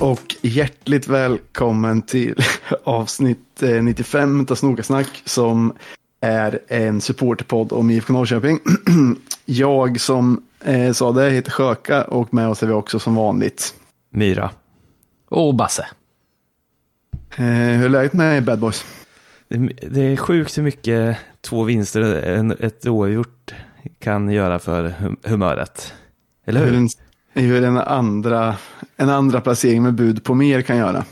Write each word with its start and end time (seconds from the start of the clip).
Och 0.00 0.36
hjärtligt 0.40 1.08
välkommen 1.08 2.02
till 2.02 2.34
avsnitt 2.84 3.62
eh, 3.62 3.82
95 3.82 4.46
av 4.50 4.54
Snokasnack 4.54 5.22
som 5.24 5.72
är 6.20 6.60
en 6.68 7.00
supporterpodd 7.00 7.72
om 7.72 7.90
IFK 7.90 8.12
Norrköping. 8.12 8.58
Jag 9.44 10.00
som 10.00 10.42
eh, 10.64 10.92
sa 10.92 11.12
det 11.12 11.30
heter 11.30 11.50
Sjöka 11.50 12.04
och 12.04 12.34
med 12.34 12.48
oss 12.48 12.62
är 12.62 12.66
vi 12.66 12.72
också 12.72 12.98
som 12.98 13.14
vanligt. 13.14 13.74
Myra. 14.10 14.50
Och 15.28 15.54
Basse. 15.54 15.86
Eh, 17.36 17.44
hur 17.44 17.84
är 17.84 17.88
läget 17.88 18.12
med 18.12 18.44
Bad 18.44 18.58
Boys? 18.58 18.84
Det, 19.48 19.56
det 19.90 20.00
är 20.00 20.16
sjukt 20.16 20.58
hur 20.58 20.62
mycket 20.62 21.16
två 21.40 21.62
vinster 21.62 22.00
en, 22.02 22.50
ett 22.50 22.86
oavgjort 22.86 23.54
kan 23.98 24.30
göra 24.30 24.58
för 24.58 24.88
hum 24.88 25.16
humöret. 25.22 25.94
Eller 26.46 26.64
Hur 26.64 26.72
hur? 26.72 26.88
En, 27.40 27.46
hur 27.46 27.64
en, 27.64 27.76
andra, 27.76 28.56
en 28.96 29.08
andra 29.08 29.40
placering 29.40 29.82
med 29.82 29.94
bud 29.94 30.24
på 30.24 30.34
mer 30.34 30.62
kan 30.62 30.76
göra. 30.76 31.04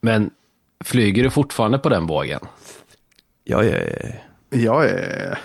Men 0.00 0.30
flyger 0.84 1.22
du 1.22 1.30
fortfarande 1.30 1.78
på 1.78 1.88
den 1.88 2.06
vågen? 2.06 2.40
Ja, 3.44 3.64
ja, 3.64 3.76
ja. 3.78 4.08
Jag 4.50 4.84
är... 4.90 5.38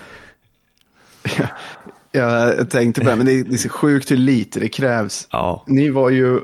Jag 2.14 2.70
tänkte 2.70 3.00
på 3.00 3.10
det, 3.10 3.16
men 3.16 3.26
det 3.26 3.32
är, 3.32 3.44
det 3.44 3.64
är 3.64 3.68
sjukt 3.68 4.10
hur 4.10 4.16
lite 4.16 4.60
det 4.60 4.68
krävs. 4.68 5.28
ja. 5.30 5.64
Ni 5.66 5.90
var 5.90 6.10
ju, 6.10 6.40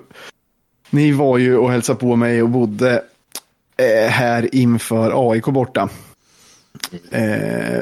ni 0.90 1.12
var 1.12 1.38
ju 1.38 1.56
och 1.56 1.70
hälsade 1.70 1.98
på 1.98 2.16
mig 2.16 2.42
och 2.42 2.48
bodde 2.48 3.02
eh, 3.76 4.10
här 4.10 4.54
inför 4.54 5.30
AIK 5.32 5.44
borta. 5.44 5.88
Eh, 7.10 7.80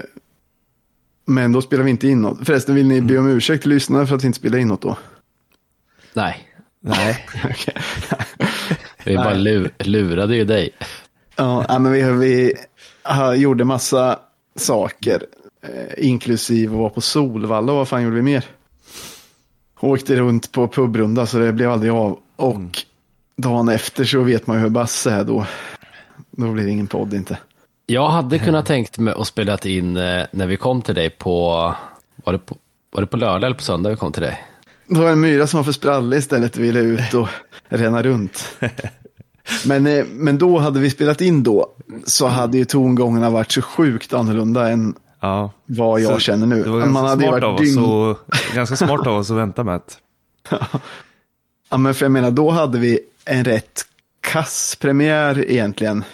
men 1.27 1.53
då 1.53 1.63
spelade 1.63 1.85
vi 1.85 1.91
inte 1.91 2.09
in 2.09 2.23
något. 2.23 2.47
Förresten, 2.47 2.75
vill 2.75 2.87
ni 2.87 3.01
be 3.01 3.19
om 3.19 3.29
ursäkt 3.29 3.63
till 3.63 3.71
lyssnarna 3.71 4.07
för 4.07 4.17
att 4.17 4.23
vi 4.23 4.27
inte 4.27 4.39
spelade 4.39 4.63
in 4.63 4.69
något 4.69 4.83
då? 4.83 4.97
Nej, 6.13 6.47
Nej. 6.81 7.27
Vi 9.05 9.17
bara 9.17 9.35
lu 9.35 9.71
lurade 9.79 10.37
ju 10.37 10.45
dig. 10.45 10.71
Ja, 11.37 11.79
men 11.79 11.93
vi, 11.93 12.03
vi 12.03 12.55
gjorde 13.41 13.65
massa 13.65 14.19
saker, 14.57 15.23
eh, 15.63 16.07
inklusive 16.07 16.73
att 16.73 16.79
vara 16.79 16.91
på 16.91 17.01
Solvalla 17.01 17.73
och 17.73 17.79
vad 17.79 17.89
fan 17.89 18.03
gjorde 18.03 18.17
vi 18.17 18.23
mer? 18.23 18.45
Åkte 19.81 20.17
runt 20.17 20.53
på 20.53 20.69
pubrunda 20.69 21.27
så 21.27 21.39
det 21.39 21.53
blev 21.53 21.71
aldrig 21.71 21.93
av. 21.93 22.19
Och 22.37 22.79
dagen 23.37 23.69
efter 23.69 24.05
så 24.05 24.23
vet 24.23 24.47
man 24.47 24.57
ju 24.57 24.63
hur 24.63 24.71
Basse 24.71 25.11
är 25.11 25.25
då. 25.25 25.47
Då 26.31 26.53
blir 26.53 26.65
det 26.65 26.71
ingen 26.71 26.87
podd 26.87 27.15
inte. 27.15 27.39
Jag 27.87 28.09
hade 28.09 28.39
kunnat 28.39 28.67
tänkt 28.67 28.99
mig 28.99 29.15
att 29.17 29.27
spela 29.27 29.59
in 29.59 29.97
eh, 29.97 30.23
när 30.31 30.47
vi 30.47 30.57
kom 30.57 30.83
till 30.83 30.95
dig 30.95 31.11
på, 31.11 31.51
var 32.25 32.33
det 32.33 32.39
på, 32.39 32.57
var 32.91 33.01
det 33.01 33.07
på 33.07 33.17
lördag 33.17 33.45
eller 33.45 33.57
på 33.57 33.63
söndag 33.63 33.91
vi 33.91 33.97
kom 33.97 34.13
till 34.13 34.23
dig? 34.23 34.45
Det 34.87 35.01
var 35.01 35.11
en 35.11 35.21
myra 35.21 35.47
som 35.47 35.59
var 35.59 35.65
för 35.65 35.73
sprallig 35.73 36.19
istället 36.19 36.57
och 36.57 36.63
ville 36.63 36.81
ut 36.81 37.15
och 37.15 37.29
ränna 37.69 38.03
runt. 38.03 38.57
Men, 39.67 39.87
eh, 39.87 40.05
men 40.11 40.39
då 40.39 40.59
hade 40.59 40.81
vi 40.81 40.91
spelat 40.91 41.21
in 41.21 41.43
då 41.43 41.67
så 42.05 42.27
hade 42.27 42.59
ju 42.59 42.65
tongångarna 42.65 43.31
varit 43.31 43.53
så 43.53 43.63
sjukt 43.63 44.13
annorlunda 44.13 44.69
än 44.69 44.95
Ja. 45.21 45.51
vad 45.67 46.01
jag 46.01 46.13
Så 46.13 46.19
känner 46.19 46.47
nu. 46.47 46.63
Det 46.63 46.71
var 46.71 46.79
ganska, 46.79 46.93
Man 46.93 47.07
hade 47.07 47.25
ju 47.25 47.31
smart 47.31 47.43
varit 47.43 47.59
dygn... 47.59 47.79
och, 47.85 48.19
ganska 48.55 48.77
smart 48.77 49.07
av 49.07 49.17
oss 49.17 49.31
att 49.31 49.37
vänta 49.37 49.65
med 49.65 49.75
att... 49.75 49.99
Ja, 51.71 51.77
men 51.77 51.95
för 51.95 52.05
jag 52.05 52.13
menar, 52.13 52.31
då 52.31 52.51
hade 52.51 52.79
vi 52.79 53.01
en 53.25 53.45
rätt 53.45 53.83
kass 54.21 54.77
premiär 54.81 55.51
egentligen 55.51 56.05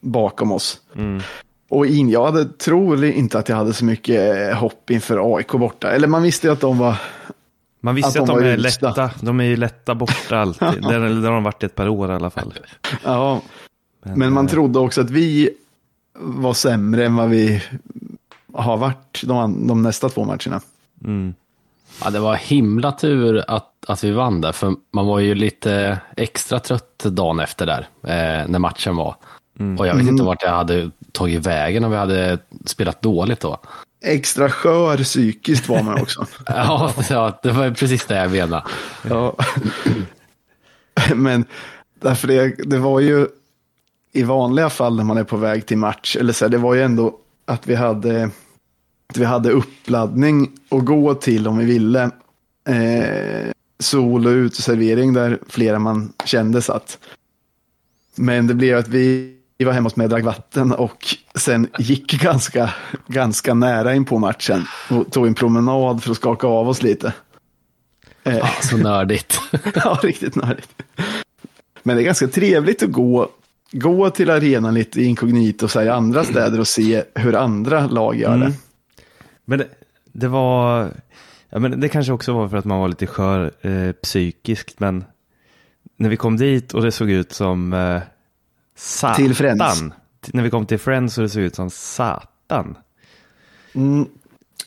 bakom 0.00 0.52
oss. 0.52 0.80
Mm. 0.94 1.22
Och 1.70 1.86
in, 1.86 2.10
jag 2.10 2.24
hade, 2.24 2.44
tror 2.44 3.04
inte 3.04 3.38
att 3.38 3.48
jag 3.48 3.56
hade 3.56 3.72
så 3.72 3.84
mycket 3.84 4.54
hopp 4.56 4.90
inför 4.90 5.36
AIK 5.36 5.52
borta. 5.52 5.90
Eller 5.90 6.08
man 6.08 6.22
visste 6.22 6.46
ju 6.46 6.52
att 6.52 6.60
de 6.60 6.78
var... 6.78 6.96
Man 7.80 7.94
visste 7.94 8.22
Att 8.22 8.30
att 8.30 8.36
de 8.38 8.44
är 8.44 8.56
usla. 8.58 8.88
lätta. 8.88 9.10
De 9.20 9.40
är 9.40 9.44
ju 9.44 9.56
lätta 9.56 9.94
borta 9.94 10.38
alltid. 10.38 10.68
det, 10.82 10.94
har- 10.94 11.22
de 11.22 11.42
varit 11.44 11.62
ett 11.62 11.74
par 11.74 11.88
år 11.88 12.10
i 12.10 12.14
alla 12.14 12.30
fall. 12.30 12.54
Ja, 13.04 13.42
men 14.02 14.32
man 14.32 14.44
eh, 14.46 14.50
trodde 14.50 14.78
också 14.78 15.00
att 15.00 15.10
vi 15.10 15.50
var 16.20 16.54
sämre 16.54 17.06
än 17.06 17.16
vad 17.16 17.28
vi 17.28 17.62
har 18.54 18.76
varit 18.76 19.22
de, 19.24 19.66
de 19.66 19.82
nästa 19.82 20.08
två 20.08 20.24
matcherna. 20.24 20.60
Mm. 21.04 21.34
Ja, 22.04 22.10
det 22.10 22.18
var 22.20 22.36
himla 22.36 22.92
tur 22.92 23.44
att, 23.48 23.72
att 23.88 24.04
vi 24.04 24.10
vann 24.10 24.40
där, 24.40 24.52
för 24.52 24.74
man 24.92 25.06
var 25.06 25.18
ju 25.18 25.34
lite 25.34 25.98
extra 26.16 26.60
trött 26.60 26.98
dagen 26.98 27.40
efter 27.40 27.66
där, 27.66 27.88
eh, 28.02 28.48
när 28.48 28.58
matchen 28.58 28.96
var. 28.96 29.16
Och 29.78 29.86
jag 29.86 29.94
vet 29.94 30.06
inte 30.06 30.22
vart 30.22 30.42
jag 30.42 30.50
hade 30.50 30.90
tagit 31.12 31.46
vägen 31.46 31.84
om 31.84 31.90
vi 31.90 31.96
hade 31.96 32.38
spelat 32.64 33.02
dåligt 33.02 33.40
då. 33.40 33.60
Extra 34.04 34.50
skör 34.50 34.96
psykiskt 34.96 35.68
var 35.68 35.82
man 35.82 36.00
också. 36.00 36.26
Ja, 36.46 36.94
ja 37.10 37.40
det 37.42 37.50
var 37.50 37.70
precis 37.70 38.06
det 38.06 38.16
jag 38.16 38.30
menade. 38.30 38.62
Ja. 39.08 39.36
Men 41.14 41.44
därför 42.00 42.28
det, 42.28 42.54
det 42.64 42.78
var 42.78 43.00
ju 43.00 43.26
i 44.12 44.22
vanliga 44.22 44.70
fall 44.70 44.96
när 44.96 45.04
man 45.04 45.18
är 45.18 45.24
på 45.24 45.36
väg 45.36 45.66
till 45.66 45.78
match, 45.78 46.16
eller 46.16 46.32
så 46.32 46.44
här, 46.44 46.50
det 46.50 46.58
var 46.58 46.74
ju 46.74 46.82
ändå 46.82 47.18
att 47.44 47.66
vi 47.66 47.74
hade, 47.74 48.30
att 49.10 49.16
vi 49.16 49.24
hade 49.24 49.50
uppladdning 49.50 50.50
att 50.70 50.84
gå 50.84 51.14
till 51.14 51.48
om 51.48 51.58
vi 51.58 51.64
ville. 51.64 52.10
Eh, 52.68 53.52
sol 53.78 54.26
och 54.26 54.30
uteservering 54.30 55.12
där 55.12 55.38
flera 55.48 55.78
man 55.78 56.12
kände 56.24 56.62
satt. 56.62 56.98
Men 58.14 58.46
det 58.46 58.54
blev 58.54 58.78
att 58.78 58.88
vi, 58.88 59.37
vi 59.58 59.64
var 59.64 59.72
hemma 59.72 59.86
hos 59.86 59.96
mig 59.96 60.04
och 60.04 60.10
drack 60.10 60.24
vatten 60.24 60.72
och 60.72 61.16
sen 61.34 61.68
gick 61.78 62.12
ganska, 62.22 62.74
ganska 63.06 63.54
nära 63.54 63.94
in 63.94 64.04
på 64.04 64.18
matchen 64.18 64.64
och 64.90 65.12
tog 65.12 65.26
en 65.26 65.34
promenad 65.34 66.02
för 66.02 66.10
att 66.10 66.16
skaka 66.16 66.46
av 66.46 66.68
oss 66.68 66.82
lite. 66.82 67.12
Ja, 68.22 68.48
så 68.62 68.76
nördigt. 68.76 69.40
Ja, 69.74 69.98
riktigt 70.02 70.36
nördigt. 70.36 70.82
Men 71.82 71.96
det 71.96 72.02
är 72.02 72.04
ganska 72.04 72.28
trevligt 72.28 72.82
att 72.82 72.92
gå, 72.92 73.28
gå 73.72 74.10
till 74.10 74.30
arenan 74.30 74.74
lite 74.74 75.02
inkognito 75.02 75.68
så 75.68 75.78
här, 75.78 75.86
i 75.86 75.90
andra 75.90 76.24
städer 76.24 76.60
och 76.60 76.68
se 76.68 77.04
hur 77.14 77.34
andra 77.34 77.86
lag 77.86 78.16
gör 78.16 78.36
det. 78.36 78.46
Mm. 78.46 78.52
Men 79.44 79.58
det, 79.58 79.68
det 80.12 80.28
var... 80.28 80.90
Ja, 81.50 81.58
men 81.58 81.80
det 81.80 81.88
kanske 81.88 82.12
också 82.12 82.32
var 82.32 82.48
för 82.48 82.56
att 82.56 82.64
man 82.64 82.80
var 82.80 82.88
lite 82.88 83.06
skör 83.06 83.52
eh, 83.60 83.92
psykiskt, 83.92 84.80
men 84.80 85.04
när 85.96 86.08
vi 86.08 86.16
kom 86.16 86.36
dit 86.36 86.74
och 86.74 86.82
det 86.82 86.92
såg 86.92 87.10
ut 87.10 87.32
som 87.32 87.72
eh, 87.72 88.02
satan. 88.78 89.16
Till 89.16 89.34
Friends. 89.34 89.82
När 90.26 90.42
vi 90.42 90.50
kom 90.50 90.66
till 90.66 90.78
Friends 90.78 91.18
och 91.18 91.22
det 91.22 91.28
såg 91.28 91.42
ut 91.42 91.54
som 91.54 91.70
satan. 91.70 92.76
Mm. 93.72 94.06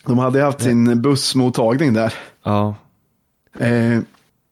De 0.05 0.17
hade 0.17 0.41
haft 0.41 0.61
sin 0.61 1.01
bussmottagning 1.01 1.93
där. 1.93 2.13
Ja, 2.43 2.75
Eh, 3.59 3.99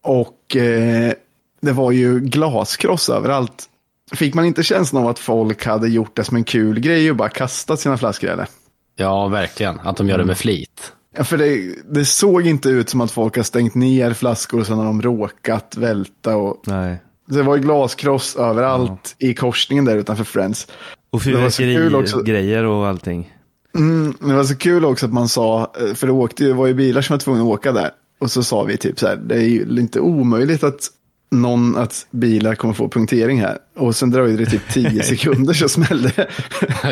och 0.03 0.56
eh, 0.56 1.14
det 1.62 1.72
var 1.72 1.92
ju 1.92 2.20
glaskross 2.20 3.09
överallt. 3.09 3.66
Fick 4.12 4.34
man 4.34 4.46
inte 4.46 4.64
känslan 4.64 5.03
av 5.03 5.09
att 5.09 5.20
folk 5.20 5.66
hade 5.66 5.90
gjort 5.90 6.16
det 6.16 6.24
som 6.24 6.38
en 6.38 6.44
kul 6.44 6.80
grej 6.80 7.09
och 7.09 7.16
bara 7.16 7.30
kastat 7.30 7.80
sina 7.80 7.97
flaskor 7.97 8.30
eller? 8.30 8.47
Ja, 8.96 9.28
verkligen. 9.28 9.80
Att 9.80 9.97
de 9.97 10.09
gör 10.09 10.18
det 10.18 10.26
med 10.26 10.38
flit. 10.38 10.94
Ja, 11.18 11.24
för 11.24 11.38
det, 11.38 11.76
det 11.90 12.06
såg 12.06 12.47
inte 12.47 12.70
ut 12.70 12.90
som 12.90 13.02
att 13.02 13.12
folk 13.12 13.36
har 13.36 13.44
stängt 13.44 13.76
ner 13.76 14.14
flaskor 14.14 14.59
och 14.59 14.68
sen 14.68 14.78
har 14.78 14.86
de 14.86 15.02
råkat 15.02 15.78
välta 15.78 16.36
och 16.36 16.64
nej. 16.66 17.02
Det 17.29 17.44
var 17.44 17.56
ju 17.56 17.62
glaskross 17.62 18.35
överallt 18.35 19.16
i 19.17 19.34
korsningen 19.34 19.85
där 19.85 19.97
utanför 19.97 20.23
Friends. 20.23 20.67
Och 21.12 21.22
Det 21.25 21.52
fyrverkerigrejer 21.52 22.64
och 22.64 22.87
allting. 22.87 23.34
Mm, 23.76 24.14
det 24.20 24.34
var 24.34 24.43
så 24.43 24.55
kul 24.55 24.85
också 24.85 25.05
att 25.05 25.14
man 25.14 25.29
sa, 25.29 25.73
eh, 25.79 25.93
för 25.93 26.08
det, 26.08 26.14
åkte, 26.14 26.43
det 26.43 26.53
var 26.53 26.67
ju 26.67 26.73
bilar 26.73 27.02
som 27.02 27.14
var 27.14 27.20
tvungna 27.20 27.41
att 27.41 27.47
åka 27.47 27.72
där. 27.72 27.91
Och 28.20 28.31
så 28.31 28.43
sa 28.43 28.64
vi 28.64 28.78
typ 28.78 28.99
så 28.99 29.08
här, 29.08 29.16
det 29.16 29.35
är 29.35 29.41
ju 29.41 29.79
inte 29.79 29.99
omöjligt 29.99 30.64
att 30.64 30.90
någon, 31.31 31.78
att 31.78 32.08
bilar 32.11 32.55
kommer 32.55 32.73
få 32.73 32.90
punktering 32.90 33.41
här. 33.41 33.58
Och 33.78 33.96
sen 33.96 34.11
dröjde 34.11 34.46
det 34.46 34.52
typ 34.52 34.70
tio 34.73 35.03
sekunder 35.03 35.53
så 35.53 35.70
smällde 35.70 36.11
det 36.16 36.28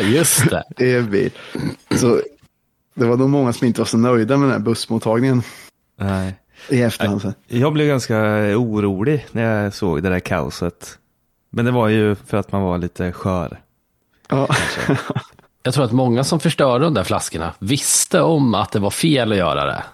Just 0.02 0.50
det. 0.50 0.64
en 0.96 1.10
bil. 1.10 1.30
Så 1.94 2.20
det 2.94 3.04
var 3.04 3.16
nog 3.16 3.30
många 3.30 3.52
som 3.52 3.66
inte 3.66 3.80
var 3.80 3.86
så 3.86 3.98
nöjda 3.98 4.36
med 4.36 4.48
den 4.48 4.52
här 4.52 4.64
bussmottagningen 4.64 5.42
Nej. 6.00 6.34
I 6.68 6.82
efterhand. 6.82 7.22
sen. 7.22 7.34
Jag 7.46 7.72
blev 7.72 7.86
ganska 7.86 8.16
orolig 8.56 9.26
när 9.32 9.62
jag 9.62 9.74
såg 9.74 10.02
det 10.02 10.08
där 10.08 10.20
kaoset. 10.20 10.98
Men 11.50 11.64
det 11.64 11.70
var 11.70 11.88
ju 11.88 12.14
för 12.14 12.36
att 12.36 12.52
man 12.52 12.62
var 12.62 12.78
lite 12.78 13.12
skör. 13.12 13.60
Ja. 14.28 14.48
Jag 15.62 15.74
tror 15.74 15.84
att 15.84 15.92
många 15.92 16.24
som 16.24 16.40
förstörde 16.40 16.84
de 16.84 16.94
där 16.94 17.04
flaskorna 17.04 17.54
visste 17.58 18.20
om 18.20 18.54
att 18.54 18.72
det 18.72 18.78
var 18.78 18.90
fel 18.90 19.32
att 19.32 19.38
göra 19.38 19.64
det. 19.64 19.84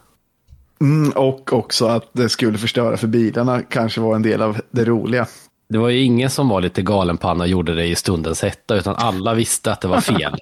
Mm, 0.81 1.11
och 1.11 1.53
också 1.53 1.87
att 1.87 2.11
det 2.13 2.29
skulle 2.29 2.59
förstöra 2.59 2.97
för 2.97 3.07
bilarna 3.07 3.63
kanske 3.63 4.01
var 4.01 4.15
en 4.15 4.23
del 4.23 4.43
av 4.43 4.61
det 4.71 4.85
roliga. 4.85 5.27
Det 5.69 5.79
var 5.79 5.89
ju 5.89 6.01
ingen 6.01 6.31
som 6.31 6.49
var 6.49 6.61
lite 6.61 6.83
galenpanna 6.83 7.45
och 7.45 7.49
gjorde 7.49 7.75
det 7.75 7.87
i 7.87 7.95
stundens 7.95 8.43
hetta, 8.43 8.75
utan 8.77 8.97
alla 8.97 9.35
visste 9.35 9.73
att 9.73 9.81
det 9.81 9.89
var 9.89 10.01
fel. 10.01 10.39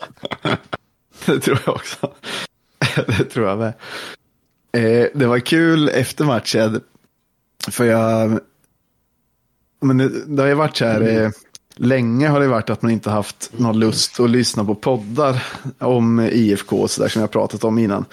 Det 1.27 1.41
tror 1.41 1.59
jag 1.67 1.75
också. 1.75 2.11
Det 3.07 3.25
tror 3.25 3.49
jag 3.49 3.59
med. 3.59 3.73
Eh, 4.73 5.07
det 5.15 5.27
var 5.27 5.39
kul 5.39 5.89
efter 5.89 6.25
matchen. 6.25 6.81
För 7.69 7.85
jag... 7.85 8.41
Men 9.81 9.99
det, 9.99 10.27
det 10.27 10.43
har 10.43 10.49
ju 10.49 10.55
varit 10.55 10.77
så 10.77 10.85
här. 10.85 11.01
Eh, 11.01 11.31
länge 11.77 12.29
har 12.29 12.41
det 12.41 12.47
varit 12.47 12.71
att 12.71 12.83
man 12.83 12.91
inte 12.91 13.11
haft 13.11 13.51
någon 13.57 13.79
lust 13.79 14.21
att 14.21 14.31
lyssna 14.31 14.65
på 14.65 14.75
poddar 14.75 15.43
om 15.79 16.21
IFK 16.21 16.77
och 16.77 16.91
så 16.91 17.03
där 17.03 17.09
som 17.09 17.21
jag 17.21 17.31
pratat 17.31 17.65
om 17.65 17.79
innan. 17.79 18.05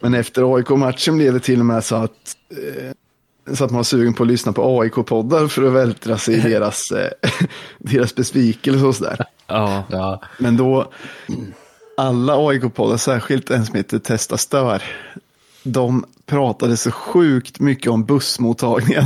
Men 0.00 0.14
efter 0.14 0.56
AIK-matchen 0.56 1.16
blev 1.16 1.32
det 1.32 1.40
till 1.40 1.60
och 1.60 1.66
med 1.66 1.84
så 1.84 1.96
att 1.96 2.36
eh, 2.50 2.92
så 3.54 3.64
att 3.64 3.70
man 3.70 3.76
var 3.76 3.84
sugen 3.84 4.14
på 4.14 4.22
att 4.22 4.28
lyssna 4.28 4.52
på 4.52 4.80
AIK-poddar 4.80 5.48
för 5.48 5.62
att 5.62 5.72
vältra 5.72 6.18
sig 6.18 6.34
i 6.34 6.40
deras, 6.40 6.92
eh, 6.92 7.10
deras 7.78 8.14
besvikelse 8.14 8.86
och 8.86 8.94
sådär. 8.94 9.24
Ja. 9.46 9.84
Ja. 9.90 10.22
Men 10.38 10.56
då, 10.56 10.92
alla 11.96 12.48
AIK-poddar, 12.48 12.96
särskilt 12.96 13.50
en 13.50 13.66
som 13.66 13.74
heter 13.74 13.98
Testa 13.98 14.38
Stör, 14.38 14.82
de 15.62 16.04
pratade 16.26 16.76
så 16.76 16.90
sjukt 16.90 17.60
mycket 17.60 17.90
om 17.90 18.04
bussmottagningen. 18.04 19.04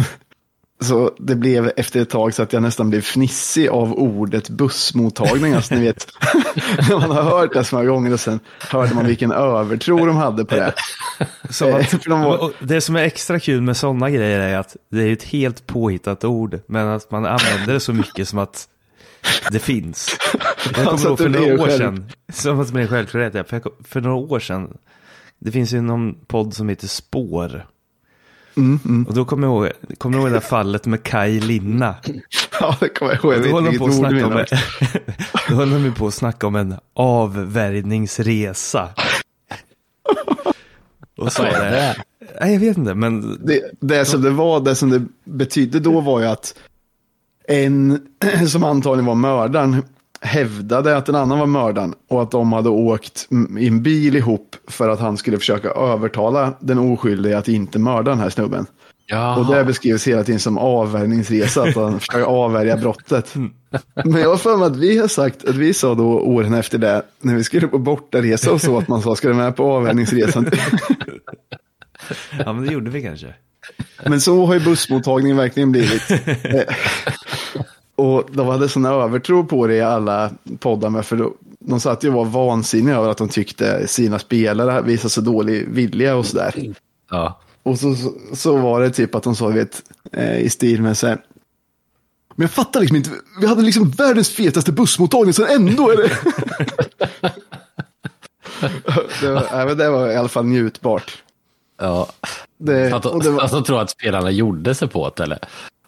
Så 0.80 1.10
det 1.18 1.34
blev 1.34 1.72
efter 1.76 2.00
ett 2.02 2.10
tag 2.10 2.34
så 2.34 2.42
att 2.42 2.52
jag 2.52 2.62
nästan 2.62 2.90
blev 2.90 3.00
fnissig 3.00 3.68
av 3.68 3.92
ordet 3.94 4.48
bussmottagning. 4.48 5.52
Alltså, 5.54 5.74
ni 5.74 5.80
vet, 5.80 6.08
när 6.88 6.98
man 6.98 7.10
har 7.10 7.22
hört 7.22 7.52
det 7.52 7.64
så 7.64 7.76
många 7.76 7.88
gånger 7.88 8.12
och 8.12 8.20
sen 8.20 8.40
hörde 8.70 8.94
man 8.94 9.06
vilken 9.06 9.32
övertro 9.32 10.06
de 10.06 10.16
hade 10.16 10.44
på 10.44 10.54
det. 10.54 10.72
Så 11.50 11.76
att, 11.76 11.90
de 12.04 12.20
var- 12.20 12.52
det 12.60 12.80
som 12.80 12.96
är 12.96 13.02
extra 13.02 13.40
kul 13.40 13.60
med 13.60 13.76
sådana 13.76 14.10
grejer 14.10 14.40
är 14.40 14.58
att 14.58 14.76
det 14.90 15.02
är 15.02 15.12
ett 15.12 15.22
helt 15.22 15.66
påhittat 15.66 16.24
ord, 16.24 16.58
men 16.66 16.88
att 16.88 17.10
man 17.10 17.26
använder 17.26 17.72
det 17.72 17.80
så 17.80 17.92
mycket 17.92 18.28
som 18.28 18.38
att 18.38 18.68
det 19.50 19.58
finns. 19.58 20.16
Jag 20.64 20.74
kommer 20.74 20.88
Alltså 20.90 21.08
ihåg 21.08 21.18
för 21.18 21.28
några 21.28 21.54
år 21.54 21.58
själv. 21.68 21.78
sedan, 21.78 22.10
som 22.32 22.60
att 22.60 22.72
det 22.72 22.80
är 23.38 23.42
för, 23.44 23.60
kom- 23.60 23.72
för 23.84 24.00
några 24.00 24.16
år 24.16 24.40
sedan, 24.40 24.68
det 25.44 25.52
finns 25.52 25.72
ju 25.72 25.80
någon 25.80 26.14
podd 26.26 26.54
som 26.54 26.68
heter 26.68 26.88
Spår. 26.88 27.66
Mm, 28.56 29.06
Och 29.08 29.14
då 29.14 29.24
kommer 29.24 29.46
jag 29.46 29.54
ihåg, 29.56 29.72
kommer 29.98 30.16
du 30.16 30.22
ihåg 30.22 30.30
det 30.30 30.36
där 30.36 30.40
fallet 30.40 30.86
med 30.86 31.02
Kai 31.02 31.40
Linna? 31.40 31.94
Ja, 32.60 32.76
det 32.80 32.88
kommer 32.88 33.12
jag 33.12 33.24
ihåg. 33.24 33.34
Jag 33.34 33.42
Då 33.42 33.50
håller, 33.50 33.78
på 33.78 33.90
snacka 33.92 34.26
om, 34.26 34.32
då 35.48 35.54
håller 35.54 35.78
de 35.78 35.94
på 35.94 36.06
att 36.06 36.14
snacka 36.14 36.46
om 36.46 36.56
en 36.56 36.74
avvärjningsresa. 36.94 38.88
Och 41.18 41.32
så 41.32 41.42
är 41.42 41.70
det? 41.70 41.96
Nej, 42.40 42.52
jag 42.52 42.60
vet 42.60 42.76
inte, 42.76 42.94
men 42.94 43.38
Det, 43.46 43.62
det 43.80 44.04
som 44.04 44.22
det 44.22 44.30
var, 44.30 44.60
det 44.60 44.74
som 44.74 44.90
det 44.90 45.02
betydde 45.24 45.80
då 45.80 46.00
var 46.00 46.20
ju 46.20 46.26
att 46.26 46.54
en 47.48 48.00
som 48.48 48.64
antagligen 48.64 49.06
var 49.06 49.14
mördaren 49.14 49.82
hävdade 50.24 50.96
att 50.96 51.08
en 51.08 51.14
annan 51.14 51.38
var 51.38 51.46
mördaren 51.46 51.94
och 52.08 52.22
att 52.22 52.30
de 52.30 52.52
hade 52.52 52.68
åkt 52.68 53.28
i 53.58 53.66
en 53.66 53.82
bil 53.82 54.16
ihop 54.16 54.56
för 54.68 54.88
att 54.88 55.00
han 55.00 55.16
skulle 55.16 55.38
försöka 55.38 55.68
övertala 55.68 56.52
den 56.60 56.78
oskyldiga 56.78 57.38
att 57.38 57.48
inte 57.48 57.78
mörda 57.78 58.10
den 58.10 58.20
här 58.20 58.30
snubben. 58.30 58.66
Jaha. 59.06 59.36
Och 59.36 59.54
det 59.54 59.64
beskrivs 59.64 60.08
hela 60.08 60.24
tiden 60.24 60.40
som 60.40 60.58
avvärjningsresa, 60.58 61.62
att 61.62 61.74
han 61.74 62.00
försöker 62.00 62.20
avvärja 62.20 62.76
brottet. 62.76 63.34
Men 64.04 64.20
jag 64.20 64.30
har 64.30 64.36
för 64.36 64.56
mig 64.56 64.66
att 64.66 64.76
vi 64.76 64.98
har 64.98 65.08
sagt, 65.08 65.44
att 65.44 65.54
vi 65.54 65.74
sa 65.74 65.94
då 65.94 66.20
åren 66.20 66.54
efter 66.54 66.78
det, 66.78 67.02
när 67.20 67.34
vi 67.34 67.44
skulle 67.44 67.68
på 67.68 67.78
bortaresa 67.78 68.52
och 68.52 68.60
så, 68.60 68.78
att 68.78 68.88
man 68.88 69.02
sa, 69.02 69.16
ska 69.16 69.28
du 69.28 69.34
med 69.34 69.56
på 69.56 69.72
avvärjningsresan? 69.72 70.50
Ja, 72.44 72.52
men 72.52 72.66
det 72.66 72.72
gjorde 72.72 72.90
vi 72.90 73.02
kanske. 73.02 73.34
Men 74.06 74.20
så 74.20 74.46
har 74.46 74.54
ju 74.54 74.60
bussmottagningen 74.60 75.36
verkligen 75.36 75.72
blivit. 75.72 76.02
Och 77.96 78.24
de 78.32 78.46
hade 78.46 78.68
sån 78.68 78.84
övertro 78.84 79.44
på 79.44 79.66
det 79.66 79.74
i 79.74 79.80
alla 79.80 80.30
poddar 80.58 80.90
med, 80.90 81.06
för 81.06 81.30
de 81.58 81.80
satt 81.80 82.04
ju 82.04 82.08
och 82.08 82.14
var 82.14 82.24
vansinniga 82.24 82.96
över 82.96 83.08
att 83.08 83.18
de 83.18 83.28
tyckte 83.28 83.88
sina 83.88 84.18
spelare 84.18 84.82
visade 84.82 85.10
så 85.10 85.20
dålig 85.20 85.68
vilja 85.68 86.16
och 86.16 86.26
sådär. 86.26 86.74
Ja. 87.10 87.40
Och 87.62 87.78
så, 87.78 87.94
så, 88.32 88.56
var 88.56 88.80
det 88.80 88.90
typ 88.90 89.14
att 89.14 89.22
de 89.22 89.36
sa, 89.36 89.48
vet, 89.48 89.82
eh, 90.12 90.38
i 90.38 90.50
stil 90.50 90.82
med 90.82 90.98
så 90.98 91.06
här, 91.06 91.18
men 92.36 92.44
jag 92.44 92.50
fattar 92.50 92.80
liksom 92.80 92.96
inte, 92.96 93.10
vi 93.40 93.46
hade 93.46 93.62
liksom 93.62 93.90
världens 93.90 94.30
fetaste 94.30 94.72
bussmottagning, 94.72 95.32
så 95.32 95.46
ändå 95.46 95.90
är 95.90 95.96
det... 95.96 96.10
det, 99.20 99.32
var, 99.32 99.74
det 99.74 99.90
var 99.90 100.10
i 100.10 100.16
alla 100.16 100.28
fall 100.28 100.44
njutbart. 100.44 101.22
ja. 101.80 102.08
Det, 102.58 102.92
Att, 102.92 103.06
och 103.06 103.22
det 103.22 103.30
var, 103.30 103.42
att 103.42 103.50
de 103.50 103.64
tror 103.64 103.80
att 103.80 103.90
spelarna 103.90 104.30
gjorde 104.30 104.74
sig 104.74 104.88
på 104.88 105.12
det 105.16 105.22
eller? 105.22 105.38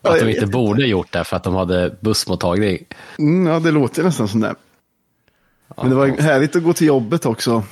Att 0.09 0.21
de 0.21 0.29
inte 0.31 0.47
borde 0.47 0.87
gjort 0.87 1.13
det 1.13 1.25
för 1.25 1.37
att 1.37 1.45
de 1.45 1.55
hade 1.55 1.97
bussmottagning. 2.01 2.79
Mm, 3.19 3.47
ja, 3.53 3.61
det 3.61 3.71
låter 3.71 4.03
nästan 4.03 4.29
som 4.29 4.41
det. 4.41 4.55
Men 5.77 5.91
det 5.91 5.97
var 5.97 6.07
härligt 6.07 6.57
att 6.57 6.63
gå 6.63 6.73
till 6.73 6.87
jobbet 6.87 7.27
också. 7.27 7.63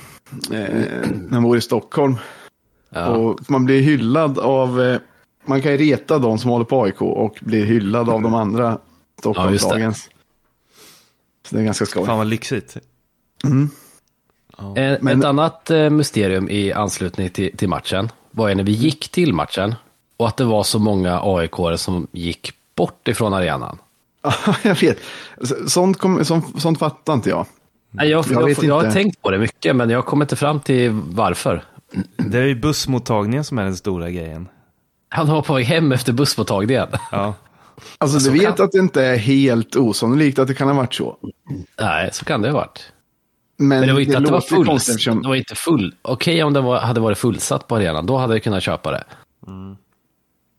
Eh, 0.52 0.60
när 1.12 1.30
man 1.30 1.42
bor 1.42 1.56
i 1.56 1.60
Stockholm. 1.60 2.16
Ja. 2.90 3.06
Och 3.08 3.40
man 3.50 3.64
blir 3.64 3.80
hyllad 3.80 4.38
av, 4.38 4.82
eh, 4.82 4.98
man 5.46 5.62
kan 5.62 5.72
ju 5.72 5.78
reta 5.78 6.18
de 6.18 6.38
som 6.38 6.50
håller 6.50 6.64
på 6.64 6.82
AIK 6.84 7.02
och 7.02 7.38
blir 7.40 7.64
hyllad 7.64 8.08
av 8.08 8.22
de 8.22 8.34
andra 8.34 8.64
Ja, 8.64 8.80
Stockholmslagens. 9.18 10.08
Så 11.48 11.54
det 11.56 11.60
är 11.60 11.64
ganska 11.64 11.86
skoj. 11.86 12.06
Fan 12.06 12.18
vad 12.18 12.26
lyxigt. 12.26 12.76
En, 13.44 14.98
Men- 15.00 15.18
Ett 15.18 15.24
annat 15.24 15.70
eh, 15.70 15.90
mysterium 15.90 16.48
i 16.50 16.72
anslutning 16.72 17.30
till, 17.30 17.56
till 17.56 17.68
matchen 17.68 18.08
var 18.30 18.48
ju 18.48 18.54
när 18.54 18.64
vi 18.64 18.72
gick 18.72 19.08
till 19.08 19.32
matchen 19.34 19.74
och 20.16 20.28
att 20.28 20.36
det 20.36 20.44
var 20.44 20.62
så 20.62 20.78
många 20.78 21.20
aik 21.22 21.50
som 21.76 22.06
gick 22.12 22.50
bort 22.76 23.08
ifrån 23.08 23.34
arenan. 23.34 23.78
Ja, 24.22 24.54
jag 24.62 24.74
vet. 24.80 24.98
Så- 25.42 25.68
Sånt, 25.68 25.98
kom, 25.98 26.24
sånt, 26.24 26.62
sånt 26.62 26.78
fattar 26.78 27.14
inte 27.14 27.30
jag. 27.30 27.46
Nej, 27.90 28.08
Jag, 28.08 28.24
Jag 28.30 28.42
jag, 28.42 28.46
vet 28.46 28.62
jag, 28.62 28.74
har 28.74 28.80
inte. 28.84 28.94
tänkt 28.94 29.22
på 29.22 29.30
det 29.30 29.38
mycket, 29.38 29.76
men 29.76 29.90
jag 29.90 30.06
kommer 30.06 30.24
inte 30.24 30.36
fram 30.36 30.60
till 30.60 30.90
varför. 30.90 31.64
Det 32.16 32.38
är 32.38 32.42
ju 32.44 32.54
bussmottagningen 32.54 33.44
som 33.44 33.58
är 33.58 33.64
den 33.64 33.76
stora 33.76 34.10
grejen. 34.10 34.48
Han 35.08 35.26
var 35.26 35.42
på 35.42 35.54
väg 35.54 35.64
hem 35.66 35.92
efter 35.92 36.12
bussmottagningen. 36.12 36.88
Ja. 37.12 37.34
Alltså 37.98 38.20
Så 38.20 38.30
du 38.30 38.38
vet 38.38 38.56
kan- 38.56 38.64
att 38.64 38.72
det 38.72 38.78
inte 38.78 39.04
är 39.04 39.16
helt 39.16 39.76
osannolikt 39.76 40.38
att 40.38 40.48
det 40.48 40.54
kan 40.54 40.68
ha 40.68 40.74
varit 40.74 40.94
så. 40.94 41.16
Nej, 41.80 42.08
så 42.12 42.24
kan 42.24 42.42
det 42.42 42.48
ha 42.50 42.54
varit. 42.56 42.92
Men, 43.56 43.68
Men 43.68 43.88
det 43.88 43.92
var 43.94 44.00
inte 44.00 44.18
att 44.18 44.24
det 44.24 44.30
var 44.32 44.40
full. 44.40 44.66
konstigt 44.66 44.94
eftersom- 44.94 45.22
Det 45.22 45.28
var 45.28 45.34
inte 45.34 45.54
full. 45.54 45.94
Okej 46.02 46.42
om 46.44 46.52
det 46.52 46.60
var, 46.60 46.80
hade 46.80 47.00
varit 47.00 47.18
fullsatt 47.18 47.68
på 47.68 47.76
arenan, 47.76 48.06
då 48.06 48.16
hade 48.16 48.34
jag 48.34 48.42
kunnat 48.42 48.62
köpa 48.62 48.90
det. 48.90 49.04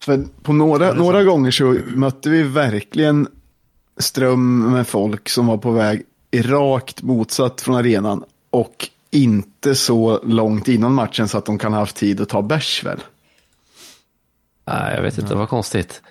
För 0.06 0.26
på 0.42 0.54
några, 0.54 0.94
några 0.94 1.24
gånger 1.24 1.52
så 1.52 1.78
mötte 1.86 2.30
vi 2.30 2.44
verkligen 2.44 3.28
ström 3.98 4.72
med 4.72 4.88
folk 4.88 5.30
som 5.30 5.48
var 5.48 5.58
på 5.58 5.72
väg 5.72 6.04
rakt 6.36 7.02
motsatt 7.02 7.62
från 7.62 7.76
arenan 7.76 8.24
och 8.50 8.90
inte 9.12 9.76
så 9.76 10.20
långt 10.24 10.68
innan 10.68 10.94
matchen 10.94 11.28
så 11.28 11.38
att 11.38 11.46
de 11.46 11.58
kan 11.58 11.74
ha 11.74 11.80
haft 11.80 11.96
tid 11.96 12.22
att 12.22 12.30
ta 12.30 12.42
bärs 12.42 12.84
väl. 12.84 13.00
Nej, 14.66 14.96
jag 14.96 15.02
vet 15.02 15.18
inte, 15.18 15.34
det 15.34 15.40
var 15.40 15.48
konstigt. 15.48 16.02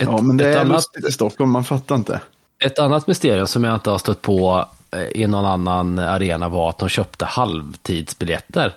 Ett, 0.00 0.06
Ja, 0.06 0.22
men 0.22 0.36
det 0.36 0.50
ett, 0.50 0.56
är 0.56 0.60
annat, 0.60 0.72
lustigt 0.72 1.08
i 1.08 1.12
Stockholm, 1.12 1.50
man 1.50 1.64
fattar 1.64 1.94
inte. 1.94 2.20
ett 2.64 2.78
annat 2.78 3.06
mysterium 3.06 3.46
som 3.46 3.64
jag 3.64 3.74
inte 3.74 3.90
har 3.90 3.98
stött 3.98 4.22
på 4.22 4.68
eh, 4.90 5.22
i 5.22 5.26
någon 5.26 5.44
annan 5.46 5.98
arena 5.98 6.48
var 6.48 6.70
att 6.70 6.78
de 6.78 6.88
köpte 6.88 7.24
halvtidsbiljetter. 7.24 8.76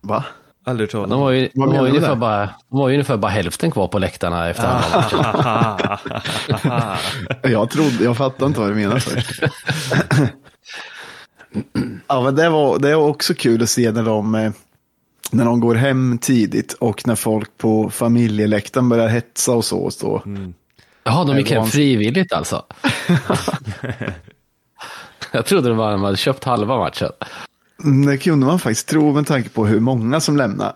Va? 0.00 0.24
Aldrig 0.70 0.90
talas 0.90 1.10
De 1.10 1.20
var 1.20 1.30
ju, 1.30 1.48
de 1.54 1.68
var 1.68 1.74
ju 1.74 1.80
ungefär 1.88 2.16
bara, 2.16 2.50
de 2.68 2.78
var 2.78 2.88
ju 2.88 2.94
ungefär 2.94 3.16
bara 3.16 3.32
hälften 3.32 3.70
kvar 3.70 3.88
på 3.88 3.98
läktarna 3.98 4.50
efter 4.50 4.64
andra 4.64 5.00
matchen. 5.00 5.24
Jag 7.52 7.70
trodde, 7.70 8.04
jag 8.04 8.16
fattar 8.16 8.46
inte 8.46 8.60
vad 8.60 8.70
du 8.70 8.74
menar 8.74 8.98
först. 8.98 9.42
ja, 12.06 12.22
men 12.22 12.34
det 12.34 12.48
var, 12.48 12.78
det 12.78 12.96
var 12.96 13.08
också 13.08 13.34
kul 13.34 13.62
att 13.62 13.70
se 13.70 13.92
när 13.92 14.02
de, 14.02 14.34
eh, 14.34 14.52
när 15.30 15.44
de 15.44 15.60
går 15.60 15.74
hem 15.74 16.18
tidigt 16.18 16.72
och 16.72 17.06
när 17.06 17.14
folk 17.14 17.58
på 17.58 17.90
familjeläktaren 17.90 18.88
börjar 18.88 19.08
hetsa 19.08 19.52
och 19.52 19.64
så. 19.64 19.78
Och 19.78 19.92
så. 19.92 20.22
Jaha, 21.04 21.24
de 21.24 21.38
gick 21.38 21.50
hem 21.50 21.66
frivilligt 21.66 22.32
alltså? 22.32 22.64
jag 25.32 25.46
trodde 25.46 25.68
det 25.68 25.74
var 25.74 25.88
att 25.88 25.94
de 25.94 26.02
hade 26.02 26.16
köpt 26.16 26.44
halva 26.44 26.78
matchen. 26.78 27.10
Mm, 27.84 28.06
Det 28.06 28.18
kunde 28.18 28.46
man 28.46 28.58
faktiskt 28.58 28.88
tro 28.88 29.12
med 29.12 29.26
tanke 29.26 29.48
på 29.48 29.66
hur 29.66 29.80
många 29.80 30.20
som 30.20 30.36
lämnade. 30.36 30.72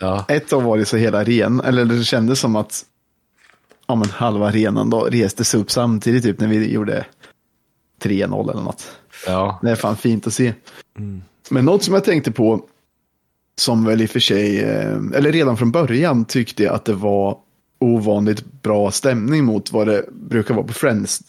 Ja, 0.00 0.24
Ett 0.28 0.52
av 0.52 0.62
var 0.62 0.78
det 0.78 0.84
så 0.84 0.96
hela 0.96 1.18
arenan, 1.18 1.60
eller 1.60 1.84
det 1.84 2.04
kändes 2.04 2.40
som 2.40 2.56
att 2.56 2.84
ja, 3.86 3.94
men 3.94 4.08
halva 4.10 4.46
arenan 4.48 4.90
då 4.90 5.00
reste 5.04 5.44
sig 5.44 5.60
upp 5.60 5.70
samtidigt 5.70 6.22
typ 6.22 6.40
när 6.40 6.48
vi 6.48 6.72
gjorde 6.72 7.06
3-0 8.02 8.50
eller 8.50 8.62
något. 8.62 8.86
ja. 9.26 9.58
Det 9.62 9.70
är 9.70 9.74
fan 9.74 9.96
fint 9.96 10.26
att 10.26 10.34
se. 10.34 10.54
Men 11.50 11.64
något 11.64 11.82
som 11.82 11.94
jag 11.94 12.04
tänkte 12.04 12.32
på, 12.32 12.60
som 13.58 13.84
väl 13.84 14.02
i 14.02 14.06
och 14.06 14.10
för 14.10 14.20
sig, 14.20 14.62
eh, 14.64 14.96
eller 15.14 15.32
redan 15.32 15.56
från 15.56 15.70
början 15.70 16.24
tyckte 16.24 16.62
jag 16.62 16.74
att 16.74 16.84
det 16.84 16.92
var 16.94 17.38
ovanligt 17.78 18.62
bra 18.62 18.90
stämning 18.90 19.44
mot 19.44 19.72
vad 19.72 19.86
det 19.86 20.04
brukar 20.12 20.54
vara 20.54 20.66
på 20.66 20.72
Friends. 20.72 21.20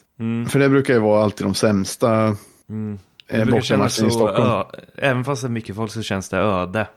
För 0.50 0.60
det 0.60 0.70
brukar 0.70 0.94
ju 0.94 1.00
vara 1.00 1.24
alltid 1.24 1.46
de 1.48 1.54
sämsta 1.54 2.36
mm. 2.70 3.00
Det 3.29 3.46
brukar 3.46 3.62
kännas 3.62 4.00
bortamatcherna 4.01 4.07
i 4.07 4.12
så 4.12 4.17
Stockholm. 4.19 4.51
ö- 4.51 4.63
Även 4.98 5.24
fast 5.25 5.41
det 5.41 5.48
är 5.48 5.50
mycket 5.50 5.75
folk 5.75 5.91
så 5.91 6.01
känns 6.01 6.29
det 6.29 6.38
öde. 6.38 6.88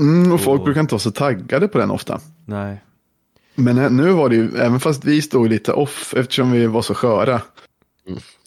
Mm, 0.00 0.32
och 0.32 0.40
folk 0.40 0.58
Och- 0.60 0.64
brukar 0.64 0.80
inte 0.80 0.94
vara 0.94 1.00
så 1.00 1.10
taggade 1.10 1.68
på 1.68 1.78
den 1.78 1.90
ofta. 1.90 2.20
Nej. 2.46 2.84
Men 3.54 3.78
eh, 3.78 3.90
nu 3.90 4.10
var 4.12 4.28
det 4.28 4.34
ju, 4.36 4.56
även 4.56 4.80
fast 4.80 5.04
vi 5.04 5.22
stod 5.22 5.48
lite 5.48 5.72
off 5.72 6.14
eftersom 6.16 6.50
vi 6.52 6.66
var 6.66 6.82
så 6.82 6.94
sköra. 6.94 7.40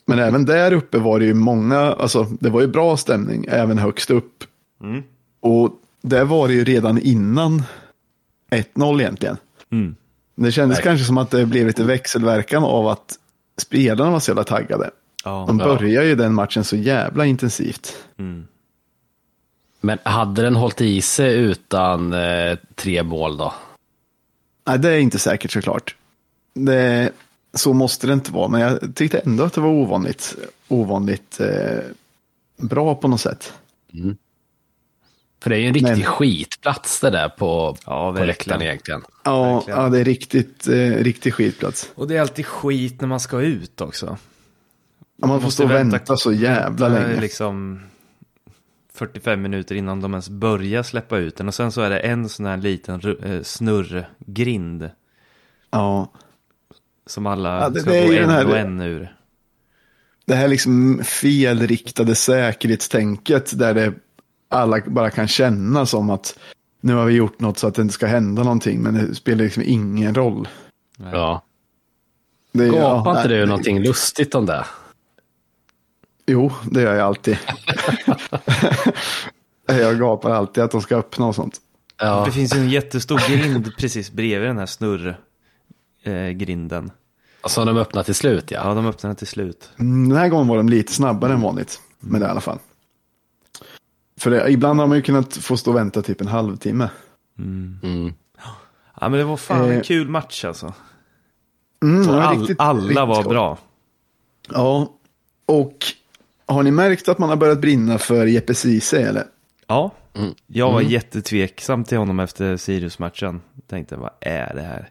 Men 0.06 0.20
även 0.20 0.46
där 0.46 0.72
uppe 0.74 0.98
var 1.00 1.20
det 1.20 1.26
ju 1.26 1.34
många, 1.34 1.80
alltså 1.80 2.24
det 2.40 2.50
var 2.50 2.62
ju 2.62 2.68
bra 2.68 2.98
stämning 2.98 3.46
även 3.50 3.78
högst 3.78 4.10
upp. 4.10 4.44
Mm. 4.82 5.04
Och 5.40 5.72
där 6.02 6.26
var 6.26 6.48
det 6.48 6.54
ju 6.54 6.64
redan 6.64 6.98
innan 7.02 7.64
1-0 8.52 9.02
egentligen. 9.02 9.38
Mm. 9.72 9.96
Det 10.36 10.52
kändes 10.52 10.78
Nej. 10.78 10.84
kanske 10.84 11.06
som 11.06 11.18
att 11.18 11.32
det 11.32 11.46
blev 11.46 11.68
lite 11.68 11.84
växelverkan 11.84 12.64
av 12.64 12.88
att 12.88 13.14
spelarna 13.62 14.12
var 14.12 14.20
så 14.20 14.32
jävla 14.32 14.44
taggade. 14.44 14.90
Ja. 15.24 15.44
De 15.48 15.60
Ja. 15.60 15.66
börjar 15.66 16.04
ju 16.04 16.16
den 16.16 16.34
matchen 16.34 16.64
så 16.64 16.76
jävla 16.76 17.26
intensivt. 17.26 17.98
Mm. 18.18 18.48
Men 19.82 19.98
hade 20.04 20.42
den 20.42 20.56
hållit 20.56 20.82
i 20.82 21.02
sig 21.02 21.36
utan 21.36 22.14
eh, 22.14 22.58
tre 22.76 23.04
mål 23.04 23.38
då? 23.38 23.54
Nej, 24.68 24.80
det 24.80 24.90
är 24.90 25.00
inte 25.00 25.20
säkert 25.20 25.52
såklart. 25.52 25.96
Det, 26.54 27.12
så 27.54 27.74
måste 27.74 28.08
det 28.08 28.14
inte 28.14 28.32
vara, 28.32 28.48
men 28.48 28.62
jag 28.62 28.96
tyckte 28.96 29.18
ändå 29.20 29.44
att 29.44 29.54
det 29.54 29.62
var 29.62 29.70
ovanligt, 29.70 30.36
ovanligt 30.68 31.40
eh, 31.40 31.80
bra 32.58 32.96
på 32.96 33.08
något 33.08 33.22
sätt. 33.22 33.54
För 35.44 35.50
det 35.50 35.56
är 35.56 35.60
ju 35.60 35.68
en 35.68 35.74
riktig 35.74 35.90
Men- 35.92 36.04
skitplats 36.04 37.00
det 37.00 37.10
där 37.10 37.30
på, 37.30 37.78
Ja, 37.86 38.14
på 38.18 38.24
läktaren 38.24 38.62
egentligen. 38.62 39.02
Ja, 39.24 39.54
Verkligen. 39.56 39.80
ja 39.80 39.90
det 39.90 40.00
är 40.00 40.04
riktigt, 40.06 40.68
eh, 40.68 40.74
riktig 40.90 41.34
skitplats. 41.34 41.92
Och 41.96 42.08
det 42.08 42.18
är 42.18 42.22
alltid 42.22 42.46
skit 42.46 43.02
när 43.02 43.08
man 43.08 43.20
ska 43.20 43.42
ut 43.42 43.82
också. 43.82 44.18
Ja, 45.24 45.28
man 45.28 45.42
får 45.42 45.50
stå 45.50 45.64
och 45.64 45.72
vänta- 45.72 45.98
vänta 45.98 46.18
så 46.18 46.32
jävla 46.34 46.90
Det 46.90 46.98
är 46.98 47.08
länge. 47.08 47.22
liksom 47.22 47.80
45 48.94 49.42
minuter 49.42 49.76
innan 49.76 50.02
de 50.02 50.14
ens 50.14 50.30
börjar 50.30 50.84
släppa 50.84 51.18
ut 51.18 51.36
den. 51.36 51.48
Och 51.48 51.54
sen 51.54 51.72
så 51.72 51.82
är 51.82 51.90
det 51.90 52.00
en 52.00 52.30
sån 52.30 52.46
här 52.46 52.58
liten 52.58 53.18
eh, 53.24 53.42
snurrgrind 53.44 54.90
Ja, 55.72 56.12
som 57.08 57.26
alla 57.26 57.60
Ja, 57.62 57.70
det- 57.70 57.80
ska 57.80 57.90
det 57.90 58.08
gå 58.08 58.14
en 58.14 58.30
här- 58.30 58.46
och 58.48 58.58
en 58.58 58.82
ur. 58.82 59.16
det 60.26 60.36
här 60.36 60.48
liksom 60.48 61.02
felriktade 61.04 62.16
säkerhetstänket 62.16 63.60
där 63.60 63.74
det 63.74 63.94
alla 64.50 64.82
bara 64.88 65.10
kan 65.10 65.28
känna 65.28 65.86
som 65.86 66.10
att 66.10 66.40
nu 66.82 66.94
har 66.94 67.06
vi 67.06 67.14
gjort 67.14 67.40
något 67.40 67.58
så 67.58 67.68
att 67.68 67.76
det 67.76 67.82
inte 67.82 67.94
ska 67.94 68.06
hända 68.08 68.44
någonting, 68.44 68.82
men 68.82 68.94
det 68.94 69.16
spelar 69.16 69.44
liksom 69.44 69.64
ingen 69.66 70.16
roll. 70.16 70.48
Ja. 71.12 71.44
Det 72.52 72.66
Gapar 72.70 73.14
ja, 73.14 73.18
inte 73.18 73.28
du 73.28 73.46
någonting 73.46 73.80
lustigt 73.80 74.36
om 74.36 74.46
det? 74.46 74.66
Jo, 76.26 76.52
det 76.72 76.82
gör 76.82 76.94
jag 76.96 77.08
alltid. 77.08 77.38
jag 79.68 80.00
gapar 80.00 80.32
alltid 80.32 80.64
att 80.64 80.72
de 80.72 80.82
ska 80.82 80.96
öppna 80.98 81.26
och 81.26 81.36
sånt. 81.36 81.62
Ja. 81.98 82.26
Det 82.26 82.32
finns 82.32 82.54
en 82.54 82.70
jättestor 82.70 83.20
grind 83.30 83.72
precis 83.78 84.12
bredvid 84.12 84.50
den 84.50 84.58
här 84.58 84.66
snurrgrinden. 86.06 86.92
Som 87.46 87.66
de 87.68 87.78
öppnar 87.78 88.04
till 88.04 88.16
slut 88.16 88.52
ja. 88.52 88.62
Ja, 88.70 88.74
de 88.74 88.86
öppnar 88.86 89.14
till 89.14 89.28
slut. 89.28 89.70
Mm, 89.80 90.10
Den 90.10 90.18
här 90.18 90.30
gången 90.30 90.48
var 90.48 90.58
de 90.58 90.70
lite 90.70 90.94
snabbare 90.94 91.34
än 91.34 91.42
vanligt. 91.42 91.82
Men 92.00 92.22
det 92.22 92.28
i 92.28 92.30
alla 92.30 92.42
fall. 92.42 92.60
För 94.20 94.32
det, 94.32 94.50
ibland 94.52 94.80
har 94.80 94.88
man 94.88 94.98
ju 94.98 95.02
kunnat 95.02 95.38
få 95.38 95.58
stå 95.58 95.72
och 95.72 95.78
vänta 95.78 96.02
typ 96.02 96.22
en 96.22 96.28
halvtimme. 96.28 96.90
Mm. 97.40 98.14
Ja, 99.02 99.10
men 99.10 99.12
det 99.20 99.24
var 99.24 99.38
fan 99.38 99.64
en 99.66 99.72
Eh, 99.78 99.82
kul 99.82 100.10
match 100.10 100.46
alltså. 100.46 100.74
Mm, 101.84 102.10
all, 102.10 102.38
riktigt- 102.40 102.60
alla 102.60 102.80
riktigt 102.82 102.96
var 102.98 103.24
bra. 103.24 103.58
Ja, 104.50 104.92
och 105.46 105.78
har 106.46 106.64
ni 106.64 106.72
märkt 106.72 107.10
att 107.10 107.20
man 107.20 107.30
har 107.30 107.36
börjat 107.36 107.62
brinna 107.62 107.98
för 107.98 108.26
Jeppe 108.26 108.54
Ceesay 108.54 109.02
eller? 109.04 109.24
Ja, 109.68 109.92
Mm. 110.16 110.34
jag 110.48 110.72
var 110.72 110.82
jättetveksam 110.82 111.84
till 111.84 111.98
honom 111.98 112.20
efter 112.20 112.58
Sirius-matchen. 112.58 113.42
Tänkte, 113.68 113.96
vad 113.96 114.10
är 114.22 114.54
det 114.56 114.62
här? 114.62 114.90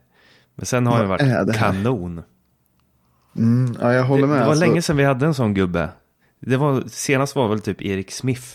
Men 0.54 0.66
sen 0.66 0.87
har 0.87 0.92
Vad 0.92 1.00
han 1.00 1.09
varit 1.38 1.47
det 1.47 1.54
kanon. 1.59 2.23
Mm, 3.37 3.76
ja, 3.80 3.92
jag 3.92 4.04
håller 4.04 4.23
Det, 4.23 4.28
med. 4.28 4.37
det 4.37 4.40
var 4.44 4.50
alltså. 4.50 4.64
länge 4.66 4.82
sedan 4.82 4.97
vi 4.97 5.04
hade 5.04 5.26
en 5.26 5.35
sån 5.35 5.54
gubbe. 5.54 5.88
Det 6.40 6.56
var, 6.56 6.82
senast 6.88 7.37
var 7.37 7.49
väl 7.49 7.61
typ 7.61 7.82
Erik 7.82 8.11
Smith. 8.12 8.47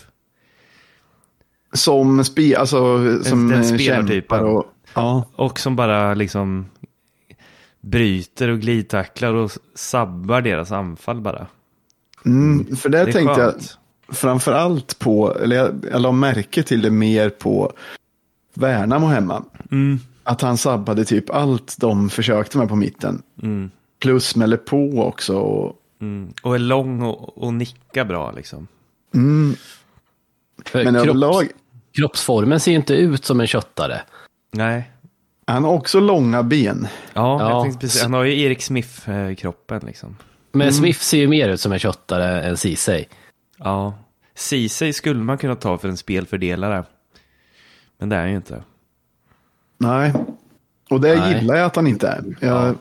Som, 1.72 2.24
spe, 2.24 2.56
alltså, 2.58 2.78
som 3.24 3.48
den 3.48 3.60
eh, 3.60 3.66
spelartypen. 3.66 4.44
och, 4.44 4.64
ja, 4.94 5.24
Och 5.36 5.58
som 5.60 5.76
bara 5.76 6.14
liksom 6.14 6.66
bryter 7.80 8.48
och 8.48 8.60
glidtacklar 8.60 9.34
och 9.34 9.50
sabbar 9.74 10.40
deras 10.40 10.72
anfall 10.72 11.20
bara. 11.20 11.46
Mm, 12.24 12.76
för 12.76 12.88
det, 12.88 13.04
Det 13.04 13.12
tänkte 13.12 13.40
jag 13.40 13.52
skönt. 13.52 13.78
framför 14.12 14.52
allt 14.52 14.98
på, 14.98 15.34
eller 15.34 15.56
jag, 15.56 15.84
jag 15.92 16.00
la 16.02 16.12
märke 16.12 16.62
till 16.62 16.82
det 16.82 16.90
mer 16.90 17.30
på 17.30 17.72
Värnamo 18.54 19.06
hemma. 19.06 19.44
Mm, 19.70 19.98
Att 20.24 20.40
han 20.40 20.56
sabbade 20.58 21.04
typ 21.04 21.30
allt 21.30 21.76
de 21.78 22.10
försökte 22.10 22.58
med 22.58 22.68
på 22.68 22.76
mitten. 22.76 23.22
mm, 23.42 23.70
Plus 24.00 24.26
smäller 24.28 24.56
på 24.56 25.02
också. 25.02 25.36
Och, 25.38 25.76
mm. 26.00 26.32
Och 26.42 26.54
är 26.54 26.58
lång 26.58 27.02
och, 27.02 27.38
och 27.38 27.54
nickar 27.54 28.04
bra 28.04 28.32
liksom. 28.32 28.66
mm, 29.14 29.54
men 30.72 30.84
kropps, 30.94 31.08
överlag, 31.08 31.48
kroppsformen 31.96 32.60
ser 32.60 32.70
ju 32.70 32.76
inte 32.76 32.94
ut 32.94 33.24
som 33.24 33.40
en 33.40 33.46
köttare. 33.46 34.00
Nej. 34.50 34.90
han 35.46 35.64
har 35.64 35.72
också 35.72 36.00
långa 36.00 36.42
ben. 36.42 36.88
Ja, 37.14 37.40
Ja. 37.40 37.66
Jag 37.66 37.80
precis, 37.80 38.02
han 38.02 38.12
har 38.12 38.24
ju 38.24 38.40
Erik 38.40 38.62
Smith-kroppen 38.62 39.80
liksom. 39.86 40.16
Men 40.52 40.72
Smith 40.72 41.00
ser 41.00 41.18
ju 41.18 41.28
mer 41.28 41.48
ut 41.48 41.60
som 41.60 41.72
en 41.72 41.78
köttare 41.78 42.42
än 42.42 42.56
Ceesay. 42.56 43.04
Ja. 43.58 43.98
Ceesay 44.34 44.92
skulle 44.92 45.20
man 45.20 45.38
kunna 45.38 45.54
ta 45.54 45.78
för 45.78 45.88
en 45.88 45.96
spelfördelare. 45.96 46.84
Men 47.98 48.08
det 48.08 48.16
är 48.16 48.20
han 48.20 48.30
ju 48.30 48.36
inte. 48.36 48.62
Nej, 49.78 50.12
och 50.90 51.00
det 51.00 51.16
Nej. 51.16 51.34
gillar 51.34 51.56
jag 51.56 51.66
att 51.66 51.76
han 51.76 51.86
inte 51.86 52.08
är. 52.08 52.24
Jag, 52.40 52.74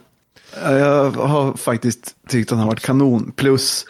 jag 0.64 1.12
har 1.12 1.54
faktiskt 1.54 2.16
tyckt 2.28 2.52
att 2.52 2.58
han 2.58 2.60
har 2.60 2.68
varit 2.68 2.86
kanon. 2.86 3.32
Plus 3.36 3.86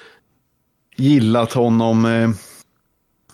gillat 0.96 1.53
honom. 1.53 2.05
Eh, 2.05 2.29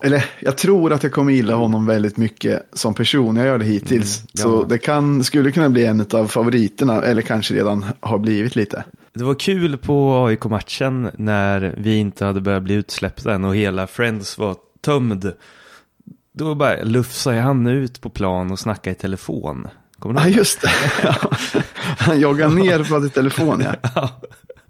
eller 0.02 0.26
jag 0.40 0.58
tror 0.58 0.94
att 0.94 1.04
jag 1.04 1.12
kommer 1.12 1.34
gilla 1.34 1.56
honom 1.56 1.86
väldigt 1.86 2.18
mycket 2.18 2.70
som 2.74 2.94
person. 2.94 3.36
Jag 3.36 3.46
gör 3.46 3.58
det 3.58 3.66
hittills. 3.66 4.18
Mm, 4.20 4.28
ja. 4.34 4.42
Så 4.42 4.64
det 4.64 4.78
kan, 4.78 5.24
skulle 5.24 5.52
kunna 5.52 5.70
bli 5.70 5.86
en 5.86 6.06
av 6.12 6.28
favoriterna. 6.28 7.02
Eller 7.02 7.22
kanske 7.22 7.54
redan 7.54 7.86
har 8.00 8.18
blivit 8.18 8.56
lite. 8.56 8.84
Det 9.16 9.24
var 9.24 9.36
kul 9.36 9.78
på 9.78 10.26
AIK-matchen 10.26 11.10
när 11.18 11.76
vi 11.78 11.96
inte 11.98 12.26
hade 12.26 12.42
börjat 12.42 12.64
bli 12.64 12.74
utsläppta 12.74 13.34
än 13.34 13.44
och 13.46 13.56
hela 13.56 13.88
Friends 13.88 14.38
var 14.38 14.56
tömd. 14.82 15.34
Då 16.34 16.56
bara 16.56 16.84
lufsade 16.84 17.42
han 17.42 17.68
ut 17.68 18.02
på 18.02 18.10
plan 18.10 18.52
och 18.52 18.60
snackade 18.60 18.96
i 18.96 19.00
telefon. 19.00 19.68
Kommer 20.00 20.16
du 20.16 20.22
Ja, 20.22 20.28
ihåg? 20.28 20.38
just 20.38 20.62
det. 20.62 20.70
han 21.98 22.20
joggar 22.20 22.50
ner 22.50 22.80
och 22.82 22.88
pratar 22.88 23.06
i 23.08 23.10
telefon. 23.10 23.64
Ja. 23.96 24.10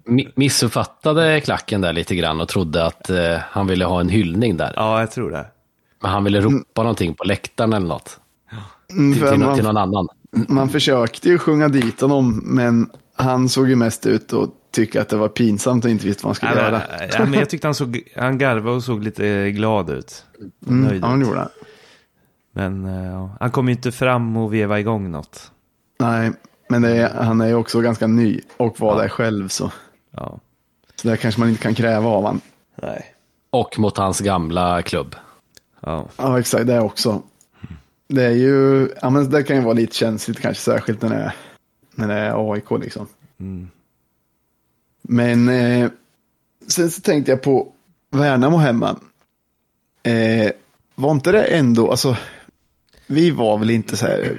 Mi- 0.08 0.32
Missuppfattade 0.34 1.40
klacken 1.40 1.80
där 1.80 1.92
lite 1.92 2.14
grann 2.14 2.40
och 2.40 2.48
trodde 2.48 2.86
att 2.86 3.10
eh, 3.10 3.36
han 3.50 3.66
ville 3.66 3.84
ha 3.84 4.00
en 4.00 4.08
hyllning 4.08 4.56
där. 4.56 4.72
Ja, 4.76 5.00
jag 5.00 5.10
tror 5.10 5.30
det. 5.30 5.46
Men 6.02 6.10
han 6.10 6.24
ville 6.24 6.40
ropa 6.40 6.82
någonting 6.82 7.14
på 7.14 7.24
läktaren 7.24 7.72
eller 7.72 7.86
något. 7.86 8.18
Mm, 8.90 9.12
Till, 9.12 9.22
för 9.22 9.30
till, 9.30 9.40
nå- 9.40 9.54
till 9.54 9.64
man, 9.64 9.74
någon 9.74 9.82
annan. 9.82 10.08
man 10.48 10.68
försökte 10.68 11.28
ju 11.28 11.38
sjunga 11.38 11.68
dit 11.68 12.00
honom. 12.00 12.42
Men 12.44 12.90
han 13.16 13.48
såg 13.48 13.68
ju 13.68 13.76
mest 13.76 14.06
ut 14.06 14.32
att 14.32 14.50
tycka 14.70 15.00
att 15.02 15.08
det 15.08 15.16
var 15.16 15.28
pinsamt 15.28 15.84
och 15.84 15.90
inte 15.90 16.06
visste 16.06 16.24
vad 16.24 16.28
han 16.28 16.34
skulle 16.34 16.52
Ja, 16.54 16.60
göra. 16.60 16.82
men, 16.98 17.08
ja, 17.12 17.24
men 17.24 17.38
jag 17.38 17.50
tyckte 17.50 17.66
han, 17.66 17.74
såg, 17.74 18.00
han 18.16 18.38
garvade 18.38 18.76
och 18.76 18.84
såg 18.84 19.02
lite 19.04 19.50
glad 19.50 19.90
ut. 19.90 20.24
Mm, 20.68 20.98
ja, 21.00 21.06
han 21.06 21.20
gjorde 21.20 21.34
det. 21.36 21.48
Men 22.52 22.84
eh, 22.84 23.06
ja, 23.12 23.36
han 23.40 23.50
kom 23.50 23.68
ju 23.68 23.74
inte 23.74 23.92
fram 23.92 24.36
och 24.36 24.54
veva 24.54 24.80
igång 24.80 25.10
något. 25.10 25.50
Nej, 25.98 26.30
men 26.68 26.82
det 26.82 26.90
är, 26.96 27.24
han 27.24 27.40
är 27.40 27.46
ju 27.46 27.54
också 27.54 27.80
ganska 27.80 28.06
ny 28.06 28.40
och 28.56 28.80
var 28.80 28.94
Ja. 28.96 29.02
där 29.02 29.08
själv. 29.08 29.48
Så. 29.48 29.72
Ja. 30.16 30.38
så 31.02 31.08
det 31.08 31.16
kanske 31.16 31.40
man 31.40 31.48
inte 31.48 31.62
kan 31.62 31.74
kräva 31.74 32.08
av 32.08 32.24
han. 32.26 32.40
Nej. 32.82 33.04
Och 33.50 33.78
mot 33.78 33.96
hans 33.96 34.20
gamla 34.20 34.82
klubb. 34.82 35.16
Ja. 35.80 36.08
Ja, 36.16 36.38
exakt, 36.38 36.66
det 36.66 36.80
också. 36.80 37.22
Det 38.08 38.22
är 38.24 38.30
ju, 38.30 38.88
ja 39.02 39.10
men 39.10 39.30
det 39.30 39.42
kan 39.42 39.56
ju 39.56 39.62
vara 39.62 39.74
lite 39.74 39.94
känsligt 39.96 40.40
kanske, 40.40 40.62
särskilt 40.62 41.02
när 41.02 41.08
det 41.08 41.14
är, 41.16 41.34
när 41.94 42.08
det 42.08 42.14
är 42.14 42.52
AIK 42.52 42.70
liksom. 42.70 43.06
Mm. 43.40 43.68
Men 45.02 45.48
eh, 45.48 45.90
sen 46.66 46.90
så 46.90 47.00
tänkte 47.00 47.32
jag 47.32 47.42
på 47.42 47.72
Värnamo 48.10 48.56
hemma. 48.56 48.96
Eh, 50.02 50.52
var 50.94 51.10
inte 51.10 51.32
det 51.32 51.42
ändå, 51.44 51.90
alltså, 51.90 52.16
vi 53.06 53.30
var 53.30 53.58
väl 53.58 53.70
inte 53.70 53.96
så 53.96 54.06
här 54.06 54.38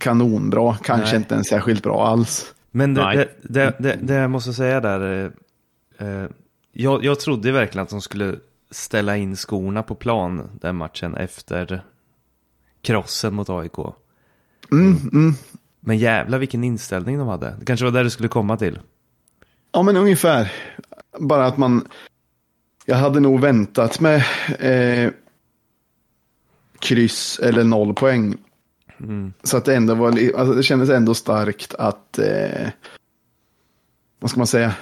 kanonbra, 0.00 0.76
kanske 0.82 1.06
Nej. 1.06 1.16
inte 1.16 1.34
ens 1.34 1.48
särskilt 1.48 1.82
bra 1.82 2.06
alls. 2.06 2.54
Men 2.70 2.94
det, 2.94 3.28
det, 3.42 3.76
det, 3.78 3.98
det 4.02 4.14
jag 4.14 4.30
måste 4.30 4.52
säga 4.52 4.80
där. 4.80 5.32
Eh, 5.98 6.08
eh, 6.08 6.26
jag, 6.72 7.04
jag 7.04 7.20
trodde 7.20 7.52
verkligen 7.52 7.82
att 7.82 7.90
de 7.90 8.00
skulle 8.00 8.36
ställa 8.70 9.16
in 9.16 9.36
skorna 9.36 9.82
på 9.82 9.94
plan 9.94 10.50
den 10.60 10.76
matchen 10.76 11.14
efter 11.14 11.84
krossen 12.82 13.34
mot 13.34 13.50
AIK. 13.50 13.78
Mm, 14.72 14.96
mm. 15.12 15.34
Men 15.84 15.98
jävla 15.98 16.38
vilken 16.38 16.64
inställning 16.64 17.18
de 17.18 17.28
hade. 17.28 17.56
Det 17.58 17.64
kanske 17.64 17.84
var 17.84 17.92
där 17.92 18.04
det 18.04 18.10
skulle 18.10 18.28
komma 18.28 18.56
till. 18.56 18.78
Ja, 19.72 19.82
men 19.82 19.96
ungefär. 19.96 20.52
Bara 21.18 21.46
att 21.46 21.56
man... 21.56 21.88
Jag 22.84 22.96
hade 22.96 23.20
nog 23.20 23.40
väntat 23.40 24.00
med 24.00 24.24
eh, 24.58 25.12
kryss 26.78 27.38
eller 27.38 27.64
noll 27.64 27.94
poäng. 27.94 28.36
Mm. 29.00 29.32
Så 29.42 29.56
att 29.56 29.64
det 29.64 29.76
ändå 29.76 29.94
var... 29.94 30.08
Alltså 30.08 30.54
det 30.54 30.62
kändes 30.62 30.90
ändå 30.90 31.14
starkt 31.14 31.74
att... 31.74 32.18
Eh, 32.18 32.68
vad 34.20 34.30
ska 34.30 34.40
man 34.40 34.46
säga? 34.46 34.74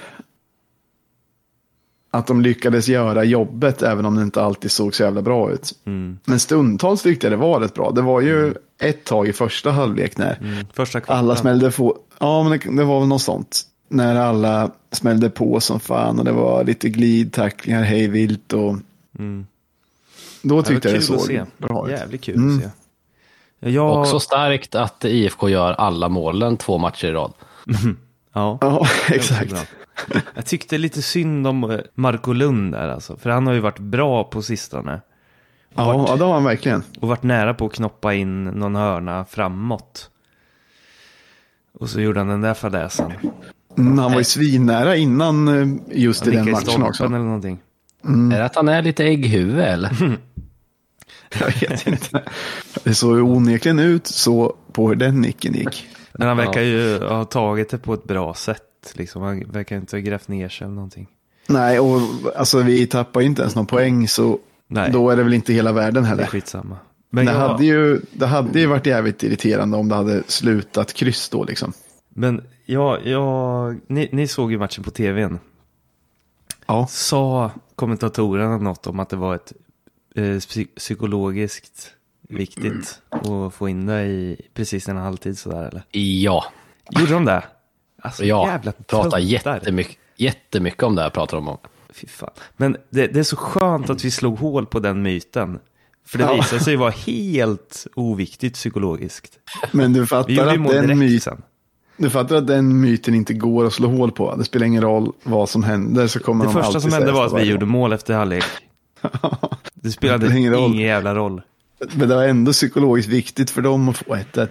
Att 2.13 2.27
de 2.27 2.41
lyckades 2.41 2.87
göra 2.87 3.23
jobbet 3.23 3.81
även 3.81 4.05
om 4.05 4.15
det 4.15 4.21
inte 4.21 4.41
alltid 4.43 4.71
såg 4.71 4.95
så 4.95 5.03
jävla 5.03 5.21
bra 5.21 5.51
ut. 5.51 5.73
Mm. 5.85 6.19
Men 6.25 6.39
stundtals 6.39 7.01
tyckte 7.01 7.25
jag 7.27 7.31
det 7.33 7.37
var 7.37 7.59
rätt 7.59 7.73
bra. 7.73 7.91
Det 7.91 8.01
var 8.01 8.21
ju 8.21 8.53
ett 8.81 9.03
tag 9.05 9.27
i 9.27 9.33
första 9.33 9.71
halvlek 9.71 10.17
när 10.17 10.37
Mm. 10.41 10.65
Första 10.73 11.01
alla 11.07 11.35
smällde 11.35 11.71
på. 11.71 11.97
Ja, 12.19 12.43
men 12.43 12.51
det, 12.59 12.77
det 12.77 12.83
var 12.83 12.99
väl 12.99 13.07
något 13.07 13.21
sånt. 13.21 13.61
När 13.89 14.15
alla 14.15 14.71
smällde 14.91 15.29
på 15.29 15.59
som 15.59 15.79
fan 15.79 16.19
och 16.19 16.25
det 16.25 16.31
var 16.31 16.63
lite 16.63 16.89
glidtacklingar 16.89 17.83
hej 17.83 18.07
vilt 18.07 18.53
och 18.53 18.75
Mm. 19.19 19.45
då 20.41 20.61
Det 20.61 20.67
tyckte 20.67 20.87
jag 20.89 20.99
det 21.01 21.05
kul 21.07 21.15
att 21.15 21.21
såg 21.21 21.27
se. 21.27 21.43
bra 21.57 21.85
ut. 21.85 21.91
Jävligt 21.99 22.21
kul 22.21 22.35
Mm. 22.35 22.57
att 22.57 22.63
se. 22.63 22.69
Jag, 23.69 23.99
Också 23.99 24.19
starkt 24.19 24.75
att 24.75 25.05
IFK 25.05 25.49
gör 25.49 25.73
alla 25.73 26.09
målen 26.09 26.57
två 26.57 26.77
matcher 26.77 27.05
i 27.07 27.11
rad. 27.11 27.33
ja, 28.33 28.57
Ja, 28.61 28.87
det 29.07 29.15
exakt. 29.15 29.67
Jag 30.35 30.45
tyckte 30.45 30.77
lite 30.77 31.01
synd 31.01 31.47
om 31.47 31.63
eh, 31.71 31.79
Marco 31.95 32.33
Lund 32.33 32.73
där 32.73 32.87
alltså. 32.87 33.17
För 33.17 33.29
han 33.29 33.47
har 33.47 33.53
ju 33.53 33.59
varit 33.59 33.79
bra 33.79 34.23
på 34.23 34.41
sistone. 34.41 35.01
Ja, 35.75 36.05
ja, 36.07 36.15
det 36.15 36.23
har 36.23 36.33
han 36.33 36.43
verkligen. 36.43 36.83
Och 36.99 37.07
varit 37.07 37.23
nära 37.23 37.53
på 37.53 37.65
att 37.65 37.73
knoppa 37.73 38.13
in 38.13 38.43
någon 38.43 38.75
hörna 38.75 39.25
framåt. 39.25 40.09
Och 41.73 41.89
så 41.89 42.01
gjorde 42.01 42.19
han 42.19 42.27
den 42.27 42.41
där 42.41 42.53
fadäsen. 42.53 43.11
Mm, 43.77 43.97
han 43.97 44.11
var 44.11 44.19
ju 44.19 44.23
svinnära 44.23 44.95
innan 44.95 45.47
eh, 45.47 45.97
just 45.99 46.27
i 46.27 46.35
Han 46.35 46.37
den 46.37 46.47
i 46.47 46.51
matchen 46.51 46.65
stolpen 46.65 46.87
också. 46.89 47.05
eller 47.05 47.19
någonting. 47.19 47.59
Är 48.03 48.37
det 48.39 48.45
att 48.45 48.55
han 48.55 48.67
är 48.67 48.81
lite 48.81 49.03
ägghuvud 49.05 49.59
eller? 49.59 49.91
Jag 51.39 51.69
vet 51.69 51.87
inte. 51.87 52.23
Det 52.83 52.93
såg 52.95 53.15
ju 53.15 53.21
onekligen 53.21 53.79
ut 53.79 54.07
så 54.07 54.55
på 54.71 54.87
hur 54.89 54.95
den 54.95 55.21
nicken 55.21 55.53
gick. 55.53 55.87
Men 56.13 56.27
han 56.27 56.37
verkar 56.37 56.61
ju 56.61 56.99
ha 56.99 57.25
tagit 57.25 57.69
det 57.69 57.77
på 57.77 57.93
ett 57.93 58.03
bra 58.03 58.33
sätt. 58.33 58.63
Liksom. 58.93 59.21
Han 59.21 59.43
verkar 59.51 59.75
inte 59.77 59.95
ha 59.95 60.01
grävt 60.01 60.27
ner 60.27 60.49
sig 60.49 60.65
eller 60.65 60.75
någonting. 60.75 61.07
Nej, 61.47 61.79
och 61.79 61.99
alltså 62.35 62.59
vi 62.61 62.87
tappar 62.87 63.21
ju 63.21 63.27
inte 63.27 63.41
ens 63.41 63.55
någon 63.55 63.65
poäng 63.67 64.07
så 64.07 64.39
Nej, 64.67 64.91
då 64.91 65.09
är 65.09 65.15
det 65.15 65.23
väl 65.23 65.33
inte 65.33 65.53
hela 65.53 65.71
världen 65.71 66.03
det 66.03 66.07
är 66.07 66.09
heller. 66.09 66.25
skitsamma. 66.25 66.77
Men, 67.09 67.25
Det 67.25 67.31
jag, 67.31 67.39
hade, 67.39 67.65
ju, 67.65 68.01
det 68.11 68.25
hade 68.25 68.59
ju 68.59 68.65
varit 68.65 68.85
jävligt 68.85 69.23
irriterande 69.23 69.77
om 69.77 69.89
det 69.89 69.95
hade 69.95 70.23
slutat 70.27 70.93
kryss 70.93 71.29
då 71.29 71.43
liksom. 71.43 71.73
men 72.09 72.43
jag, 72.65 73.07
jag, 73.07 73.75
ni, 73.87 74.09
ni 74.11 74.27
såg 74.27 74.51
ju 74.51 74.57
matchen 74.59 74.83
på 74.83 74.91
tvn. 74.91 75.39
Ja, 76.67 76.87
Sa 76.89 77.51
kommentatorerna 77.75 78.57
något 78.57 78.87
om 78.87 78.99
att 78.99 79.09
det 79.09 79.15
var 79.15 79.35
ett 79.35 79.53
eh, 80.15 80.21
psy- 80.23 80.75
psykologiskt 80.77 81.93
viktigt 82.29 83.01
att 83.09 83.53
få 83.53 83.69
in 83.69 83.85
det 83.85 84.03
i 84.03 84.41
precis 84.53 84.89
en 84.89 84.97
halvtid 84.97 85.37
sådär 85.37 85.67
eller? 85.67 85.83
Ja, 85.99 86.45
Gjorde 86.91 87.13
de 87.13 87.25
det? 87.25 87.43
Alltså 88.01 88.25
ja. 88.25 88.47
jävla 88.47 88.71
Pratar 88.71 89.19
jättemycket, 89.19 89.97
jättemycket 90.17 90.83
om 90.83 90.95
det 90.95 91.01
här 91.01 91.09
pratar 91.09 91.37
de 91.37 91.47
om. 91.47 91.57
Fy 91.93 92.07
fan. 92.07 92.29
Men 92.57 92.77
det, 92.89 93.07
det 93.07 93.19
är 93.19 93.23
så 93.23 93.35
skönt 93.35 93.89
att 93.89 94.05
vi 94.05 94.11
slog 94.11 94.39
hål 94.39 94.65
på 94.65 94.79
den 94.79 95.01
myten. 95.01 95.59
För 96.07 96.17
det 96.17 96.23
Ja. 96.23 96.33
visade 96.33 96.63
sig 96.63 96.75
vara 96.75 96.89
helt 96.91 97.87
oviktigt 97.95 98.53
psykologiskt. 98.53 99.33
men 99.71 99.93
du 99.93 100.05
fattar, 100.07 100.47
att 100.47 100.53
den 100.53 100.63
direkt 100.63 100.97
myt, 100.97 101.23
sen. 101.23 101.41
du 101.97 102.09
fattar 102.09 102.35
att 102.35 102.47
den 102.47 102.81
myten 102.81 103.15
inte 103.15 103.33
går 103.33 103.65
att 103.65 103.73
slå 103.73 103.87
hål 103.87 104.11
på. 104.11 104.35
Det 104.35 104.43
spelar 104.43 104.65
ingen 104.65 104.81
roll 104.83 105.11
vad 105.23 105.49
som 105.49 105.63
händer 105.63 106.07
så 106.07 106.19
kommer 106.19 106.45
Det 106.45 106.51
de 106.53 106.63
första 106.63 106.79
som 106.79 106.93
hände 106.93 107.11
var 107.11 107.25
att 107.25 107.33
vi 107.33 107.43
gjorde 107.43 107.65
mål 107.65 107.93
efter 107.93 108.13
halvlek. 108.13 108.43
Det 109.73 109.91
spelade 109.91 110.27
Det 110.27 110.37
ingen 110.37 110.53
roll. 110.53 110.79
jävla 110.79 111.15
roll. 111.15 111.41
Men 111.93 112.09
det 112.09 112.15
var 112.15 112.23
ändå 112.23 112.51
psykologiskt 112.51 113.09
viktigt 113.09 113.49
för 113.49 113.61
dem 113.61 113.89
att 113.89 113.97
få 113.97 114.15
1-1. 114.15 114.47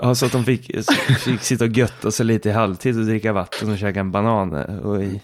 Ja, 0.00 0.14
så 0.14 0.26
att 0.26 0.32
de 0.32 0.44
fick, 0.44 0.70
fick 1.18 1.40
sitta 1.40 1.64
och 1.64 1.70
götta 1.70 2.10
sig 2.10 2.26
lite 2.26 2.48
i 2.48 2.52
halvtid 2.52 2.98
och 2.98 3.04
dricka 3.04 3.32
vatten 3.32 3.70
och 3.70 3.78
käka 3.78 4.00
en 4.00 4.10
banan. 4.10 4.54
Och 4.78 5.02
i, 5.02 5.20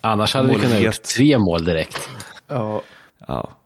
Annars 0.00 0.34
hade 0.34 0.48
vi 0.48 0.54
kunnat 0.54 0.80
gjort 0.80 1.02
tre 1.02 1.38
mål 1.38 1.64
direkt. 1.64 2.08
Ja. 2.48 2.82
ja. 3.26 3.56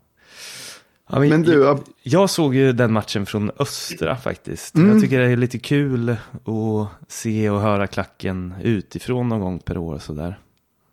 Ja, 1.13 1.19
Men 1.19 1.43
du, 1.43 1.63
jag, 1.63 1.81
jag 2.03 2.31
såg 2.31 2.55
ju 2.55 2.73
den 2.73 2.93
matchen 2.93 3.27
från 3.27 3.51
Östra 3.59 4.17
faktiskt. 4.17 4.75
Mm. 4.75 4.91
Jag 4.91 5.01
tycker 5.01 5.19
det 5.19 5.27
är 5.27 5.37
lite 5.37 5.59
kul 5.59 6.11
att 6.11 6.89
se 7.09 7.51
och 7.51 7.61
höra 7.61 7.87
klacken 7.87 8.55
utifrån 8.63 9.29
någon 9.29 9.41
gång 9.41 9.59
per 9.59 9.79
år 9.79 9.99
sådär. 9.99 10.39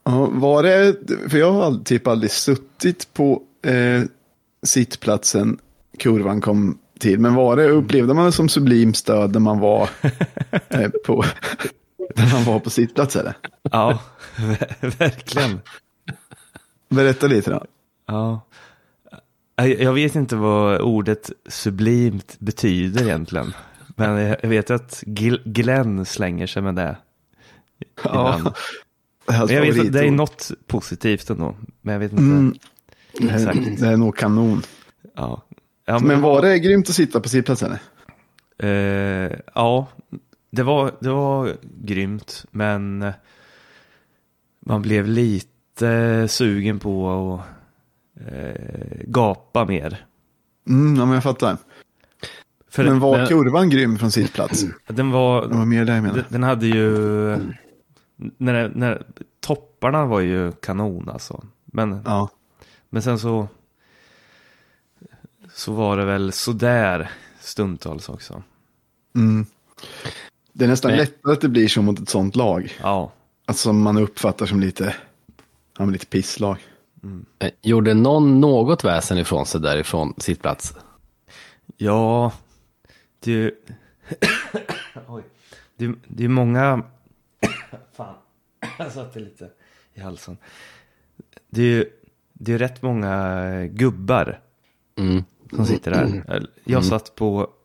Ja, 0.04 0.30
var 0.32 0.64
det, 0.64 0.96
för 1.30 1.38
jag 1.38 1.52
har 1.52 1.84
typ 1.84 2.08
aldrig 2.08 2.32
suttit 2.32 3.14
på 3.14 3.42
eh, 3.66 4.04
sittplatsen 4.64 5.58
kurvan 6.00 6.42
kom 6.42 6.78
till. 7.00 7.20
Men 7.20 7.36
var 7.36 7.56
det, 7.56 7.70
upplevde 7.70 8.14
man 8.14 8.26
det 8.26 8.32
som 8.32 8.50
sublim 8.50 8.94
stöd 8.94 9.32
när 9.34 9.40
man 9.40 9.60
var 9.60 9.90
eh, 10.70 10.90
på, 11.06 11.24
när 12.16 12.34
man 12.34 12.44
var 12.44 12.60
på 12.60 12.70
sittplats 12.70 13.16
eller? 13.16 13.34
Ja, 13.72 14.00
ver- 14.36 14.98
verkligen. 15.00 15.60
Berätta 16.90 17.28
lite 17.28 17.52
då. 17.52 17.66
Ja. 18.08 18.42
Jag 19.56 19.94
vet 19.94 20.16
inte 20.16 20.36
vad 20.36 20.82
ordet 20.82 21.32
sublimt 21.50 22.36
betyder 22.40 23.04
egentligen. 23.04 23.54
Men 23.96 24.18
jag 24.42 24.50
vet 24.50 24.72
att 24.72 25.04
Glenn 25.46 26.06
slänger 26.06 26.48
sig 26.48 26.62
med 26.62 26.76
det. 26.76 26.98
ibland. 27.80 28.50
Hans 29.28 29.52
Men 29.52 29.56
jag 29.56 29.74
vet 29.74 29.80
att 29.86 29.94
det 29.94 30.08
är 30.08 30.12
något 30.12 30.52
positivt 30.68 31.30
ändå. 31.30 31.56
Men 31.82 31.94
jag 31.94 32.00
vet 32.00 32.12
inte. 32.12 32.24
Mm. 32.24 32.56
Det, 33.20 33.30
Exakt. 33.30 33.58
är, 33.58 33.82
det 33.82 33.88
är 33.88 33.98
nog 33.98 34.18
kanon. 34.18 34.62
Ja. 35.16 35.44
Ja, 35.90 36.00
Men 36.00 36.22
var 36.22 36.42
det 36.42 36.60
grymt 36.60 36.90
att 36.90 36.96
sitta 36.96 37.20
på 37.20 37.30
sittplats 37.30 37.64
eller? 37.64 37.80
Eh, 38.60 39.38
ja, 39.56 39.88
det 40.52 40.64
var, 40.64 40.92
det 41.00 41.10
var 41.10 41.58
grymt. 41.82 42.46
Men 42.52 43.12
man 44.66 44.82
blev 44.82 45.08
lite 45.08 46.28
sugen 46.28 46.80
på 46.80 47.10
att 47.10 47.42
eh, 48.34 48.98
gapa 49.06 49.66
mer. 49.66 50.06
Mm, 50.68 50.96
ja, 50.96 51.06
men 51.06 51.14
jag 51.14 51.24
fattar. 51.24 51.58
För 52.70 52.84
men 52.84 53.00
var 53.00 53.18
men- 53.18 53.28
kurvan 53.28 53.70
grym 53.70 53.98
från 53.98 54.12
sittplats? 54.12 54.66
den 54.88 55.12
var, 55.12 55.48
Det 55.48 55.56
var 55.58 55.66
mer 55.66 55.86
det 55.86 55.96
jag. 55.96 56.04
Den- 56.16 56.24
Den 56.30 56.44
hade 56.44 56.68
ju, 56.68 56.98
när, 58.38 58.70
när, 58.76 59.06
topparna 59.40 60.06
var 60.06 60.20
ju 60.20 60.52
kanon 60.52 61.10
alltså. 61.10 61.44
Men, 61.66 62.02
Ja. 62.06 62.30
men 62.90 63.02
sen 63.02 63.20
så, 63.20 63.48
så 65.58 65.74
var 65.74 65.98
det 65.98 66.06
väl 66.06 66.32
sådär 66.32 67.12
stundtals 67.40 68.10
också. 68.10 68.44
Mm. 69.16 69.46
Det 70.54 70.64
är 70.66 70.70
nästan 70.70 70.92
Men- 70.92 71.00
lättare 71.00 71.34
att 71.34 71.42
det 71.42 71.50
blir 71.50 71.68
så 71.68 71.82
mot 71.82 72.00
ett 72.00 72.10
sånt 72.10 72.36
lag. 72.36 72.74
Ja, 72.82 73.12
Alltså 73.46 73.74
man 73.74 73.98
uppfattar 73.98 74.46
som 74.46 74.60
lite, 74.60 74.96
ja, 75.78 75.86
lite 75.86 76.06
pisslag. 76.06 76.58
Eh, 77.40 77.52
Gjorde 77.62 77.94
någon 77.94 78.40
något 78.40 78.84
väsen 78.84 79.18
ifrån 79.18 79.46
sig 79.46 79.62
därifrån 79.62 80.14
sittplats? 80.18 80.74
ja, 81.78 82.32
det 83.20 83.32
är 83.32 83.36
ju, 83.42 83.52
Oj. 85.08 85.24
det, 85.78 85.86
är- 85.86 85.96
det 86.08 86.24
är 86.24 86.28
många, 86.28 86.84
fan, 87.98 88.16
jag 88.78 88.92
satte 88.92 89.20
lite 89.20 89.50
i 89.94 90.00
halsen. 90.00 90.38
Det 91.50 91.62
är 91.62 91.66
ju, 91.66 91.90
det 92.34 92.54
är 92.54 92.58
rätt 92.58 92.82
många 92.82 93.44
gubbar 93.68 94.40
Mm. 94.96 95.24
Som 95.56 95.66
sitter 95.66 95.92
där. 95.92 96.48
Jag 96.64 96.86
satt 96.86 97.16
på... 97.16 97.50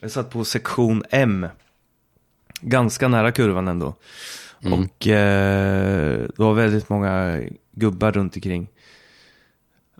Jag 0.00 0.10
satt 0.10 0.30
på 0.30 0.44
sektion 0.44 1.02
M. 1.10 1.46
Ganska 2.60 3.08
nära 3.08 3.32
kurvan 3.32 3.68
ändå. 3.68 3.94
Och 4.64 5.06
eh, 5.06 6.18
det 6.18 6.38
var 6.38 6.54
väldigt 6.54 6.88
många 6.88 7.42
gubbar 7.72 8.12
runt 8.12 8.36
omkring. 8.36 8.68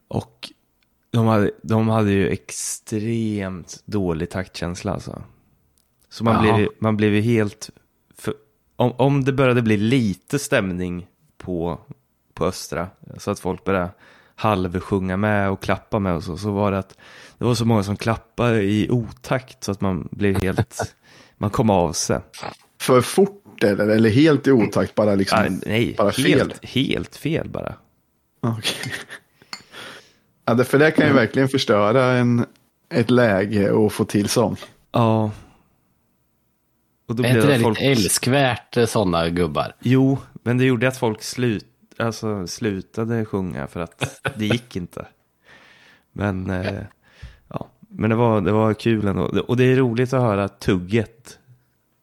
Och 0.08 0.52
de 1.10 1.26
hade, 1.26 1.50
de 1.62 1.88
hade 1.88 2.10
ju 2.10 2.28
extremt 2.28 3.82
dålig 3.84 4.30
taktkänsla 4.30 4.92
alltså. 4.92 5.22
Så 6.08 6.24
man 6.24 6.46
Jaha. 6.46 6.56
blev, 6.56 6.68
man 6.78 6.96
blev 6.96 7.14
ju 7.14 7.20
helt... 7.20 7.70
För, 8.14 8.34
om, 8.76 8.92
om 8.92 9.24
det 9.24 9.32
började 9.32 9.62
bli 9.62 9.76
lite 9.76 10.38
stämning 10.38 11.06
på, 11.36 11.80
på 12.38 12.46
Östra, 12.46 12.88
så 13.18 13.30
att 13.30 13.40
folk 13.40 13.64
började 13.64 13.90
halvsjunga 14.34 15.16
med 15.16 15.50
och 15.50 15.62
klappa 15.62 15.98
med 15.98 16.14
och 16.14 16.24
så, 16.24 16.36
så 16.36 16.50
var 16.50 16.72
det 16.72 16.78
att 16.78 16.96
det 17.38 17.44
var 17.44 17.54
så 17.54 17.64
många 17.64 17.82
som 17.82 17.96
klappade 17.96 18.62
i 18.62 18.90
otakt 18.90 19.64
så 19.64 19.72
att 19.72 19.80
man 19.80 20.08
blev 20.10 20.42
helt, 20.42 20.94
man 21.36 21.50
kom 21.50 21.70
av 21.70 21.92
sig. 21.92 22.20
För 22.80 23.00
fort 23.00 23.64
eller, 23.64 23.88
eller 23.88 24.10
helt 24.10 24.46
i 24.46 24.50
otakt 24.50 24.94
bara 24.94 25.14
liksom. 25.14 25.38
Ah, 25.38 25.48
nej, 25.66 25.94
bara 25.98 26.12
fel. 26.12 26.38
helt, 26.38 26.64
helt 26.64 27.16
fel 27.16 27.48
bara. 27.48 27.74
Okej. 28.40 28.92
Ja, 30.44 30.54
det, 30.54 30.64
för 30.64 30.78
det 30.78 30.90
kan 30.90 31.06
ju 31.06 31.12
verkligen 31.12 31.48
förstöra 31.48 32.04
en, 32.04 32.46
ett 32.94 33.10
läge 33.10 33.70
och 33.70 33.92
få 33.92 34.04
till 34.04 34.28
sång. 34.28 34.56
Ja. 34.92 35.30
Och 37.08 37.16
då 37.16 37.22
Är 37.22 37.28
inte 37.28 37.46
det 37.46 37.52
det 37.52 37.60
folk... 37.60 37.80
lite 37.80 37.90
älskvärt 37.90 38.76
sådana 38.88 39.28
gubbar? 39.28 39.74
Jo, 39.80 40.18
men 40.42 40.58
det 40.58 40.64
gjorde 40.64 40.88
att 40.88 40.96
folk 40.96 41.22
slut, 41.22 41.66
alltså, 41.98 42.46
slutade 42.46 43.24
sjunga 43.24 43.66
för 43.66 43.80
att 43.80 44.20
det 44.36 44.46
gick 44.46 44.76
inte. 44.76 45.06
Men, 46.12 46.50
eh, 46.50 46.82
ja. 47.48 47.68
men 47.88 48.10
det, 48.10 48.16
var, 48.16 48.40
det 48.40 48.52
var 48.52 48.74
kul 48.74 49.06
ändå. 49.06 49.22
Och 49.48 49.56
det 49.56 49.64
är 49.64 49.76
roligt 49.76 50.12
att 50.12 50.22
höra 50.22 50.48
tugget 50.48 51.38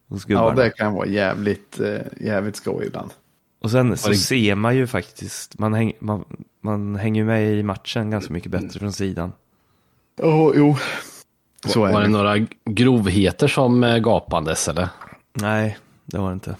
hos 0.09 0.25
Ja, 0.27 0.35
gubbarna. 0.35 0.61
det 0.63 0.69
kan 0.69 0.93
vara 0.93 1.07
jävligt, 1.07 1.79
eh, 1.79 1.99
jävligt 2.19 2.55
skoj 2.55 2.85
ibland. 2.85 3.11
Och 3.61 3.71
sen 3.71 3.97
så 3.97 4.09
det- 4.09 4.15
ser 4.15 4.55
man 4.55 4.75
ju 4.75 4.87
faktiskt, 4.87 5.59
man, 5.59 5.73
häng, 5.73 5.93
man, 5.99 6.25
man 6.61 6.95
hänger 6.95 7.21
ju 7.21 7.25
med 7.27 7.53
i 7.53 7.63
matchen 7.63 8.09
ganska 8.09 8.33
mycket 8.33 8.51
bättre 8.51 8.79
från 8.79 8.93
sidan. 8.93 9.31
Oh, 10.21 10.51
jo, 10.55 10.75
så 11.65 11.79
var 11.79 11.89
är 11.89 11.93
det 11.93 12.01
det. 12.01 12.07
några 12.07 12.37
grovheter 12.65 13.47
som 13.47 13.83
eh, 13.83 13.97
gapandes 13.97 14.67
eller? 14.67 14.89
Nej, 15.33 15.77
det 16.05 16.17
var 16.17 16.27
det 16.27 16.33
inte. 16.33 16.55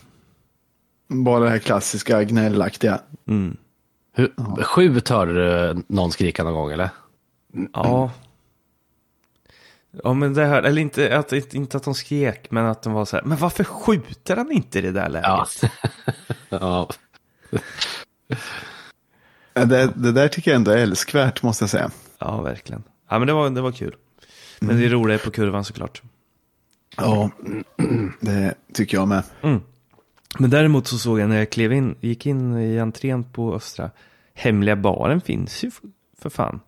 Bara 1.08 1.44
det 1.44 1.50
här 1.50 1.60
klassiska 1.60 2.24
gnällaktiga. 2.24 3.00
Mm. 3.28 3.58
Hur, 4.14 4.34
Skjut 4.64 5.10
hörde 5.10 5.34
du 5.34 5.84
någon 5.88 6.12
skrika 6.12 6.44
någon 6.44 6.54
gång 6.54 6.72
eller? 6.72 6.90
Ja. 7.74 8.12
Ja 10.04 10.14
men 10.14 10.34
det 10.34 10.46
här, 10.46 10.64
eller 10.64 10.82
inte 10.82 11.18
att, 11.18 11.34
inte 11.54 11.78
att 11.78 11.84
de 11.84 11.94
skrek, 11.96 12.52
men 12.52 12.66
att 12.66 12.82
de 12.82 12.94
var 12.94 13.06
så 13.06 13.16
här, 13.16 13.24
men 13.24 13.38
varför 13.38 13.64
skjuter 13.64 14.36
han 14.36 14.52
inte 14.52 14.80
i 14.80 14.82
det 14.82 14.92
där 14.92 15.10
läget? 15.10 15.28
Ja. 15.28 15.48
ja. 16.50 16.90
Ja, 19.54 19.66
Det, 19.66 19.92
det 19.96 20.12
där 20.12 20.28
tycker 20.28 20.52
jag 20.52 20.56
ändå 20.56 20.72
är 20.72 20.78
älskvärt 20.78 21.44
måste 21.44 21.64
jag 21.64 21.70
säga. 21.70 21.92
Ja, 22.20 22.42
verkligen. 22.42 22.84
Ja, 23.10 23.20
men 23.20 23.28
det 23.28 23.34
var, 23.34 23.50
det 23.50 23.62
var 23.62 23.72
kul. 23.72 23.96
Men 24.60 24.78
det 24.80 24.90
roliga 24.90 25.20
är 25.20 25.24
på 25.26 25.32
kurvan 25.32 25.64
såklart. 25.66 26.02
Ja, 26.98 27.30
det 28.20 28.54
tycker 28.74 28.98
jag 28.98 29.08
med. 29.08 29.24
Mm. 29.42 29.62
Men 30.40 30.50
däremot 30.50 30.88
så 30.88 30.98
såg 30.98 31.20
jag 31.20 31.30
när 31.30 31.38
jag 31.38 31.50
klev 31.50 31.74
in, 31.74 31.96
gick 32.00 32.26
in 32.26 32.58
i 32.58 32.80
entrén 32.80 33.24
på 33.24 33.54
Östra, 33.54 33.92
hemliga 34.34 34.76
baren 34.76 35.22
finns 35.22 35.64
ju 35.64 35.72
för, 35.72 35.90
för 36.22 36.30
fan. 36.30 36.60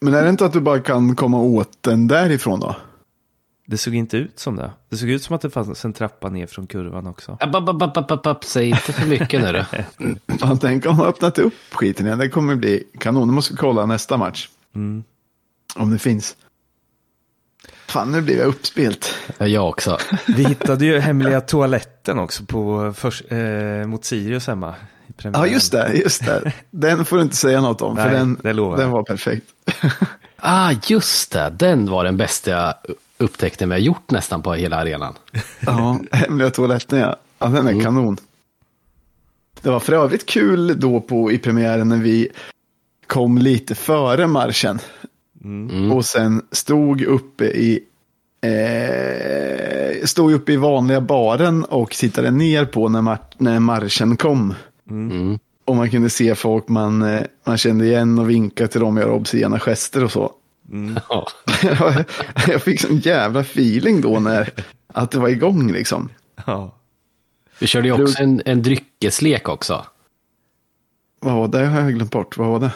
Men 0.00 0.14
är 0.14 0.22
det 0.22 0.30
inte 0.30 0.44
att 0.44 0.52
du 0.52 0.60
bara 0.60 0.80
kan 0.80 1.16
komma 1.16 1.40
åt 1.40 1.82
den 1.82 2.08
därifrån 2.08 2.60
då? 2.60 2.76
Det 3.66 3.78
såg 3.78 3.94
inte 3.94 4.16
ut 4.16 4.38
som 4.38 4.56
det. 4.56 4.72
Det 4.88 4.96
såg 4.96 5.08
ut 5.08 5.22
som 5.22 5.36
att 5.36 5.42
det 5.42 5.50
fanns 5.50 5.84
en 5.84 5.92
trappa 5.92 6.30
ner 6.30 6.46
från 6.46 6.66
kurvan 6.66 7.06
också. 7.06 7.38
App, 7.40 7.54
app, 7.54 7.68
app, 7.68 7.96
app, 7.96 8.10
app, 8.10 8.26
app. 8.26 8.44
Säg 8.44 8.68
inte 8.68 8.92
för 8.92 9.06
mycket 9.06 9.42
nu. 9.42 9.64
Fan, 10.38 10.58
tänk 10.60 10.86
om 10.86 10.96
de 10.96 10.98
har 10.98 11.06
öppnat 11.06 11.38
upp 11.38 11.54
skiten 11.72 12.06
igen. 12.06 12.18
Det 12.18 12.28
kommer 12.28 12.56
bli 12.56 12.84
kanon. 12.98 13.28
Nu 13.28 13.34
måste 13.34 13.52
vi 13.52 13.56
kolla 13.56 13.86
nästa 13.86 14.16
match. 14.16 14.48
Mm. 14.74 15.04
Om 15.76 15.90
det 15.90 15.98
finns. 15.98 16.36
Fan, 17.86 18.12
nu 18.12 18.22
blir 18.22 18.38
jag 18.38 18.46
uppspelt. 18.46 19.09
Ja, 19.38 19.46
jag 19.46 19.68
också. 19.68 19.98
Vi 20.26 20.44
hittade 20.44 20.84
ju 20.84 20.98
hemliga 20.98 21.40
toaletten 21.40 22.18
också 22.18 22.44
på, 22.44 22.92
för, 22.96 23.32
eh, 23.34 23.86
mot 23.86 24.04
Sirius 24.04 24.46
hemma. 24.46 24.74
Ja, 25.22 25.46
just 25.46 25.72
det. 25.72 25.92
Just 25.94 26.24
det. 26.26 26.52
Den 26.70 27.04
får 27.04 27.16
du 27.16 27.22
inte 27.22 27.36
säga 27.36 27.60
något 27.60 27.82
om. 27.82 27.96
för 27.96 28.04
Nej, 28.04 28.14
den, 28.14 28.38
det 28.42 28.52
lovar 28.52 28.70
jag. 28.70 28.80
den 28.80 28.90
var 28.90 29.02
perfekt. 29.02 29.46
Ah, 30.42 30.72
just 30.86 31.32
det. 31.32 31.52
Den 31.58 31.90
var 31.90 32.04
den 32.04 32.16
bästa 32.16 32.74
upptäckten 33.18 33.68
vi 33.68 33.74
har 33.74 33.80
gjort 33.80 34.10
nästan 34.10 34.42
på 34.42 34.54
hela 34.54 34.76
arenan. 34.76 35.14
Ja, 35.60 36.00
hemliga 36.12 36.50
toaletten 36.50 36.98
ja. 36.98 37.16
ja 37.38 37.46
den 37.46 37.68
är 37.68 37.82
kanon. 37.82 38.16
Det 39.62 39.70
var 39.70 39.80
för 39.80 39.92
övrigt 39.92 40.26
kul 40.26 40.80
då 40.80 41.00
på, 41.00 41.32
i 41.32 41.38
premiären 41.38 41.88
när 41.88 41.96
vi 41.96 42.28
kom 43.06 43.38
lite 43.38 43.74
före 43.74 44.26
marschen. 44.26 44.78
Mm. 45.44 45.92
Och 45.92 46.04
sen 46.04 46.42
stod 46.52 47.02
uppe 47.02 47.44
i 47.44 47.84
eh, 48.40 50.04
stod 50.04 50.32
uppe 50.32 50.52
i 50.52 50.56
vanliga 50.56 51.00
baren 51.00 51.64
och 51.64 51.90
tittade 51.90 52.30
ner 52.30 52.64
på 52.64 52.88
när, 52.88 53.02
mar 53.02 53.18
när 53.38 53.60
marschen 53.60 54.16
kom. 54.16 54.54
Mm. 54.90 55.38
Och 55.64 55.76
man 55.76 55.90
kunde 55.90 56.10
se 56.10 56.34
folk 56.34 56.68
man, 56.68 57.02
eh, 57.02 57.22
man 57.46 57.58
kände 57.58 57.86
igen 57.86 58.18
och 58.18 58.30
vinka 58.30 58.68
till 58.68 58.80
dem 58.80 58.96
och 58.96 59.02
göra 59.02 59.12
obscena 59.12 59.58
gester 59.58 60.04
och 60.04 60.12
så. 60.12 60.32
Ja. 61.08 61.26
jag 62.48 62.62
fick 62.62 62.80
sån 62.80 62.96
jävla 62.96 63.40
feeling 63.40 64.00
då 64.00 64.20
när 64.20 64.50
att 64.92 65.10
det 65.10 65.18
var 65.18 65.28
igång 65.28 65.72
liksom. 65.72 66.08
Ja. 66.46 66.76
Vi 67.58 67.66
körde 67.66 67.88
ju 67.88 68.02
också 68.02 68.22
en, 68.22 68.42
en 68.44 68.62
dryckeslek 68.62 69.48
också. 69.48 69.84
Vad 71.20 71.34
var 71.34 71.48
det? 71.48 71.58
Det 71.58 71.66
har 71.66 71.80
jag 71.80 71.94
glömt 71.94 72.10
bort. 72.10 72.38
Vad 72.38 72.48
var 72.48 72.60
det? 72.60 72.70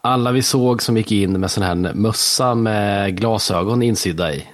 Alla 0.00 0.32
vi 0.32 0.42
såg 0.42 0.82
som 0.82 0.96
gick 0.96 1.12
in 1.12 1.40
med 1.40 1.50
sån 1.50 1.62
här 1.62 1.94
mössa 1.94 2.54
med 2.54 3.16
glasögon 3.16 3.82
insydda 3.82 4.34
i 4.34 4.46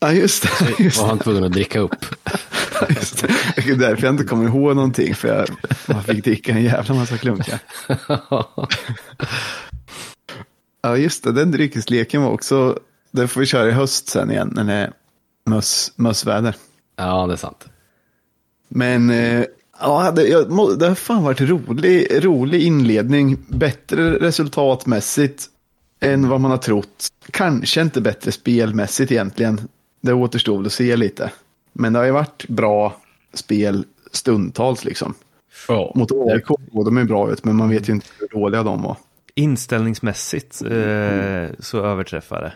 Ja, 0.00 0.12
just 0.12 0.42
det. 0.42 0.84
Just 0.84 0.98
var 1.00 1.08
han 1.08 1.18
tvungen 1.18 1.44
att 1.44 1.52
dricka 1.52 1.80
upp. 1.80 2.04
Just 2.88 3.22
det. 3.22 3.34
Det 3.56 3.70
är 3.70 3.76
därför 3.76 4.06
jag 4.06 4.14
inte 4.14 4.24
kommer 4.24 4.44
ihåg 4.44 4.76
någonting. 4.76 5.14
För 5.14 5.28
jag, 5.28 5.48
man 5.86 6.02
fick 6.02 6.24
dricka 6.24 6.52
en 6.52 6.62
jävla 6.62 6.94
massa 6.94 7.18
klunkar. 7.18 7.58
Ja, 10.84 10.96
just 10.96 11.24
det. 11.24 11.32
Den 11.32 11.50
dryckesleken 11.50 12.22
var 12.22 12.30
också. 12.30 12.78
Den 13.10 13.28
får 13.28 13.40
vi 13.40 13.46
köra 13.46 13.68
i 13.68 13.72
höst 13.72 14.08
sen 14.08 14.30
igen. 14.30 14.52
När 14.54 14.64
det 14.64 14.72
är 14.72 14.92
möss, 15.46 15.92
mössväder. 15.96 16.54
Ja, 16.96 17.26
det 17.26 17.32
är 17.32 17.36
sant. 17.36 17.68
Men 18.68 19.10
eh, 19.10 19.44
ja, 19.82 20.12
det, 20.16 20.28
jag, 20.28 20.78
det 20.78 20.88
har 20.88 20.94
fan 20.94 21.22
varit 21.22 21.40
rolig, 21.40 22.24
rolig 22.24 22.62
inledning. 22.62 23.38
Bättre 23.48 24.18
resultatmässigt 24.18 25.48
än 26.00 26.28
vad 26.28 26.40
man 26.40 26.50
har 26.50 26.58
trott. 26.58 27.08
Kanske 27.30 27.82
inte 27.82 28.00
bättre 28.00 28.32
spelmässigt 28.32 29.12
egentligen. 29.12 29.60
Det 30.00 30.12
återstår 30.12 30.56
väl 30.56 30.66
att 30.66 30.72
se 30.72 30.96
lite. 30.96 31.30
Men 31.72 31.92
det 31.92 31.98
har 31.98 32.06
ju 32.06 32.12
varit 32.12 32.48
bra 32.48 32.96
spel 33.34 33.84
stundtals 34.12 34.84
liksom. 34.84 35.14
Ja. 35.68 35.92
Mot 35.94 36.12
AIK 36.12 36.46
går 36.46 36.84
de 36.84 36.96
är 36.96 37.04
bra 37.04 37.32
ut, 37.32 37.44
men 37.44 37.56
man 37.56 37.70
vet 37.70 37.88
ju 37.88 37.92
inte 37.92 38.06
hur 38.18 38.28
dåliga 38.28 38.62
de 38.62 38.82
var. 38.82 38.96
Inställningsmässigt 39.34 40.62
eh, 40.62 41.58
så 41.58 41.84
överträffar 41.84 42.40
det. 42.40 42.52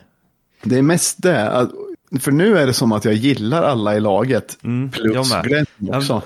Det 0.63 0.79
är 0.79 0.83
mest 0.83 1.23
det. 1.23 1.69
För 2.21 2.33
nu 2.33 2.59
är 2.59 2.67
det 2.67 2.73
som 2.73 2.93
att 2.93 3.05
jag 3.05 3.15
gillar 3.15 3.63
alla 3.63 3.97
i 3.97 4.01
laget. 4.01 4.59
Mm, 4.65 4.91
plus. 4.91 5.33
Glenn 5.43 5.67
också. 5.93 6.23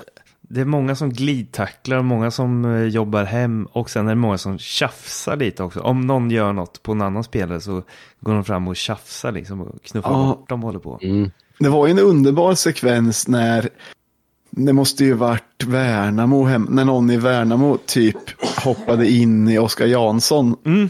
Det 0.53 0.61
är 0.61 0.65
många 0.65 0.95
som 0.95 1.09
glidtacklar 1.13 1.97
och 1.97 2.05
många 2.05 2.31
som 2.31 2.65
eh, 2.65 2.83
jobbar 2.83 3.23
hem 3.23 3.67
och 3.71 3.89
sen 3.89 4.05
är 4.05 4.09
det 4.09 4.15
många 4.15 4.37
som 4.37 4.57
tjafsar 4.57 5.35
lite 5.37 5.63
också. 5.63 5.79
Om 5.79 6.07
någon 6.07 6.31
gör 6.31 6.53
något 6.53 6.83
på 6.83 6.91
en 6.91 7.01
annan 7.01 7.23
spelare 7.23 7.61
så 7.61 7.83
går 8.19 8.33
de 8.33 8.43
fram 8.43 8.67
och 8.67 8.75
tjafsar 8.75 9.31
liksom 9.31 9.61
och 9.61 9.83
knuffar 9.83 10.11
Ja. 10.11 10.23
bort 10.25 10.49
dem 10.49 10.61
håller 10.63 10.79
på. 10.79 10.99
Mm. 11.01 11.31
Det 11.59 11.69
var 11.69 11.87
ju 11.87 11.91
en 11.91 11.99
underbar 11.99 12.55
sekvens 12.55 13.27
när 13.27 13.69
det 14.49 14.73
måste 14.73 15.05
ju 15.05 15.13
varit 15.13 15.63
Värnamo 15.63 16.43
hem, 16.45 16.67
när 16.69 16.85
någon 16.85 17.09
i 17.09 17.17
Värnamo 17.17 17.77
typ 17.85 18.17
hoppade 18.63 19.09
in 19.11 19.49
i 19.49 19.57
Oskar 19.59 19.85
Jansson. 19.85 20.55
Mm. 20.65 20.89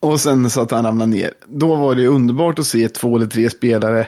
Och 0.00 0.20
sen 0.20 0.50
så 0.50 0.60
att 0.60 0.70
han 0.70 0.84
ramlade 0.84 1.10
ner. 1.10 1.30
Då 1.46 1.74
var 1.76 1.94
det 1.94 2.00
ju 2.02 2.08
underbart 2.08 2.58
att 2.58 2.66
se 2.66 2.88
två 2.88 3.16
eller 3.16 3.26
tre 3.26 3.50
spelare 3.50 4.06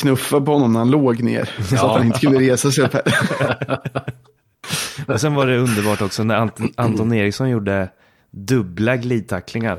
knuffa 0.00 0.40
på 0.40 0.52
honom 0.52 0.72
när 0.72 0.78
han 0.80 0.90
låg 0.90 1.22
ner. 1.22 1.50
Så 1.68 1.74
att 1.74 1.80
han 1.96 2.06
inte 2.06 2.20
kunde 2.20 2.38
resa 2.40 2.70
sig 2.70 2.84
upp. 2.84 2.94
Och 5.08 5.20
sen 5.20 5.34
var 5.34 5.46
det 5.46 5.58
underbart 5.58 6.02
också 6.02 6.24
när 6.24 6.38
Ant- 6.40 6.72
Anton 6.76 7.12
Eriksson 7.12 7.50
gjorde 7.50 7.88
dubbla 8.30 8.96
glidtacklingar. 8.96 9.76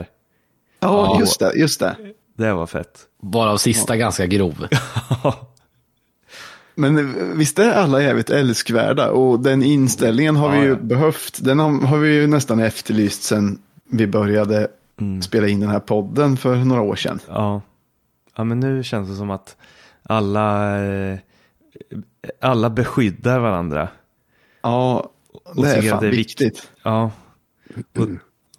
Ja, 0.79 1.05
Ja. 1.13 1.19
just 1.19 1.39
det, 1.39 1.53
just 1.55 1.79
det. 1.79 1.95
Det 2.37 2.53
var 2.53 2.67
fett. 2.67 2.99
Varav 3.21 3.57
sista 3.57 3.97
ganska 3.97 4.25
grov. 4.25 4.67
Men 6.75 7.15
visst 7.37 7.59
är 7.59 7.71
alla 7.71 8.01
jävligt 8.01 8.29
älskvärda 8.29 9.11
och 9.11 9.39
den 9.39 9.63
inställningen 9.63 10.35
har 10.35 10.53
Ja, 10.55 10.59
vi 10.59 10.65
ju 10.65 10.69
ja. 10.71 10.75
behövt. 10.81 11.43
Den 11.43 11.59
har, 11.59 11.87
har 11.87 11.97
vi 11.97 12.13
ju 12.13 12.27
nästan 12.27 12.59
efterlyst 12.59 13.23
sen 13.23 13.59
vi 13.89 14.07
började 14.07 14.67
Mm. 15.01 15.21
spela 15.21 15.47
in 15.47 15.59
den 15.59 15.69
här 15.69 15.79
podden 15.79 16.37
för 16.37 16.55
några 16.55 16.81
år 16.81 16.95
sedan. 16.95 17.19
Ja. 17.27 17.61
ja, 18.35 18.43
men 18.43 18.59
nu 18.59 18.83
känns 18.83 19.09
det 19.09 19.15
som 19.15 19.29
att 19.29 19.55
alla, 20.03 20.77
eh, 20.85 21.17
alla 22.41 22.69
beskyddar 22.69 23.39
varandra. 23.39 23.89
Ja, 24.61 25.09
Och 25.55 25.63
det 25.63 25.69
är 25.71 25.75
tycker 25.75 25.89
fan 25.89 25.95
att 25.95 26.01
det 26.01 26.07
är 26.07 26.11
viktigt. 26.11 26.71
Ja, 26.83 27.11
och, 27.97 28.07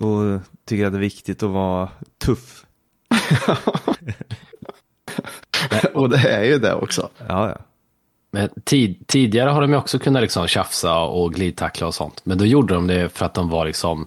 och 0.06 0.40
tycker 0.64 0.86
att 0.86 0.92
det 0.92 0.98
är 0.98 1.00
viktigt 1.00 1.42
att 1.42 1.50
vara 1.50 1.88
tuff. 2.18 2.66
Och 5.94 6.10
det 6.10 6.28
är 6.28 6.44
ju 6.44 6.58
det 6.58 6.74
också. 6.74 7.08
Ja, 7.28 7.48
ja. 7.48 7.56
Men 8.30 8.48
tid, 8.64 9.06
tidigare 9.06 9.50
har 9.50 9.60
de 9.60 9.70
ju 9.70 9.76
också 9.76 9.98
kunnat 9.98 10.22
liksom 10.22 10.46
tjafsa 10.48 10.98
och 10.98 11.34
glidtackla 11.34 11.86
och 11.86 11.94
sånt. 11.94 12.20
Men 12.24 12.38
då 12.38 12.46
gjorde 12.46 12.74
de 12.74 12.86
det 12.86 13.08
för 13.08 13.26
att 13.26 13.34
de 13.34 13.48
var 13.48 13.64
liksom 13.66 14.06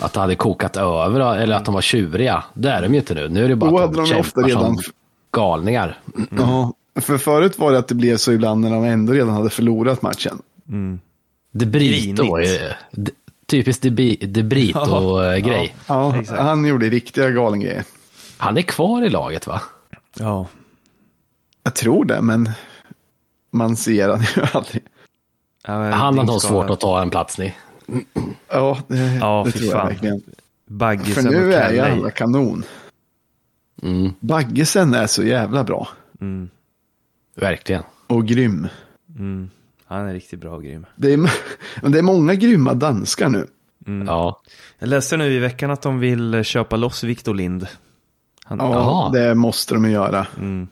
att 0.00 0.12
det 0.12 0.20
hade 0.20 0.34
kokat 0.34 0.76
över 0.76 1.36
eller 1.36 1.56
att 1.56 1.64
de 1.64 1.74
var 1.74 1.80
tjuriga. 1.80 2.44
Det 2.54 2.70
är 2.70 2.82
de 2.82 2.92
ju 2.94 3.00
inte 3.00 3.14
nu. 3.14 3.28
Nu 3.28 3.44
är 3.44 3.48
det 3.48 3.56
bara 3.56 3.70
Då 3.70 3.76
att 3.76 3.82
hade 3.82 3.94
de 3.96 4.00
ju 4.04 4.06
kämpar 4.06 4.20
ofta 4.20 4.40
redan- 4.40 4.78
som 4.78 4.92
galningar. 5.32 5.98
Ja, 6.30 6.72
för 7.00 7.18
förut 7.18 7.58
var 7.58 7.72
det 7.72 7.78
att 7.78 7.88
det 7.88 7.94
blev 7.94 8.16
så 8.16 8.32
ibland 8.32 8.60
när 8.60 8.70
de 8.70 8.84
ändå 8.84 9.12
redan 9.12 9.28
hade 9.30 9.50
förlorat 9.50 10.02
matchen. 10.02 10.42
De 11.52 11.66
Brito 11.66 12.30
var 12.30 12.40
ju 12.40 12.58
typiskt 13.46 13.82
De, 13.82 13.90
Bi- 13.90 14.26
De 14.26 14.42
Brito-grej. 14.42 15.76
Ja, 15.86 16.16
Exakt. 16.20 16.40
han 16.40 16.64
gjorde 16.66 16.88
riktiga 16.88 17.30
galengrejer. 17.30 17.84
Han 18.36 18.56
är 18.58 18.62
kvar 18.62 19.02
i 19.02 19.08
laget 19.08 19.46
va? 19.46 19.62
ja. 20.18 20.46
Jag 21.62 21.74
tror 21.74 22.04
det, 22.04 22.20
men 22.20 22.50
man 23.52 23.76
ser 23.76 24.08
han 24.08 24.20
ju 24.20 24.42
aldrig. 24.52 24.82
ja 25.66 25.72
Han 25.90 26.18
har 26.18 26.24
nog 26.24 26.42
svårt 26.42 26.70
att 26.70 26.80
ta 26.80 27.02
en 27.02 27.10
plats 27.10 27.38
ni. 27.38 27.54
Ja, 28.48 28.78
det, 28.88 29.14
Ja, 29.20 29.42
det 29.46 29.52
tror 29.52 29.70
jag 29.70 29.86
verkligen. 29.86 30.20
För 30.20 30.74
Baggisen 30.74 31.24
nu 31.24 31.54
är 31.54 31.72
ju 31.72 31.80
alla 31.80 32.10
kanon. 32.10 32.64
Mm, 33.82 34.12
Baggesen 34.20 34.94
är 34.94 35.06
så 35.06 35.22
jävla 35.22 35.64
bra. 35.64 35.88
Mm, 36.20 36.50
verkligen. 37.36 37.82
Och 38.06 38.26
grym. 38.26 38.68
mm. 39.18 39.50
Han 39.84 40.08
är 40.08 40.12
riktigt 40.14 40.40
bra 40.40 40.54
och 40.56 40.62
grym. 40.64 40.86
Det 40.96 41.12
är, 41.12 41.16
men 41.82 41.92
det 41.92 41.98
är 41.98 42.02
många 42.02 42.34
grymma 42.34 42.74
danskar 42.74 43.28
nu. 43.28 43.46
Ja. 44.06 44.42
Jag 44.78 44.88
läste 44.88 45.16
nu 45.16 45.32
i 45.32 45.38
veckan 45.38 45.70
att 45.70 45.82
de 45.82 45.98
vill 45.98 46.44
köpa 46.44 46.76
loss 46.76 47.04
Victor 47.04 47.34
Lind. 47.34 47.66
Han, 48.44 48.58
Ja, 48.58 48.72
Jaha. 48.72 49.10
det 49.12 49.34
måste 49.34 49.74
de 49.74 49.84
ju 49.84 49.90
göra. 49.90 50.26
Mm. 50.38 50.68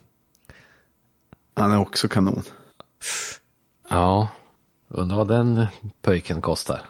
Han 1.55 1.71
är 1.71 1.79
också 1.79 2.07
kanon. 2.07 2.41
ja. 3.89 4.27
Undrar 4.91 5.17
vad 5.17 5.27
den 5.27 5.65
pojken 6.01 6.41
kostar. 6.41 6.81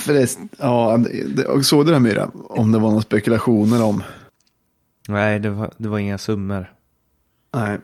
Förresten, 0.00 0.48
ja, 0.58 0.98
det, 1.36 1.64
såg 1.64 1.86
du 1.86 1.90
det 1.90 1.96
här 1.96 2.00
Myra? 2.02 2.30
Om 2.34 2.72
det 2.72 2.78
var 2.78 2.88
några 2.88 3.02
spekulationer 3.02 3.82
om? 3.84 4.02
Nej, 5.08 5.38
det 5.38 5.50
var, 5.50 5.70
det 5.76 5.88
var 5.88 5.98
inga 5.98 6.18
summor. 6.18 6.72
Nej. 7.54 7.78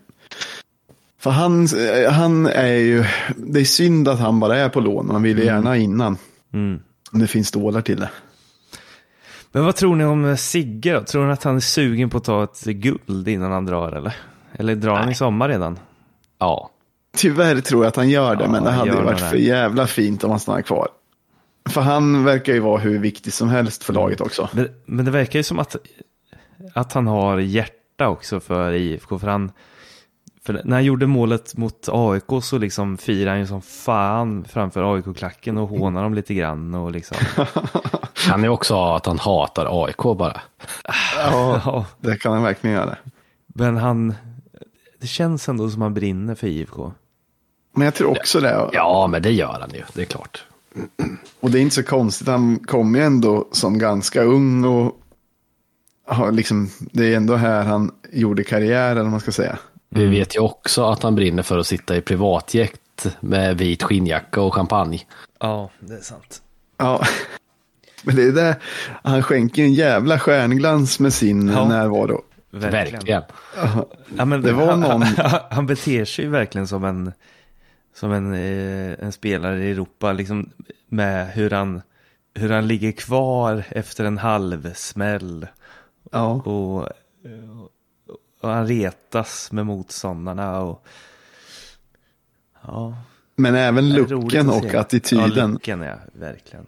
För 1.19 1.31
han, 1.31 1.69
han 2.11 2.47
är 2.47 2.73
ju, 2.75 3.05
det 3.37 3.61
är 3.61 3.65
synd 3.65 4.09
att 4.09 4.19
han 4.19 4.41
bara 4.41 4.57
är 4.57 4.69
på 4.69 4.81
lån, 4.81 5.07
man 5.07 5.23
vill 5.23 5.39
ju 5.39 5.43
Mm. 5.43 5.55
gärna 5.55 5.77
innan. 5.77 6.17
Mm. 6.53 6.81
Om 7.13 7.19
det 7.21 7.27
finns 7.27 7.49
stålar 7.49 7.81
till 7.81 8.01
det. 8.01 8.11
Men 9.53 9.65
vad 9.65 9.77
tror 9.77 9.97
ni 9.97 10.05
om 10.05 10.37
Sigge 10.37 10.93
då? 10.93 11.01
Tror 11.03 11.27
ni 11.27 11.33
att 11.33 11.45
han 11.45 11.57
är 11.57 11.61
sugen 11.61 12.11
på 12.11 12.17
att 12.19 12.25
ta 12.25 12.45
ett 12.45 12.65
guld 12.65 13.29
innan 13.29 13.53
han 13.53 13.67
drar 13.67 13.93
eller? 13.93 14.17
Eller 14.53 14.75
drar 14.75 14.97
han 14.97 15.11
i 15.11 15.15
sommar 15.15 15.49
redan? 15.49 15.79
Ja, 16.39 16.71
Tyvärr 17.17 17.61
tror 17.61 17.85
jag 17.85 17.89
att 17.89 17.97
han 17.97 18.09
gör 18.09 18.37
det, 18.37 18.45
Ja, 18.45 18.51
men 18.51 18.65
det 18.65 18.71
han 18.71 18.79
hade 18.89 19.01
ju 19.01 19.05
varit 19.05 19.21
för 19.21 19.37
jävla 19.37 19.87
fint 19.87 20.25
om 20.25 20.31
han 20.31 20.41
stannar 20.41 20.63
kvar. 20.63 20.89
För 21.69 21.81
han 21.81 22.25
verkar 22.25 22.53
ju 22.53 22.61
vara 22.61 22.79
hur 22.81 22.99
viktig 22.99 23.33
som 23.33 23.49
helst 23.49 23.85
för 23.85 23.93
laget 23.93 24.21
också. 24.21 24.49
Men, 24.53 24.69
men 24.85 25.05
det 25.05 25.11
verkar 25.11 25.39
ju 25.39 25.43
som 25.43 25.59
att, 25.59 25.77
att 26.73 26.93
han 26.93 27.07
har 27.07 27.39
hjärta 27.39 28.09
också 28.09 28.41
för 28.41 28.73
IFK. 28.73 29.19
För 29.19 29.27
han, 29.29 29.53
för 30.45 30.61
när 30.65 30.77
han 30.77 30.85
gjorde 30.85 31.07
målet 31.07 31.57
mot 31.57 31.89
AIK 31.89 32.43
så 32.43 32.59
liksom 32.59 32.97
firade 32.99 33.31
han 33.31 33.41
ju 33.41 33.47
som 33.47 33.63
fan 33.63 34.45
framför 34.45 34.95
AIK-klacken 34.95 35.59
och 35.59 35.69
hånade 35.69 36.05
dem 36.07 36.15
lite 36.15 36.35
grann 36.35 36.75
och 36.75 36.93
liksom. 36.93 37.17
kan 38.27 38.43
ju 38.43 38.49
också 38.49 38.75
ha 38.75 38.97
att 38.97 39.07
han 39.07 39.19
hatar 39.19 39.85
AIK 39.85 39.97
bara. 40.03 40.41
Ja, 41.17 41.61
Ja, 41.65 41.87
det 42.01 42.17
kan 42.17 42.33
han 42.33 42.43
verkligen 42.43 42.77
göra. 42.77 42.97
men 43.47 43.77
han, 43.77 44.15
det 45.01 45.07
känns 45.07 45.49
ändå 45.49 45.71
som 45.71 45.83
han 45.83 45.95
brinner 45.95 46.35
för 46.35 46.47
IFK. 46.47 46.93
Men 47.75 47.85
jag 47.85 47.95
tror 47.95 48.11
också 48.11 48.41
det. 48.41 48.69
Ja, 48.73 49.07
men 49.07 49.23
det 49.23 49.31
gör 49.31 49.59
han 49.61 49.71
ju, 49.71 49.83
det 49.95 50.03
är 50.03 50.07
klart. 50.07 50.45
Och 51.41 51.51
det 51.51 51.59
är 51.59 51.63
inte 51.63 51.75
så 51.75 51.83
konstigt, 51.83 52.29
han 52.29 52.59
kom 52.59 52.95
ju 52.95 53.03
ändå 53.03 53.49
som 53.53 53.79
ganska 53.79 54.23
ung 54.23 54.65
och 54.65 54.99
har 56.07 56.33
liksom, 56.33 56.71
det 56.93 57.13
är 57.13 57.17
ändå 57.17 57.37
här 57.37 57.65
han 57.65 57.91
gjorde 58.13 58.45
karriär, 58.45 58.91
eller 58.97 59.11
man 59.11 59.21
ska 59.21 59.33
säga. 59.33 59.59
Vi 59.89 60.07
vet 60.07 60.37
ju 60.37 60.41
också 60.41 60.85
att 60.85 61.03
han 61.03 61.15
brinner 61.15 61.43
för 61.43 61.59
att 61.59 61.67
sitta 61.67 61.97
i 61.97 62.01
privatjet 62.01 63.07
med 63.21 63.59
vit 63.59 63.83
skinnjacka 63.83 64.41
och 64.41 64.55
champagne. 64.55 65.01
Ja, 65.41 65.71
det 65.81 65.95
är 65.95 66.01
sant. 66.01 66.43
Ja, 66.79 67.03
men 68.03 68.17
det 68.17 68.23
är 68.23 68.33
det, 68.33 68.57
han 69.03 69.23
skänker 69.23 69.63
en 69.63 69.75
jävla 69.75 70.19
stjärnglans 70.19 71.01
med 71.01 71.13
sin 71.15 71.49
Ja. 71.49 71.69
närvaro. 71.69 72.23
Verkligen. 72.51 73.23
Ja, 74.17 74.25
men 74.25 74.43
Det 74.43 74.53
var 74.53 74.67
han, 74.67 74.81
någon- 74.81 75.03
han, 75.17 75.41
han 75.51 75.67
beter 75.67 76.05
sig 76.05 76.25
ju 76.25 76.31
verkligen 76.31 76.67
som 76.69 76.85
en, 76.85 77.13
som 77.97 78.13
en, 78.13 78.35
eh, 78.35 79.05
en 79.05 79.13
spelare 79.13 79.65
i 79.65 79.71
Europa, 79.71 80.13
liksom 80.13 80.51
med 80.89 81.29
hur 81.29 81.51
han, 81.51 81.83
hur 82.35 82.51
han 82.51 82.67
ligger 82.67 82.93
kvar 82.93 83.65
efter 83.71 84.05
en 84.05 84.19
halvsmäll 84.19 85.47
Ja, 86.11 86.33
och, 86.33 86.89
och 88.41 88.49
han 88.49 88.67
retas 88.67 89.53
med 89.53 89.67
motståndarna 89.67 90.61
och 90.61 90.85
ja. 92.67 92.95
men 93.37 93.55
även 93.55 93.89
looken 93.95 94.49
och 94.51 94.63
se. 94.63 94.71
Ja, 94.73 94.81
attityden. 94.81 95.51
looken 95.53 95.81
ja, 95.81 95.95
verkligen. 96.13 96.67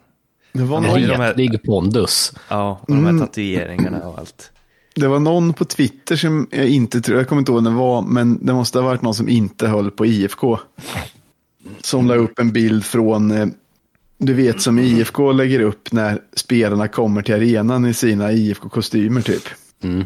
Det 0.53 0.63
var, 0.63 0.77
Han 0.77 0.85
har 0.85 0.91
någon, 0.93 1.01
ju 1.01 1.07
de 1.07 1.17
här- 1.17 1.59
pondus. 1.67 2.33
Ja, 2.49 2.79
och 2.83 2.87
de 2.87 3.05
här 3.05 3.11
Mm. 3.11 3.27
tatueringarna 3.27 4.09
och 4.09 4.19
allt. 4.19 4.51
det 4.95 5.09
var 5.09 5.19
någon 5.21 5.53
på 5.53 5.65
Twitter 5.65 6.17
som 6.17 6.49
jag 6.51 6.69
inte 6.69 7.01
tror, 7.01 7.19
jag 7.19 7.29
kommer 7.29 7.41
inte 7.43 7.53
ihåg 7.53 7.65
vem 7.65 7.73
det 7.73 7.79
var, 7.81 8.03
men 8.03 8.47
det 8.47 8.53
måste 8.53 8.79
ha 8.79 8.87
varit 8.87 9.03
någon 9.03 9.15
som 9.15 9.29
inte 9.29 9.69
höll 9.69 9.91
på 9.91 10.07
IFK. 10.07 10.59
Som 11.81 12.07
la 12.07 12.15
upp 12.15 12.39
en 12.39 12.53
bild 12.53 12.85
från, 12.85 13.31
eh, 13.31 13.47
du 14.19 14.35
vet 14.35 14.61
som 14.61 14.79
IFK 14.79 15.33
lägger 15.33 15.61
upp 15.61 15.93
när 15.93 16.21
spelarna 16.35 16.89
kommer 16.89 17.23
till 17.23 17.35
arenan 17.35 17.87
i 17.87 17.95
sina 17.95 18.33
IFK-kostymer 18.33 19.21
typ. 19.21 19.43
Mm. 19.83 20.05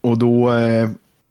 Och 0.00 0.18
då, 0.18 0.52
eh, 0.52 0.90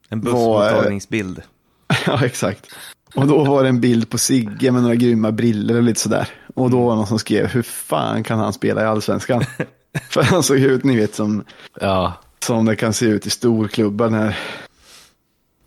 En 0.09 0.21
bussmottagningsbild. 0.21 1.41
ja 2.05 2.25
exakt. 2.25 2.67
Och 3.15 3.27
då 3.27 3.43
var 3.43 3.63
det 3.63 3.69
en 3.69 3.81
bild 3.81 4.09
på 4.09 4.17
Sigge 4.17 4.71
med 4.71 4.81
några 4.81 4.95
grymma 4.95 5.31
briller 5.31 5.75
och 5.75 5.83
lite 5.83 5.99
sådär. 5.99 6.29
Och 6.55 6.69
då 6.69 6.81
var 6.81 6.89
det 6.89 6.95
någon 6.95 7.07
som 7.07 7.19
skrev, 7.19 7.47
hur 7.47 7.61
fan 7.61 8.23
kan 8.23 8.39
han 8.39 8.53
spela 8.53 8.81
i 8.81 8.85
allsvenskan? 8.85 9.43
För 10.09 10.23
han 10.23 10.43
såg 10.43 10.57
ut, 10.57 10.83
ni 10.83 10.95
vet, 10.95 11.15
som, 11.15 11.43
Ja, 11.81 12.13
som 12.39 12.65
det 12.65 12.75
kan 12.75 12.93
se 12.93 13.05
ut 13.05 13.25
i 13.25 13.29
storklubbar 13.29 14.09
när 14.09 14.37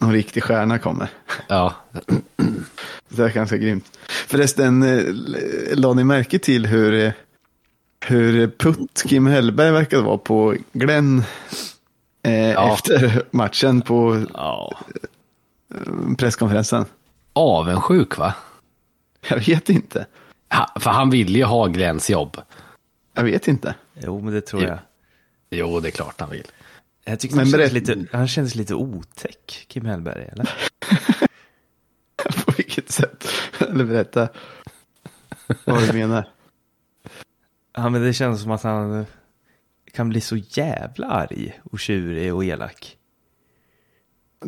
någon 0.04 0.12
riktig 0.12 0.42
stjärna 0.42 0.78
kommer. 0.78 1.08
ja. 1.48 1.74
Det 3.08 3.22
är 3.22 3.28
ganska 3.28 3.56
grymt. 3.56 3.98
Förresten, 4.26 4.82
eh, 4.82 5.04
la 5.78 5.94
ni 5.94 6.04
märke 6.04 6.38
till 6.38 6.66
hur, 6.66 6.94
eh, 6.94 7.12
hur 8.06 8.48
putt 8.48 9.02
Kim 9.06 9.26
Hellberg 9.26 9.70
verkade 9.70 10.02
vara 10.02 10.18
på 10.18 10.54
Glenn 10.72 11.22
eh, 12.22 12.50
Ja. 12.52 12.74
efter 12.74 13.22
matchen 13.30 13.80
på 13.82 14.24
Ja. 14.34 14.76
eh, 15.74 16.14
presskonferensen? 16.18 16.84
Avundsjuk 17.32 18.18
va? 18.18 18.34
Jag 19.28 19.36
vet 19.46 19.68
inte. 19.70 20.06
Ha, 20.54 20.80
för 20.80 20.90
han 20.90 21.10
vill 21.10 21.36
ju 21.36 21.44
ha 21.44 21.66
Glenns 21.66 22.10
jobb. 22.10 22.36
Jag 23.14 23.24
vet 23.24 23.48
inte. 23.48 23.74
Jo, 23.94 24.20
men 24.20 24.34
det 24.34 24.40
tror 24.40 24.62
jag. 24.62 24.78
Jo, 25.50 25.80
det 25.80 25.88
är 25.88 25.90
klart 25.90 26.20
han 26.20 26.30
vill. 26.30 26.46
Jag 27.04 27.20
tycker 27.20 27.36
han, 27.36 27.50
berätt- 27.50 27.72
lite, 27.72 28.04
han 28.12 28.28
kändes 28.28 28.54
lite 28.54 28.74
otäck, 28.74 29.64
Kim 29.68 29.84
Hellberg, 29.86 30.28
eller? 30.32 30.50
På 32.44 32.52
vilket 32.56 32.90
sätt? 32.90 33.28
Eller 33.58 33.84
berätta 33.84 34.28
vad 35.64 35.88
du 35.88 35.92
menar. 35.92 36.28
Ja, 37.76 37.88
men 37.88 38.02
det 38.02 38.12
känns 38.12 38.42
som 38.42 38.50
att 38.50 38.62
han 38.62 39.06
kan 39.92 40.08
bli 40.08 40.20
så 40.20 40.36
jävla 40.36 41.06
arg 41.06 41.60
och 41.64 41.80
tjurig 41.80 42.34
och 42.34 42.44
elak. 42.44 42.96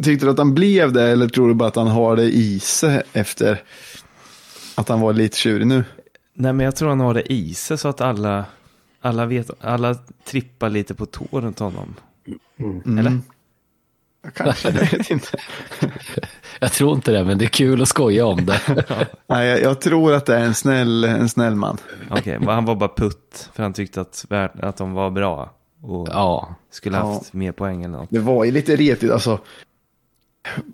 Tyckte 0.02 0.26
du 0.26 0.30
att 0.30 0.38
han 0.38 0.54
blev 0.54 0.92
det 0.92 1.02
eller 1.02 1.28
tror 1.28 1.48
du 1.48 1.54
bara 1.54 1.68
att 1.68 1.76
han 1.76 1.86
har 1.86 2.16
det 2.16 2.24
i 2.36 2.60
sig 2.60 3.02
efter 3.12 3.62
att 4.74 4.88
han 4.88 5.00
var 5.00 5.12
lite 5.12 5.36
tjurig 5.36 5.66
nu? 5.66 5.84
Nej, 6.34 6.52
men 6.52 6.64
jag 6.64 6.76
tror 6.76 6.88
han 6.88 7.00
har 7.00 7.14
det 7.14 7.32
i 7.32 7.54
sig 7.54 7.78
så 7.78 7.88
att 7.88 8.00
alla, 8.00 8.44
alla 9.00 9.26
vet, 9.26 9.50
alla 9.60 9.94
trippar 10.24 10.70
lite 10.70 10.94
på 10.94 11.06
tå 11.06 11.26
runt 11.40 11.58
honom. 11.58 11.94
Mm. 12.58 12.98
Eller? 12.98 13.18
Kanske, 14.34 14.68
jag 14.80 14.90
vet 14.98 15.10
inte. 15.10 15.38
Jag 16.60 16.72
tror 16.72 16.94
inte 16.94 17.12
det, 17.12 17.24
men 17.24 17.38
det 17.38 17.44
är 17.44 17.48
kul 17.48 17.82
att 17.82 17.88
skoja 17.88 18.26
om 18.26 18.46
det. 18.46 18.60
Nej, 19.26 19.48
jag, 19.48 19.60
jag 19.62 19.80
tror 19.80 20.12
att 20.14 20.26
det 20.26 20.34
är 20.36 20.44
en 20.44 20.54
snäll, 20.54 21.04
en 21.04 21.28
snäll 21.28 21.54
man. 21.54 21.78
Okej, 22.10 22.38
men 22.38 22.48
han 22.48 22.64
var 22.64 22.74
bara 22.74 22.94
putt 22.96 23.50
för 23.54 23.62
han 23.62 23.72
tyckte 23.72 24.00
att, 24.00 24.24
att 24.60 24.76
de 24.76 24.92
var 24.92 25.10
bra 25.10 25.52
och 25.82 26.08
Ja, 26.10 26.54
skulle 26.70 26.96
Ja. 26.96 27.12
haft 27.12 27.32
mer 27.32 27.52
poäng 27.52 27.84
eller 27.84 27.98
något. 27.98 28.10
Det 28.10 28.18
var 28.18 28.44
ju 28.44 28.50
lite 28.50 28.76
retigt, 28.76 29.10
alltså. 29.10 29.38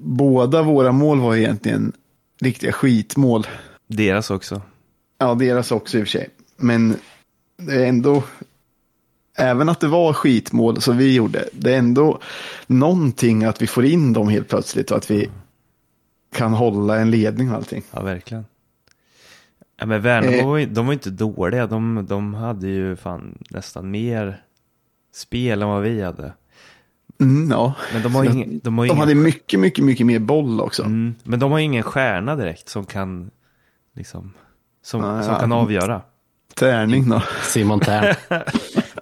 Båda 0.00 0.62
våra 0.62 0.92
mål 0.92 1.20
var 1.20 1.36
egentligen 1.36 1.92
riktiga 2.40 2.72
skitmål. 2.72 3.46
Deras 3.86 4.30
också. 4.30 4.62
Ja, 5.18 5.34
deras 5.34 5.72
också 5.72 5.98
i 5.98 6.02
och 6.02 6.06
för 6.06 6.10
sig. 6.10 6.28
Men 6.56 6.96
det 7.56 7.74
är 7.74 7.86
ändå, 7.86 8.22
även 9.38 9.68
att 9.68 9.80
det 9.80 9.88
var 9.88 10.12
skitmål 10.12 10.80
som 10.80 10.96
vi 10.96 11.14
gjorde, 11.14 11.48
det 11.52 11.74
är 11.74 11.78
ändå 11.78 12.18
någonting 12.66 13.44
att 13.44 13.62
vi 13.62 13.66
får 13.66 13.84
in 13.84 14.12
dem 14.12 14.28
helt 14.28 14.48
plötsligt 14.48 14.90
och 14.90 14.96
att 14.96 15.10
vi 15.10 15.30
kan 16.34 16.52
hålla 16.52 16.98
en 16.98 17.10
ledning 17.10 17.50
och 17.50 17.56
allting. 17.56 17.82
Ja, 17.90 18.02
verkligen. 18.02 18.44
Ja, 19.80 19.86
men 19.86 20.02
Värnamo, 20.02 20.58
Eh. 20.58 20.68
de 20.68 20.86
var 20.86 20.92
ju 20.92 20.96
inte 20.96 21.10
dåliga. 21.10 21.66
De, 21.66 22.06
de 22.08 22.34
hade 22.34 22.68
ju 22.68 22.96
fan 22.96 23.38
nästan 23.50 23.90
mer 23.90 24.42
spel 25.14 25.62
än 25.62 25.68
vad 25.68 25.82
vi 25.82 26.02
hade. 26.02 26.32
Mm, 27.20 27.50
ja. 27.50 27.74
Men 27.92 28.02
de 28.02 28.14
har 28.14 28.24
ju 28.24 28.30
ingen, 28.30 28.60
de 28.64 28.78
har 28.78 28.84
ju 28.84 28.88
De 28.88 28.92
ingen, 28.92 29.00
hade 29.00 29.14
mycket, 29.14 29.60
mycket, 29.60 29.84
mycket 29.84 30.06
mer 30.06 30.18
boll 30.18 30.60
också. 30.60 30.82
mm, 30.82 31.14
men 31.24 31.38
de 31.40 31.52
har 31.52 31.58
ju 31.58 31.64
ingen 31.64 31.82
stjärna 31.82 32.36
direkt 32.36 32.68
som 32.68 32.84
kan, 32.86 33.30
liksom, 33.96 34.32
som, 34.84 35.00
Nej, 35.00 35.24
som 35.24 35.32
ja. 35.32 35.40
kan 35.40 35.52
avgöra. 35.52 36.02
Tärning 36.54 37.08
då. 37.08 37.22
Simon 37.42 37.80
Tern. 37.80 38.14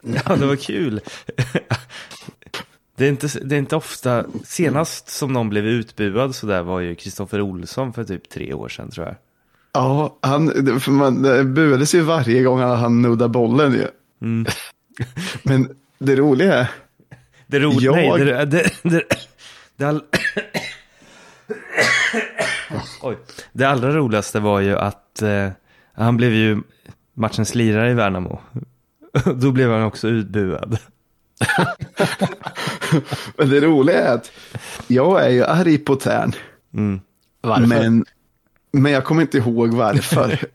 Ja, 0.26 0.36
det 0.36 0.46
var 0.46 0.56
kul. 0.56 1.00
Det 2.96 3.04
är, 3.04 3.08
inte, 3.08 3.28
det 3.44 3.54
är 3.54 3.58
inte 3.58 3.76
ofta, 3.76 4.24
senast 4.44 5.08
som 5.08 5.32
någon 5.32 5.48
blev 5.48 5.66
utbuad 5.66 6.34
så 6.34 6.46
där 6.46 6.62
var 6.62 6.80
ju 6.80 6.94
Kristoffer 6.94 7.40
Olsson 7.40 7.92
för 7.92 8.04
typ 8.04 8.28
tre 8.28 8.54
år 8.54 8.68
sedan 8.68 8.90
tror 8.90 9.06
jag. 9.06 9.16
Ja, 9.72 10.18
han, 10.22 10.48
för 10.80 10.90
man 10.90 11.22
det 11.22 11.44
buades 11.44 11.94
ju 11.94 12.00
varje 12.00 12.42
gång 12.42 12.60
han 12.60 13.02
nuddade 13.02 13.28
bollen 13.28 13.72
ju. 13.72 13.86
Mm. 14.22 14.46
Men 15.42 15.76
det 15.98 16.16
roliga 16.16 16.54
är, 16.54 16.70
Det 17.46 17.58
roliga, 17.60 18.00
Jag- 18.00 18.18
nej, 18.20 18.26
det, 18.26 18.44
det, 18.44 18.72
det, 18.82 19.02
det, 19.76 19.84
all... 19.84 20.02
Oj. 23.02 23.16
det 23.52 23.64
allra 23.64 23.90
roligaste 23.90 24.40
var 24.40 24.60
ju 24.60 24.76
att 24.78 25.22
eh, 25.22 25.48
han 25.92 26.16
blev 26.16 26.32
ju 26.32 26.62
matchens 27.14 27.54
lirare 27.54 27.90
i 27.90 27.94
Värnamo. 27.94 28.40
Då 29.34 29.52
blev 29.52 29.70
han 29.70 29.82
också 29.82 30.08
utbuad. 30.08 30.78
men 33.36 33.50
det 33.50 33.60
roliga 33.60 34.00
är 34.00 34.14
att 34.14 34.32
jag 34.86 35.24
är 35.24 35.28
ju 35.28 35.44
arg 35.44 35.78
på 35.78 35.96
Tern. 35.96 36.32
Mm. 36.74 37.00
Varför? 37.40 37.66
Men, 37.66 38.04
men 38.72 38.92
jag 38.92 39.04
kommer 39.04 39.22
inte 39.22 39.38
ihåg 39.38 39.74
varför. 39.74 40.38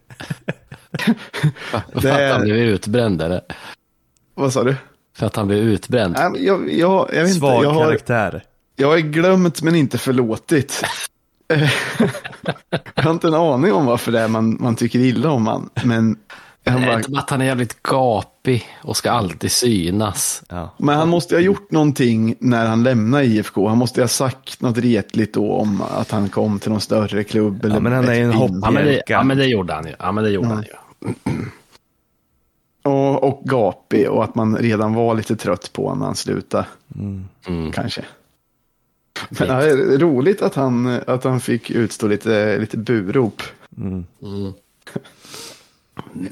För 2.01 2.09
att 2.09 2.33
han 2.33 2.41
blev 2.41 2.55
utbränd 2.57 3.21
eller? 3.21 3.41
Vad 4.33 4.53
sa 4.53 4.63
du? 4.63 4.75
För 5.17 5.25
att 5.25 5.35
han 5.35 5.47
blev 5.47 5.59
utbränd. 5.59 6.17
Jag, 6.19 6.37
jag, 6.37 6.73
jag 6.73 7.07
vet 7.09 7.19
inte, 7.19 7.33
Svag 7.33 7.63
jag 7.63 7.69
har, 7.69 7.85
karaktär. 7.85 8.43
jag 8.75 8.87
har 8.87 8.97
glömt 8.97 9.61
men 9.61 9.75
inte 9.75 9.97
förlåtit. 9.97 10.83
jag 12.95 13.03
har 13.03 13.11
inte 13.11 13.27
en 13.27 13.33
aning 13.33 13.73
om 13.73 13.85
varför 13.85 14.11
det 14.11 14.19
är 14.19 14.27
man, 14.27 14.57
man 14.59 14.75
tycker 14.75 14.99
illa 14.99 15.29
om 15.29 15.47
han. 15.47 15.69
Men, 15.83 16.17
han 16.71 16.81
bara, 16.81 16.97
inte 16.97 17.19
att 17.19 17.29
han 17.29 17.41
är 17.41 17.45
jävligt 17.45 17.83
gapig 17.83 18.65
och 18.83 18.97
ska 18.97 19.11
alltid 19.11 19.51
synas. 19.51 20.43
Ja. 20.49 20.69
men 20.77 20.97
han 20.97 21.09
måste 21.09 21.35
ha 21.35 21.39
gjort 21.39 21.71
någonting 21.71 22.35
när 22.39 22.65
han 22.65 22.83
lämnade 22.83 23.25
IFK. 23.25 23.67
Han 23.67 23.77
måste 23.77 24.01
ha 24.01 24.07
sagt 24.07 24.61
något 24.61 24.77
retligt 24.77 25.33
då 25.33 25.51
om 25.53 25.81
att 25.81 26.11
han 26.11 26.29
kom 26.29 26.59
till 26.59 26.71
någon 26.71 26.81
större 26.81 27.23
klubb. 27.23 27.65
Eller 27.65 27.79
men 27.79 27.91
han 27.93 28.05
är 28.07 28.13
ju 28.13 28.21
en 28.23 28.29
ett 28.29 28.35
hopp- 28.35 28.49
in- 28.49 28.61
Ja 28.63 28.71
men, 28.71 28.85
det, 28.85 28.91
Jerka. 28.93 29.13
ja 29.13 29.23
men 29.23 29.37
det 29.37 29.45
gjorde 29.45 29.73
han 29.73 29.85
ju. 29.87 29.93
Ja 29.99 30.11
men 30.11 30.23
det 30.23 30.29
gjorde 30.29 30.47
han 30.47 30.63
ju. 30.63 31.13
Och, 32.83 33.23
och 33.23 33.41
gapig 33.45 34.09
och 34.09 34.23
att 34.23 34.35
man 34.35 34.57
redan 34.57 34.93
var 34.93 35.15
lite 35.15 35.35
trött 35.35 35.73
på 35.73 35.83
honom 35.83 35.99
när 35.99 36.05
han 36.05 36.15
slutade. 36.15 36.65
Mm. 36.95 37.71
Kanske. 37.71 38.05
Men 39.29 39.47
ja, 39.47 39.55
det 39.55 39.69
är 39.69 39.97
roligt 39.97 40.41
att 40.41 40.55
han, 40.55 40.99
att 41.07 41.23
han 41.23 41.39
fick 41.39 41.71
utstå 41.71 42.07
lite, 42.07 42.57
lite 42.57 42.77
burop. 42.77 43.41
Mm. 43.77 44.05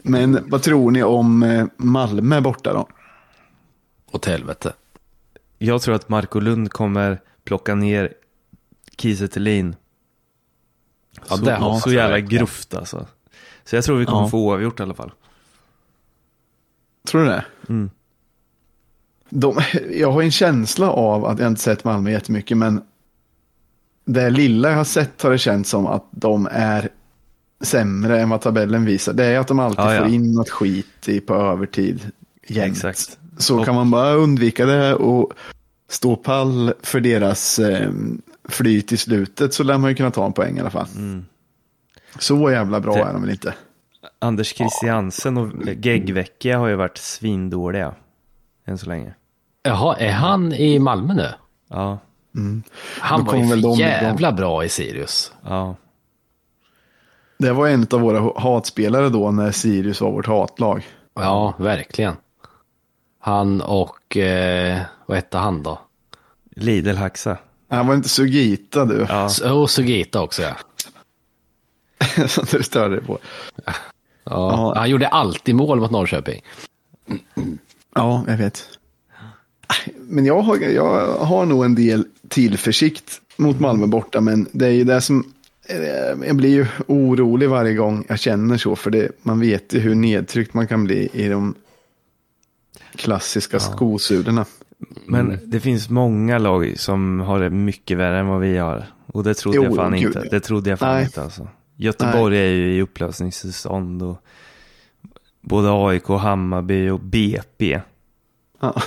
Men 0.03 0.49
vad 0.49 0.61
tror 0.63 0.91
ni 0.91 1.03
om 1.03 1.43
eh, 1.43 1.65
Malmö 1.77 2.41
borta 2.41 2.73
då? 2.73 2.87
Åt 4.11 4.25
helvete. 4.25 4.73
Jag 5.57 5.81
tror 5.81 5.95
att 5.95 6.09
Marco 6.09 6.39
Lund 6.39 6.71
kommer 6.71 7.21
plocka 7.43 7.75
ner 7.75 8.13
Kiese 8.97 9.27
Thelin. 9.27 9.75
Ja, 11.29 11.37
så, 11.37 11.45
det 11.45 11.55
hoppas 11.55 11.83
så 11.83 11.89
jag 11.89 11.95
jävla 11.95 12.19
grovt 12.19 12.73
alltså. 12.73 13.07
Så 13.63 13.75
jag 13.75 13.83
tror 13.83 13.97
vi 13.97 14.05
kommer 14.05 14.21
Ja. 14.21 14.29
få 14.29 14.37
oavgjort 14.39 14.79
i 14.79 14.83
alla 14.83 14.93
fall. 14.93 15.11
Tror 17.07 17.21
du 17.21 17.27
det? 17.27 17.45
Mm. 17.69 17.89
De, 19.29 19.57
jag 19.91 20.11
har 20.11 20.21
en 20.21 20.31
känsla 20.31 20.89
av 20.91 21.25
att 21.25 21.39
jag 21.39 21.47
inte 21.47 21.61
sett 21.61 21.83
Malmö 21.83 22.11
jättemycket, 22.11 22.57
men 22.57 22.81
det 24.05 24.29
lilla 24.29 24.69
jag 24.69 24.77
har 24.77 24.83
sett 24.83 25.21
har 25.21 25.31
det 25.31 25.37
känts 25.37 25.69
som 25.69 25.87
att 25.87 26.05
de 26.11 26.47
är 26.51 26.89
sämre 27.63 28.21
än 28.21 28.29
vad 28.29 28.41
tabellen 28.41 28.85
visar. 28.85 29.13
Det 29.13 29.25
är 29.25 29.39
att 29.39 29.47
de 29.47 29.59
alltid 29.59 29.79
Ja, 29.85 29.93
ja. 29.93 30.01
får 30.03 30.11
in 30.13 30.33
något 30.33 30.49
skit 30.49 31.07
i, 31.09 31.19
på 31.19 31.35
övertid. 31.35 32.11
Jämt. 32.47 32.71
Exakt. 32.71 33.17
Så 33.37 33.59
Och- 33.59 33.65
kan 33.65 33.75
man 33.75 33.91
bara 33.91 34.13
undvika 34.13 34.65
det 34.65 34.95
och 34.95 35.31
stå 35.89 36.15
pall 36.15 36.73
för 36.81 36.99
deras 36.99 37.59
eh, 37.59 37.89
flyt 38.49 38.91
i 38.91 38.97
slutet 38.97 39.53
så 39.53 39.63
lär 39.63 39.77
man 39.77 39.89
ju 39.89 39.95
kunna 39.95 40.11
ta 40.11 40.25
en 40.25 40.33
poäng 40.33 40.57
i 40.57 40.59
alla 40.59 40.69
fall. 40.69 40.87
Så 42.19 42.51
jävla 42.51 42.79
bra 42.79 42.93
Mm. 42.93 43.03
Det- 43.05 43.09
är 43.09 43.13
de 43.13 43.21
väl 43.21 43.31
inte. 43.31 43.53
Anders 44.19 44.55
Christiansen 44.55 45.37
och 45.37 45.49
Geggvecchia 45.81 46.57
har 46.57 46.67
ju 46.67 46.75
varit 46.75 46.97
svindåliga. 46.97 47.93
Än 48.65 48.77
så 48.77 48.89
länge. 48.89 49.13
Jaha, 49.63 49.95
är 49.97 50.11
han 50.11 50.53
i 50.53 50.79
Malmö 50.79 51.13
nu? 51.13 51.27
Ja, 51.69 51.99
Han 52.99 53.25
Då 53.25 53.31
var 53.31 53.37
ju 53.37 53.47
för 53.47 53.55
de 53.55 53.59
igång. 53.59 53.77
jävla 53.77 54.31
bra 54.31 54.65
i 54.65 54.69
Sirius. 54.69 55.31
ja. 55.45 55.75
Det 57.43 57.53
var 57.53 57.67
en 57.67 57.87
av 57.91 58.01
våra 58.01 58.39
hatspelare 58.39 59.09
då 59.09 59.31
när 59.31 59.51
Sirius 59.51 60.01
var 60.01 60.11
vårt 60.11 60.27
hatlag. 60.27 60.87
Ja, 61.13 61.53
verkligen. 61.57 62.15
Han 63.19 63.61
och, 63.61 64.17
eh, 64.17 64.81
vad 65.05 65.17
hette 65.17 65.37
han 65.37 65.63
då? 65.63 65.79
Lidl-Haxa. 66.55 67.37
Han 67.69 67.87
var 67.87 67.95
inte 67.95 68.09
Sugita 68.09 68.85
du, 68.85 69.05
Ja. 69.09 69.53
Och 69.53 69.69
Sugita 69.69 70.21
också 70.21 70.41
ja. 70.41 70.55
som 72.27 72.45
du 72.51 72.63
störde 72.63 72.95
dig 72.95 73.05
på. 73.05 73.19
ja. 73.65 73.73
Ja. 74.23 74.73
Han 74.75 74.89
gjorde 74.89 75.07
alltid 75.07 75.55
mål 75.55 75.79
mot 75.79 75.91
Norrköping. 75.91 76.41
Ja, 77.95 78.23
jag 78.27 78.37
vet. 78.37 78.69
Men 79.95 80.25
jag 80.25 80.41
har, 80.41 80.57
jag 80.57 81.15
har 81.17 81.45
nog 81.45 81.65
en 81.65 81.75
del 81.75 82.05
tillförsikt 82.29 83.21
mot 83.37 83.59
Malmö 83.59 83.87
borta, 83.87 84.21
men 84.21 84.47
det 84.51 84.65
är 84.65 84.71
ju 84.71 84.83
det 84.83 85.01
som... 85.01 85.32
eh, 85.69 86.27
Jag 86.27 86.35
blir 86.35 86.49
ju 86.49 86.65
orolig 86.87 87.49
varje 87.49 87.73
gång 87.73 88.05
jag 88.09 88.19
känner 88.19 88.57
så, 88.57 88.75
för 88.75 88.91
det, 88.91 89.11
man 89.21 89.39
vet 89.39 89.73
ju 89.73 89.79
hur 89.79 89.95
nedtryckt 89.95 90.53
man 90.53 90.67
kan 90.67 90.83
bli 90.83 91.09
i 91.13 91.27
de 91.29 91.55
klassiska 92.95 93.59
skosulorna. 93.59 94.45
Men 95.07 95.25
Mm. 95.31 95.39
det 95.45 95.59
finns 95.59 95.89
många 95.89 96.37
lag 96.37 96.73
som 96.77 97.19
har 97.19 97.39
det 97.39 97.49
mycket 97.49 97.97
värre 97.97 98.19
än 98.19 98.27
vad 98.27 98.39
vi 98.41 98.57
har. 98.57 98.85
Och 99.07 99.23
det 99.23 99.33
trodde 99.33 99.57
Jo, 99.57 99.63
jag 99.63 99.75
fan 99.75 99.91
gud, 99.91 100.03
inte. 100.03 100.19
ja. 100.19 100.25
Det 100.31 100.39
trodde 100.39 100.69
jag 100.69 100.79
fan 100.79 100.95
Nej. 100.95 101.03
inte 101.05 101.23
alltså. 101.23 101.47
Göteborg 101.75 102.37
är 102.37 102.49
ju 102.49 102.73
i 102.75 102.81
upplösningstillstånd 102.81 104.03
och 104.03 104.17
både 105.41 105.69
AIK, 105.71 106.07
Hammarby 106.07 106.89
och 106.89 106.99
BP. 106.99 107.81
Ja. 108.61 108.81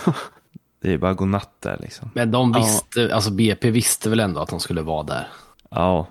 Det 0.83 0.89
är 0.89 0.93
ju 0.93 0.99
bara 0.99 1.15
godnatt 1.15 1.51
där 1.61 1.77
liksom. 1.81 2.11
Men 2.15 2.31
de 2.31 2.53
Ja. 2.53 2.59
visste, 2.61 3.15
alltså 3.15 3.31
BP 3.31 3.71
visste 3.71 4.11
väl 4.11 4.21
ändå 4.21 4.41
att 4.41 4.49
de 4.49 4.61
skulle 4.61 4.83
vara 4.83 5.03
där. 5.03 5.29
Ja, 5.71 6.07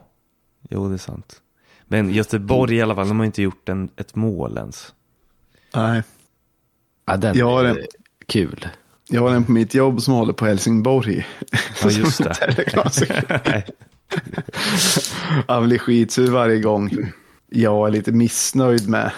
jo 0.70 0.90
det 0.90 0.96
är 0.96 0.98
sant. 0.98 1.42
Men 1.86 2.10
Göteborg 2.10 2.76
i 2.76 2.82
alla 2.82 2.96
fall, 2.96 3.08
de 3.08 3.20
har 3.20 3.26
inte 3.26 3.42
gjort 3.42 3.70
en, 3.70 3.90
ett 3.96 4.16
mål 4.16 4.58
ens. 4.58 4.94
Nej. 5.76 6.04
Ja, 7.06 7.18
den 7.18 7.38
Jag 7.38 7.46
har 7.52 7.64
är 7.66 7.70
en- 7.70 7.86
kul. 8.28 8.68
Jag 9.10 9.22
har 9.22 9.30
en 9.36 9.44
på 9.44 9.52
mitt 9.52 9.74
jobb 9.74 10.02
som 10.02 10.14
håller 10.14 10.34
på 10.34 10.46
Helsingborg. 10.46 11.28
Ja, 11.84 11.90
just 11.90 12.18
det. 12.24 13.64
Han 15.48 15.66
blir 15.68 15.78
skitsur 15.78 16.32
varje 16.32 16.60
gång. 16.60 17.12
Jag 17.50 17.88
är 17.88 17.92
lite 17.92 18.12
missnöjd 18.12 18.90
med, 18.90 19.12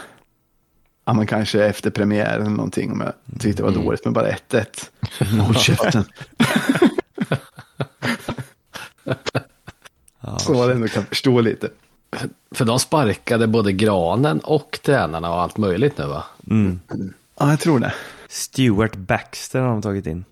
ja 1.06 1.14
men 1.14 1.28
kanske 1.28 1.66
efter 1.66 1.90
premiären 1.92 2.42
eller 2.42 2.50
någonting 2.56 2.92
om 2.92 3.02
jag 3.02 3.14
tyckte 3.40 3.64
det 3.64 3.72
var 3.72 3.84
dåligt 3.84 4.06
med 4.06 4.14
bara 4.14 4.32
1-1. 4.32 4.66
Håll 5.42 5.56
käften. 5.56 6.06
Ja, 10.28 10.40
Så 10.40 10.54
man 10.54 10.72
ändå 10.72 10.88
kan 10.88 11.06
förstå 11.06 11.42
lite. 11.42 11.70
För 12.52 12.66
de 12.66 12.80
sparkade 12.80 13.48
både 13.48 13.72
Granen 13.74 14.40
och 14.40 14.80
tränarna 14.84 15.34
och 15.34 15.42
allt 15.42 15.58
möjligt 15.58 15.98
nu 15.98 16.06
va? 16.06 16.24
mm. 16.50 16.80
Ja, 17.40 17.50
jag 17.50 17.60
tror 17.60 17.80
det. 17.80 17.94
Stuart 18.28 18.96
Baxter 18.96 19.60
har 19.60 19.68
de 19.68 19.82
tagit 19.82 20.06
in. 20.08 20.26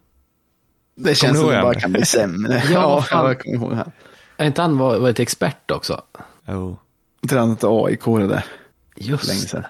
Det 0.95 1.15
känns 1.15 1.19
Kommer 1.21 1.33
du 1.33 1.39
som 1.39 1.55
det 1.55 1.61
bara 1.61 1.79
kan 1.79 1.91
bli 1.91 2.05
sämre. 2.05 2.63
Ja, 2.71 3.05
ja, 3.11 3.27
jag 3.27 3.39
kommer 3.39 3.55
ihåg 3.55 3.73
han. 3.73 3.91
Är 4.37 4.45
inte 4.45 4.61
han 4.61 4.77
var- 4.77 4.97
varit 4.99 5.19
expert 5.19 5.71
också? 5.71 6.01
Oh, 6.47 6.73
Tränat 7.29 7.63
AIK 7.63 8.05
det 8.05 8.27
där. 8.27 8.45
Just 8.95 9.27
Länge 9.27 9.39
sedan. 9.39 9.63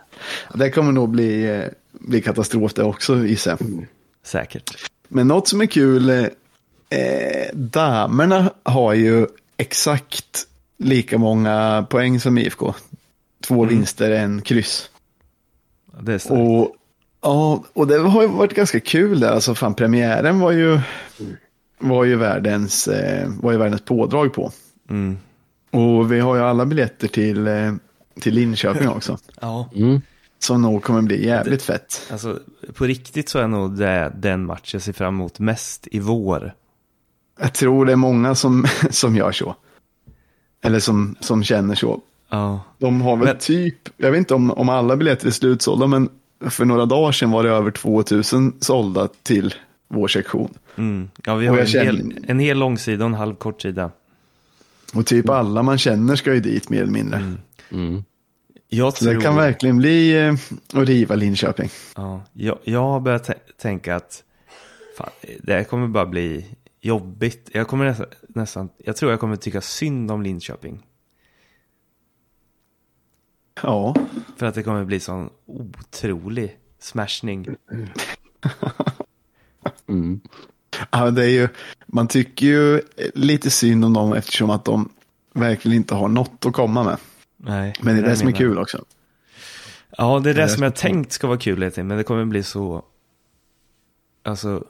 Det 0.53 0.71
kommer 0.71 0.91
nog 0.91 1.09
bli, 1.09 1.55
eh, 1.55 1.63
bli 1.91 2.21
katastrof 2.21 2.73
det 2.73 2.83
också 2.83 3.15
gissar 3.25 3.57
jag. 3.59 3.88
säkert. 4.23 4.89
Men 5.07 5.27
något 5.27 5.47
som 5.47 5.61
är 5.61 5.65
kul, 5.65 6.09
eh, 6.09 6.25
eh, 6.99 7.47
damerna 7.53 8.51
har 8.63 8.93
ju 8.93 9.27
exakt 9.58 10.48
lika 10.78 11.18
många 11.18 11.88
poäng 11.89 12.20
som 12.20 12.38
IFK. 12.38 12.74
Två 13.48 13.65
vinster, 13.65 14.12
en 14.12 14.41
kryss. 14.41 14.89
Det 16.02 16.13
är 16.13 16.18
starkt. 16.18 16.39
Och, 16.39 16.76
ja, 17.22 17.63
och 17.74 17.88
det 17.88 17.98
har 17.98 18.22
ju 18.22 18.28
varit 18.28 18.54
ganska 18.54 18.80
kul 18.80 19.20
där. 19.20 19.32
Alltså 19.32 19.56
fan, 19.56 19.74
premiären 19.74 20.39
var 20.39 20.52
ju, 20.52 20.80
var 21.80 22.03
ju, 22.03 22.16
världens, 22.16 22.88
eh, 22.88 23.30
var 23.41 23.51
ju 23.51 23.58
världens 23.58 23.82
pådrag 23.82 24.34
på. 24.34 24.51
Mm. 24.89 25.18
Och 25.72 26.12
vi 26.12 26.20
har 26.20 26.36
ju 26.36 26.41
alla 26.41 26.66
biljetter 26.66 27.08
till, 27.08 27.47
eh, 27.47 27.74
till 28.22 28.34
Linköping 28.34 28.89
också. 28.89 29.18
Ja. 29.41 29.70
Mm. 29.76 30.01
Som 30.39 30.62
nog 30.62 30.84
kommer 30.84 31.01
bli 31.01 31.26
jävligt 31.26 31.64
fett. 31.64 32.08
Alltså, 32.12 32.39
på 32.74 32.86
riktigt 32.86 33.30
så 33.30 33.39
är 33.39 33.47
nog 33.47 33.78
det 33.78 34.12
den 34.16 34.45
match 34.45 34.74
jag 34.74 34.82
ser 34.82 34.93
fram 34.93 35.16
emot 35.16 35.39
mest 35.39 35.88
i 35.91 35.99
vår. 35.99 36.53
Jag 37.39 37.53
tror 37.53 37.86
det 37.86 37.91
är 37.91 37.95
många 37.95 38.36
som, 38.36 38.65
som 38.89 39.15
gör 39.15 39.31
så. 39.31 39.55
Eller 40.63 40.79
som, 40.79 41.15
som 41.19 41.43
känner 41.43 41.75
så. 41.75 42.01
Ja. 42.29 42.59
De 42.77 43.01
har 43.01 43.17
väl 43.17 43.25
Men- 43.27 43.38
typ, 43.38 43.89
jag 43.97 44.11
vet 44.11 44.17
inte 44.17 44.33
om, 44.33 44.51
om 44.51 44.69
alla 44.69 44.95
biljetter 44.97 45.27
är 45.27 45.31
slutsålda, 45.31 45.88
men 45.88 46.09
för 46.49 46.65
några 46.65 46.86
dagar 46.86 47.11
sedan 47.11 47.31
var 47.31 47.43
det 47.43 47.49
över 47.49 47.71
2000 47.71 48.53
sålda 48.59 49.07
till 49.23 49.53
vår 49.88 50.07
sektion. 50.07 50.53
Mm. 50.75 51.09
Ja, 51.25 51.36
vi 51.36 51.49
Och 51.49 51.53
har 51.53 51.59
en, 51.61 51.67
känner- 51.67 51.86
hel, 51.86 52.25
en 52.27 52.39
hel 52.39 52.57
långsida 52.59 53.03
och 53.03 53.09
en 53.09 53.13
halv 53.13 53.36
kortsida. 53.36 53.91
Och 54.93 55.05
typ 55.05 55.29
alla 55.29 55.63
man 55.63 55.77
känner 55.77 56.15
ska 56.15 56.33
ju 56.33 56.39
dit 56.39 56.69
mer 56.69 56.81
eller 56.81 56.91
mindre. 56.91 57.33
Mm. 57.71 58.03
Jag 58.69 58.93
Så 58.97 59.05
det 59.05 59.11
tror, 59.11 59.21
kan 59.21 59.36
verkligen 59.36 59.77
bli 59.77 60.25
eh, 60.27 60.33
att 60.73 60.88
riva 60.88 61.15
Linköping. 61.15 61.69
ja, 61.95 62.21
jag, 62.33 62.57
jag 62.63 62.79
har 62.83 62.99
börjat 62.99 63.27
tä- 63.29 63.33
tänka 63.61 63.95
att 63.95 64.23
fan, 64.97 65.09
det 65.43 65.53
här 65.53 65.63
kommer 65.63 65.88
bara 65.88 66.05
bli 66.05 66.45
jobbigt. 66.86 67.49
Jag 67.53 67.67
kommer 67.67 67.86
nästan, 67.86 68.07
nästan, 68.27 68.69
jag 68.77 68.95
tror 68.95 69.11
jag 69.11 69.19
kommer 69.19 69.36
tycka 69.36 69.61
synd 69.61 70.11
om 70.11 70.21
Linköping. 70.21 70.86
Ja, 73.61 73.95
För 74.38 74.45
att 74.45 74.55
det 74.55 74.63
kommer 74.63 74.86
bli 74.86 74.99
sån 74.99 75.29
otrolig 75.45 76.59
smashning. 76.79 77.47
Mm. 79.88 80.21
ja 80.91 81.11
det 81.11 81.23
är 81.23 81.29
ju, 81.29 81.47
man 81.86 82.07
tycker 82.07 82.45
ju 82.45 82.81
lite 83.13 83.49
synd 83.51 83.86
om 83.86 83.93
dem 83.93 84.13
eftersom 84.13 84.49
att 84.49 84.65
de 84.65 84.89
verkligen 85.33 85.75
inte 85.75 85.95
har 85.95 86.07
något 86.07 86.45
att 86.45 86.53
komma 86.53 86.83
med. 86.83 86.97
Nej, 87.38 87.73
Men 87.81 87.95
det 87.95 88.01
är 88.01 88.03
det 88.03 88.09
jag 88.09 88.17
som 88.17 88.27
är 88.27 88.31
kul 88.31 88.57
också. 88.57 88.86
Ja, 89.97 90.19
det 90.19 90.29
är 90.29 90.33
det, 90.33 90.41
Det 90.41 90.49
som 90.49 90.63
jag 90.63 90.75
tänkt 90.75 91.11
ska 91.11 91.27
vara 91.27 91.38
kul 91.38 91.59
lite, 91.59 91.83
men 91.83 91.97
det 91.97 92.03
kommer 92.03 92.25
bli 92.25 92.43
så... 92.43 92.86
Alltså, 94.23 94.63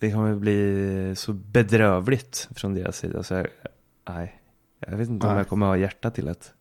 det 0.00 0.12
kommer 0.12 0.34
bli 0.34 1.12
så 1.16 1.32
bedrövligt 1.32 2.48
från 2.56 2.74
deras 2.74 2.96
sida. 2.98 3.22
Så 3.22 3.34
jag, 3.34 3.46
nej, 4.08 4.40
jag 4.86 4.96
vet 4.96 5.08
inte 5.08 5.26
om 5.26 5.32
Nej. 5.32 5.40
jag 5.40 5.48
kommer 5.48 5.66
ha 5.66 5.76
hjärta 5.76 6.10
till 6.10 6.24
det. 6.24 6.52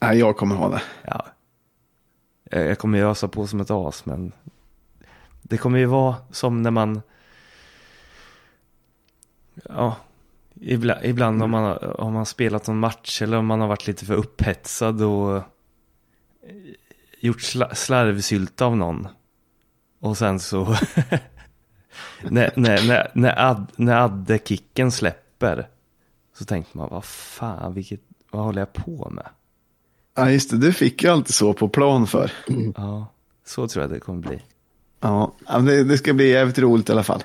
Nej, 0.00 0.18
jag 0.18 0.36
kommer 0.36 0.54
ha 0.56 0.68
det. 0.68 0.82
Ja, 1.04 1.26
jag 2.50 2.66
jag 2.66 2.78
kommer 2.78 3.02
ösa 3.02 3.28
på 3.28 3.46
som 3.46 3.60
ett 3.60 3.70
as, 3.70 4.06
men 4.06 4.32
det 5.42 5.56
kommer 5.58 5.78
ju 5.78 5.86
vara 5.86 6.16
som 6.30 6.62
när 6.62 6.70
man... 6.70 7.02
Ja, 9.68 9.96
ibland, 10.54 11.04
ibland 11.04 11.42
om 11.42 11.50
man 11.50 11.64
har- 11.64 12.00
om 12.00 12.12
man 12.12 12.26
spelat 12.26 12.66
någon 12.66 12.78
match 12.78 13.22
eller 13.22 13.36
om 13.36 13.46
man 13.46 13.60
har 13.60 13.68
varit 13.68 13.86
lite 13.86 14.04
för 14.06 14.14
upphetsad 14.14 15.02
och 15.02 15.42
gjort 17.20 17.40
sla, 17.40 17.74
slarvsylta 17.74 18.66
av 18.66 18.76
någon. 18.76 19.08
Och 20.00 20.18
sen 20.18 20.40
så... 20.40 20.76
när, 22.22 22.52
när, 22.56 22.86
när, 22.88 23.10
när, 23.14 23.50
Ad, 23.50 23.66
när 23.76 23.96
Adde-kicken 24.04 24.90
släpper 24.90 25.68
så 26.38 26.44
tänker 26.44 26.78
man, 26.78 26.88
vad 26.90 27.04
fan, 27.04 27.74
vilket, 27.74 28.00
vad 28.30 28.44
håller 28.44 28.60
jag 28.60 28.72
på 28.72 29.10
med? 29.10 29.26
Ja, 30.14 30.30
just 30.30 30.50
det. 30.50 30.56
Du 30.56 30.72
fick 30.72 31.02
ju 31.02 31.08
alltid 31.10 31.34
så 31.34 31.52
på 31.54 31.68
plan 31.68 32.06
för. 32.06 32.32
Ja, 32.76 33.06
så 33.46 33.68
tror 33.68 33.82
jag 33.84 33.90
det 33.90 34.00
kommer 34.00 34.20
bli. 34.28 34.42
Ja, 35.00 35.32
ja, 35.46 35.58
det, 35.58 35.84
det 35.84 35.98
ska 35.98 36.12
bli 36.12 36.28
jävligt 36.30 36.58
roligt 36.58 36.88
i 36.88 36.92
alla 36.92 37.02
fall. 37.02 37.22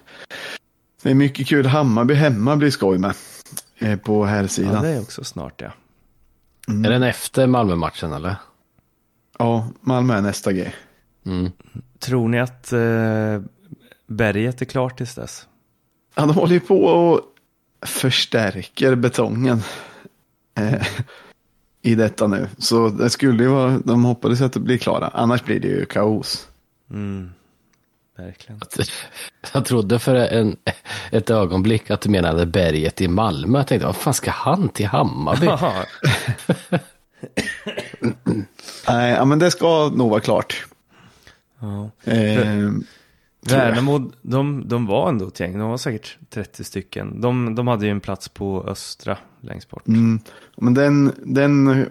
Det 1.04 1.10
är 1.12 1.16
mycket 1.16 1.48
kul. 1.48 1.66
Hammarby 1.66 2.14
hemma 2.14 2.56
blir 2.56 2.70
skoj 2.70 2.98
med. 2.98 3.14
eh, 3.80 4.00
På 4.00 4.26
här 4.26 4.42
Ja, 4.42 4.48
sidan. 4.48 4.84
det 4.84 4.90
är 4.90 5.02
också 5.02 5.24
snart 5.24 5.62
ja. 5.62 5.72
Är 6.68 6.90
den 6.90 7.04
efter 7.04 7.48
Malmö-matchen 7.48 8.14
eller? 8.14 8.36
Ja, 9.40 9.68
Malmö 9.82 10.14
är 10.18 10.22
nästa 10.22 10.54
grej. 10.54 10.76
Mm. 11.26 11.52
Tror 12.00 12.30
ni 12.30 12.40
att 12.40 12.74
eh, 12.74 13.42
berget 14.12 14.62
är 14.62 14.66
klart 14.66 14.98
tills 14.98 15.16
dess? 15.16 15.48
Ja, 16.16 16.26
de 16.26 16.36
håller 16.36 16.54
ju 16.54 16.60
på 16.60 16.84
och 16.86 17.22
förstärker 17.86 18.96
betongen. 18.96 19.62
Eh, 20.58 20.88
I 21.82 21.96
detta 21.96 22.28
nu. 22.28 22.48
Så 22.58 22.90
det 22.90 23.10
skulle 23.10 23.44
ju 23.44 23.50
vara, 23.50 23.80
de 23.86 24.06
hoppades 24.06 24.42
att 24.42 24.54
det 24.54 24.60
blir 24.60 24.78
klara. 24.78 25.08
Annars 25.14 25.44
blir 25.44 25.60
det 25.60 25.68
ju 25.68 25.86
kaos. 25.86 26.48
Mm, 26.90 27.32
verkligen. 28.18 28.62
Jag 29.54 29.66
trodde 29.66 30.00
för 30.00 30.16
en, 30.16 30.58
ett 31.12 31.30
ögonblick 31.30 31.92
att 31.92 32.02
du 32.02 32.10
menade 32.10 32.46
berget 32.46 33.02
i 33.02 33.08
Malmö. 33.08 33.60
Jag 33.60 33.68
tänkte, 33.68 33.86
vad 33.86 33.96
fan 33.96 34.14
ska 34.14 34.32
han 34.32 34.70
till 34.70 34.88
Hammarby? 34.88 35.48
Nej, 38.88 39.12
ja, 39.12 39.26
men 39.26 39.40
det 39.40 39.52
ska 39.52 39.92
nog 39.96 40.10
vara 40.10 40.20
klart. 40.20 40.66
ja. 41.60 41.90
Eh, 42.12 42.70
Värnamo, 43.42 44.12
de, 44.22 44.68
de 44.68 44.86
var 44.86 45.10
ändå 45.10 45.28
ett 45.28 45.40
gäng. 45.40 45.60
De 45.60 45.70
var 45.70 45.78
säkert 45.78 46.18
30 46.30 46.64
stycken. 46.64 47.22
De, 47.22 47.56
de 47.56 47.68
hade 47.68 47.86
ju 47.86 47.92
en 47.92 48.00
plats 48.00 48.30
på 48.30 48.64
östra 48.68 49.18
längst 49.42 49.70
bort. 49.70 49.88
Mm, 49.88 50.20
men 50.58 50.74
den, 50.74 51.12
den 51.26 51.86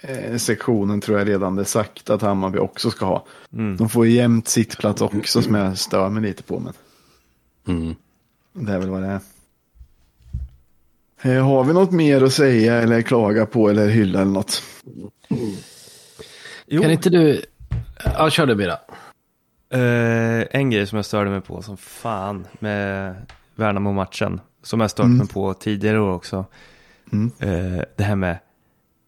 eh, 0.00 0.36
sektionen 0.36 1.00
tror 1.00 1.18
jag 1.18 1.28
redan 1.28 1.54
det 1.56 1.62
är 1.62 1.66
sagt 1.66 2.10
att 2.10 2.22
Hammarby 2.22 2.58
också 2.58 2.90
ska 2.90 3.06
ha. 3.06 3.26
Mm. 3.52 3.76
De 3.76 3.88
får 3.88 4.06
ju 4.06 4.12
jämnt 4.12 4.48
sittplats 4.48 5.02
också 5.02 5.42
som 5.42 5.54
jag 5.54 5.78
stör 5.78 6.08
mig 6.08 6.22
lite 6.22 6.42
på. 6.42 6.60
Men 6.60 6.72
Mm. 7.66 7.94
det 8.52 8.72
är 8.72 8.78
väl 8.78 8.90
vad 8.90 9.02
det 9.02 9.08
är. 9.08 9.20
Eh, 11.22 11.46
har 11.46 11.64
vi 11.64 11.72
något 11.72 11.90
mer 11.92 12.22
att 12.22 12.32
säga 12.32 12.74
eller 12.82 13.02
klaga 13.02 13.46
på 13.46 13.68
eller 13.68 13.88
hylla 13.88 14.20
eller 14.20 14.32
något? 14.32 14.62
Jo, 16.66 16.82
Kan 16.82 16.90
inte 16.90 17.10
du... 17.10 17.42
Ja, 18.04 18.30
kör 18.30 18.46
du 18.46 18.54
Bira. 18.54 18.78
Eh, 19.74 20.46
en 20.50 20.70
grej 20.70 20.86
som 20.86 20.96
jag 20.96 21.04
störde 21.04 21.30
mig 21.30 21.40
på 21.40 21.62
som 21.62 21.76
fan 21.76 22.46
med 22.58 23.14
Värnamo-matchen. 23.54 24.40
Som 24.62 24.80
jag 24.80 24.90
stört 24.90 25.04
Mm. 25.04 25.18
mig 25.18 25.28
på 25.28 25.54
tidigare 25.54 26.00
år 26.00 26.12
också. 26.12 26.44
Mm. 27.12 27.30
Eh, 27.38 27.84
det 27.96 28.02
här 28.04 28.16
med 28.16 28.38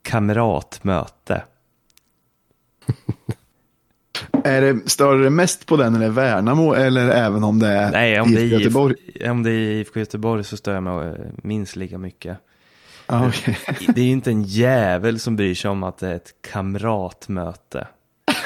kamratmöte. 0.03 1.43
Är 4.45 4.61
det, 4.61 4.91
stör 4.91 5.19
det 5.19 5.31
mest 5.31 5.67
på 5.67 5.77
den 5.77 5.95
eller 5.95 6.09
Värnamo 6.09 6.73
eller 6.75 7.09
även 7.09 7.45
om 7.45 7.59
det 7.59 7.69
är 7.69 7.91
Nej, 7.91 8.21
om 8.21 8.35
det, 8.35 8.41
är 8.41 8.45
IFK 8.45 8.59
Göteborg? 8.59 8.95
IFK, 9.07 9.31
om 9.31 9.43
det 9.43 9.51
är 9.51 9.73
IFK 9.73 10.01
Göteborg 10.01 10.45
så 10.45 10.57
stör 10.57 10.75
jag 10.75 10.83
mig 10.83 11.09
eh, 11.09 11.15
minst 11.37 11.77
lika 11.77 11.99
mycket. 11.99 12.39
Ah, 13.07 13.29
okej. 13.29 13.59
Det 13.95 14.01
är 14.01 14.05
ju 14.05 14.11
inte 14.11 14.31
en 14.31 14.43
jävel 14.43 15.19
som 15.21 15.37
bryr 15.37 15.55
sig 15.55 15.71
om 15.71 15.83
att 15.83 15.99
det 15.99 16.09
är 16.09 16.15
ett 16.15 16.35
kamratmöte. 16.51 17.87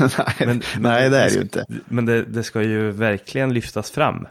nej, 0.19 0.35
Men- 0.47 0.63
nej, 0.79 1.11
det 1.11 1.19
är 1.19 1.29
det 1.29 1.35
ju 1.35 1.41
inte. 1.41 1.67
Men 1.89 2.07
det, 2.07 2.23
det 2.23 2.43
ska 2.43 2.63
ju 2.63 2.91
verkligen 2.91 3.55
lyftas 3.55 3.91
fram. 3.91 4.27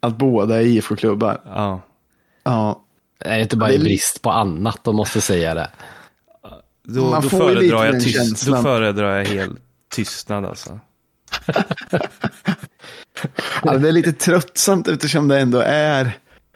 Att 0.00 0.16
båda 0.16 0.56
är 0.62 0.66
IFK-klubbar. 0.66 1.40
Ja, 1.46 1.80
Ja, 2.44 2.84
Är 3.18 3.36
det 3.36 3.42
inte 3.42 3.56
bara 3.56 3.70
Det 3.70 3.78
brist 3.78 4.22
på 4.22 4.30
annat 4.30 4.84
de 4.84 4.96
måste 4.96 5.20
säga 5.20 5.54
det? 5.54 5.70
då, 6.84 7.10
Man 7.10 7.22
då, 7.22 7.28
får 7.28 7.38
föredrar 7.38 7.84
jag 7.86 8.02
tyst, 8.02 8.46
då 8.46 8.56
föredrar 8.62 9.18
jag 9.18 9.24
helt 9.26 9.58
tystnad 9.90 10.44
alltså. 10.44 10.80
Alltså, 13.62 13.78
det 13.78 13.88
är 13.88 13.92
lite 13.92 14.12
tröttsamt 14.12 14.88
eftersom 14.88 15.28
det 15.28 15.40
ändå 15.40 15.58
är, 15.66 16.12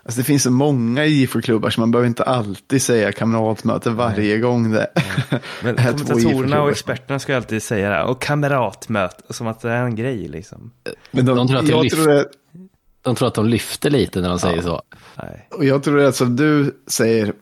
alltså 0.06 0.20
det 0.20 0.24
finns 0.24 0.42
så 0.42 0.50
många 0.50 1.04
IFK-klubbar 1.04 1.70
så 1.70 1.80
man 1.80 1.90
behöver 1.90 2.06
inte 2.08 2.22
alltid 2.22 2.82
säga 2.82 3.12
kamratmöte 3.12 3.90
varje 3.90 4.38
gång 4.38 4.70
det 4.72 4.90
Men 5.62 5.78
är 5.78 5.92
kommentatorerna 5.92 6.62
och 6.62 6.70
experterna 6.70 7.18
ska 7.18 7.32
ju 7.32 7.36
alltid 7.36 7.62
säga 7.62 7.88
det 7.88 7.94
här. 7.94 8.04
Och 8.04 8.22
kamratmöte, 8.22 9.32
som 9.34 9.46
att 9.46 9.60
det 9.60 9.70
är 9.70 9.82
en 9.84 9.94
grej 9.96 10.28
liksom. 10.28 10.70
Men 11.10 11.26
de, 11.26 11.36
De 11.36 11.48
tror 11.48 11.58
att 11.58 11.68
jag, 11.68 11.82
lyft. 11.84 11.96
tror 11.96 12.06
det, 12.08 12.26
De 13.02 13.14
tror 13.14 13.28
att 13.28 13.34
de 13.34 13.46
lyfter 13.46 13.90
lite 13.90 14.20
när 14.20 14.28
de 14.28 14.38
säger 14.38 14.62
så. 14.62 14.82
Nej. 15.22 15.48
och 15.50 15.64
jag 15.64 15.82
tror 15.82 15.96
det 15.96 16.06
är 16.06 16.12
som 16.12 16.36
du 16.36 16.80
säger, 16.86 17.32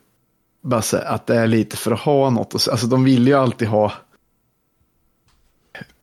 Basse, 0.62 0.99
att 1.01 1.27
det 1.27 1.37
är 1.37 1.47
lite 1.47 1.77
för 1.77 1.93
att 1.93 2.01
ha 2.01 2.31
något. 2.31 2.55
att 2.55 2.61
säga. 2.61 2.73
Alltså 2.73 2.87
de 2.87 3.05
vill 3.05 3.27
ju 3.29 3.35
alltid 3.35 3.69
ha 3.69 3.93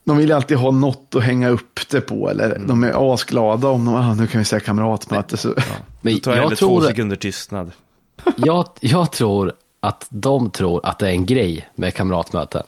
de 0.03 0.17
vill 0.17 0.29
ju 0.29 0.35
alltid 0.35 0.57
ha 0.57 0.71
något 0.71 1.15
att 1.15 1.23
hänga 1.23 1.49
upp 1.49 1.79
det 1.89 2.01
på. 2.01 2.29
Eller 2.29 2.55
Mm. 2.55 2.67
de 2.67 2.83
är 2.83 3.13
asglada 3.13 3.67
om 3.67 3.85
de, 3.85 3.95
ah, 3.95 4.13
nu 4.13 4.27
kan 4.27 4.39
vi 4.39 4.45
säga 4.45 4.59
kamratmöte. 4.59 5.37
Så. 5.37 5.53
Men 6.01 6.13
jag 6.13 6.21
jag 6.35 6.41
hellre 6.41 6.55
två 6.55 6.79
tror, 6.79 6.87
sekunder 6.87 7.15
tystnad. 7.15 7.71
jag, 8.37 8.67
jag 8.79 9.11
tror 9.11 9.53
att 9.79 10.07
de 10.09 10.49
tror 10.51 10.85
att 10.85 10.99
det 10.99 11.07
är 11.07 11.11
en 11.11 11.25
grej 11.25 11.69
med 11.75 11.93
kamratmöten. 11.93 12.63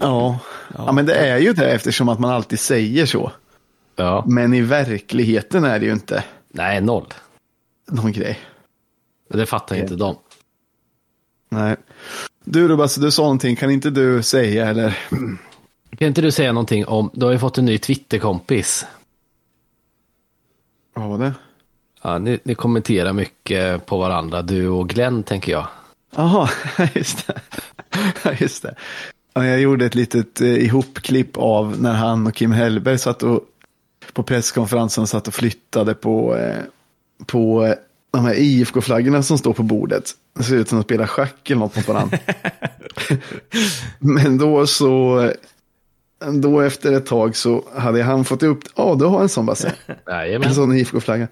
Ja. 0.00 0.38
ja, 0.74 0.92
men 0.92 1.06
det 1.06 1.14
är 1.14 1.38
ju 1.38 1.52
det 1.52 1.70
eftersom 1.70 2.08
att 2.08 2.18
man 2.20 2.30
alltid 2.30 2.60
säger 2.60 3.06
så. 3.06 3.32
Ja. 3.96 4.24
Men 4.26 4.54
i 4.54 4.60
verkligheten 4.60 5.64
är 5.64 5.78
det 5.78 5.86
ju 5.86 5.92
inte 5.92 6.24
Nej, 6.48 6.80
noll. 6.80 7.06
någon 7.90 8.12
grej. 8.12 8.38
Det 9.28 9.46
fattar 9.46 9.76
inte 9.76 9.94
de. 9.96 10.16
Nej. 11.48 11.76
Du 12.44 12.68
då 12.68 12.76
Basse, 12.76 13.00
du 13.00 13.10
sa 13.10 13.22
någonting, 13.22 13.56
kan 13.56 13.70
inte 13.70 13.90
du 13.90 14.22
säga 14.22 14.68
eller? 14.68 14.98
Kan 15.98 16.08
inte 16.08 16.22
du 16.22 16.32
säga 16.32 16.52
någonting 16.52 16.86
om, 16.86 17.10
du 17.12 17.26
har 17.26 17.32
ju 17.32 17.38
fått 17.38 17.58
en 17.58 17.64
ny 17.64 17.78
Twitterkompis. 17.78 18.86
Vad 21.00 21.08
var 21.08 21.18
det? 21.18 21.34
Ja, 22.02 22.18
ni, 22.18 22.38
ni 22.42 22.54
kommenterar 22.54 23.12
mycket 23.12 23.86
på 23.86 23.98
varandra, 23.98 24.42
du 24.42 24.68
och 24.68 24.88
Glenn 24.88 25.22
tänker 25.22 25.52
jag. 25.52 25.66
Jaha, 26.16 26.50
just 26.94 27.26
det. 27.26 27.40
Just 28.40 28.62
det. 28.62 28.74
Ja, 29.34 29.46
Jag 29.46 29.60
gjorde 29.60 29.86
ett 29.86 29.94
litet 29.94 30.40
eh, 30.40 30.48
ihopklipp 30.48 31.36
av 31.36 31.82
när 31.82 31.92
han 31.92 32.26
och 32.26 32.34
Kim 32.34 32.52
Hellberg 32.52 32.98
satt 32.98 33.22
och 33.22 33.40
på 34.12 34.22
presskonferensen 34.22 35.06
satt 35.06 35.28
och 35.28 35.34
flyttade 35.34 35.94
på, 35.94 36.36
eh, 36.36 36.58
på 37.26 37.64
eh, 37.66 37.74
de 38.10 38.24
här 38.24 38.34
IFK-flaggorna 38.34 39.22
som 39.22 39.38
står 39.38 39.52
på 39.52 39.62
bordet. 39.62 40.10
Det 40.36 40.42
ser 40.42 40.56
ut 40.56 40.68
som 40.68 40.78
att 40.78 40.88
de 40.88 40.92
spelar 40.94 41.06
schack 41.06 41.50
eller 41.50 41.60
något 41.60 41.76
mot 41.76 41.88
varandra. 41.88 42.18
Men 43.98 44.38
då 44.38 44.66
så, 44.66 45.32
då 46.42 46.60
efter 46.60 46.92
ett 46.92 47.06
tag 47.06 47.36
så 47.36 47.64
hade 47.76 48.02
han 48.02 48.24
fått 48.24 48.42
upp, 48.42 48.58
ja 48.76 48.96
du 48.98 49.04
har 49.04 49.22
en 49.22 49.28
sån 49.28 49.46
Basse. 49.46 49.72
En 50.44 50.54
sån 50.54 50.72
IFK-flagga. 50.76 51.28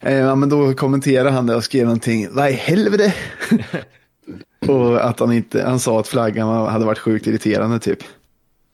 Eh, 0.00 0.14
ja, 0.14 0.34
men 0.34 0.48
då 0.48 0.74
kommenterade 0.74 1.30
han 1.30 1.46
det 1.46 1.54
och 1.54 1.64
skrev 1.64 1.84
någonting, 1.84 2.28
vad 2.32 2.50
i 2.50 2.52
helvete? 2.52 3.14
och 4.68 5.04
att 5.04 5.20
han 5.20 5.32
inte, 5.32 5.62
han 5.62 5.80
sa 5.80 6.00
att 6.00 6.08
flaggan 6.08 6.66
hade 6.68 6.84
varit 6.84 6.98
sjukt 6.98 7.26
irriterande 7.26 7.78
typ. 7.78 7.98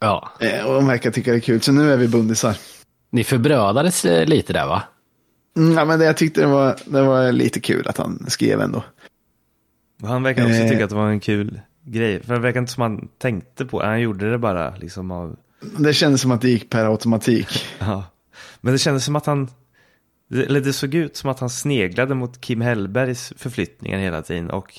Ja, 0.00 0.30
Eh, 0.40 0.66
och 0.66 0.74
de 0.74 0.86
verkar 0.86 1.10
tycka 1.10 1.30
det 1.30 1.36
är 1.36 1.40
kul, 1.40 1.60
så 1.60 1.72
nu 1.72 1.92
är 1.92 1.96
vi 1.96 2.08
bundisar. 2.08 2.56
ni 3.10 3.24
förbrödades 3.24 4.04
eh, 4.04 4.26
lite 4.26 4.52
där 4.52 4.66
va? 4.66 4.82
Mm, 5.56 5.78
ja, 5.78 5.84
men 5.84 5.98
det, 5.98 6.04
jag 6.04 6.16
tyckte 6.16 6.40
det 6.40 6.46
var, 6.46 6.76
det 6.86 7.02
var 7.02 7.32
lite 7.32 7.60
kul 7.60 7.88
att 7.88 7.96
han 7.98 8.24
skrev 8.28 8.60
ändå. 8.60 8.84
Han 10.02 10.22
verkar 10.22 10.42
också 10.42 10.54
Eh. 10.56 10.68
tycka 10.70 10.84
att 10.84 10.90
det 10.90 10.96
var 10.96 11.08
en 11.08 11.20
kul 11.20 11.60
grej. 11.84 12.22
För 12.22 12.34
det 12.34 12.40
verkar 12.40 12.60
inte 12.60 12.72
som 12.72 12.82
han 12.82 13.08
tänkte 13.18 13.64
på 13.64 13.80
det. 13.82 13.86
Han 13.88 14.00
gjorde 14.00 14.30
det 14.30 14.38
bara 14.38 14.76
liksom 14.76 15.10
av... 15.10 15.36
Det 15.78 15.94
kändes 15.94 16.20
som 16.20 16.30
att 16.30 16.40
det 16.40 16.48
gick 16.50 16.70
per 16.70 16.84
automatik. 16.84 17.64
Ja. 17.78 18.04
Men 18.60 18.72
det 18.72 18.78
kändes 18.78 19.04
som 19.04 19.16
att 19.16 19.26
han... 19.26 19.48
det- 20.30 20.44
Eller 20.44 20.60
det 20.60 20.72
såg 20.72 20.94
ut 20.94 21.16
som 21.16 21.30
att 21.30 21.40
han 21.40 21.50
sneglade 21.50 22.14
mot 22.14 22.40
Kim 22.40 22.60
Hellbergs 22.60 23.32
förflyttningar 23.36 23.98
hela 23.98 24.22
tiden. 24.22 24.50
Och 24.50 24.72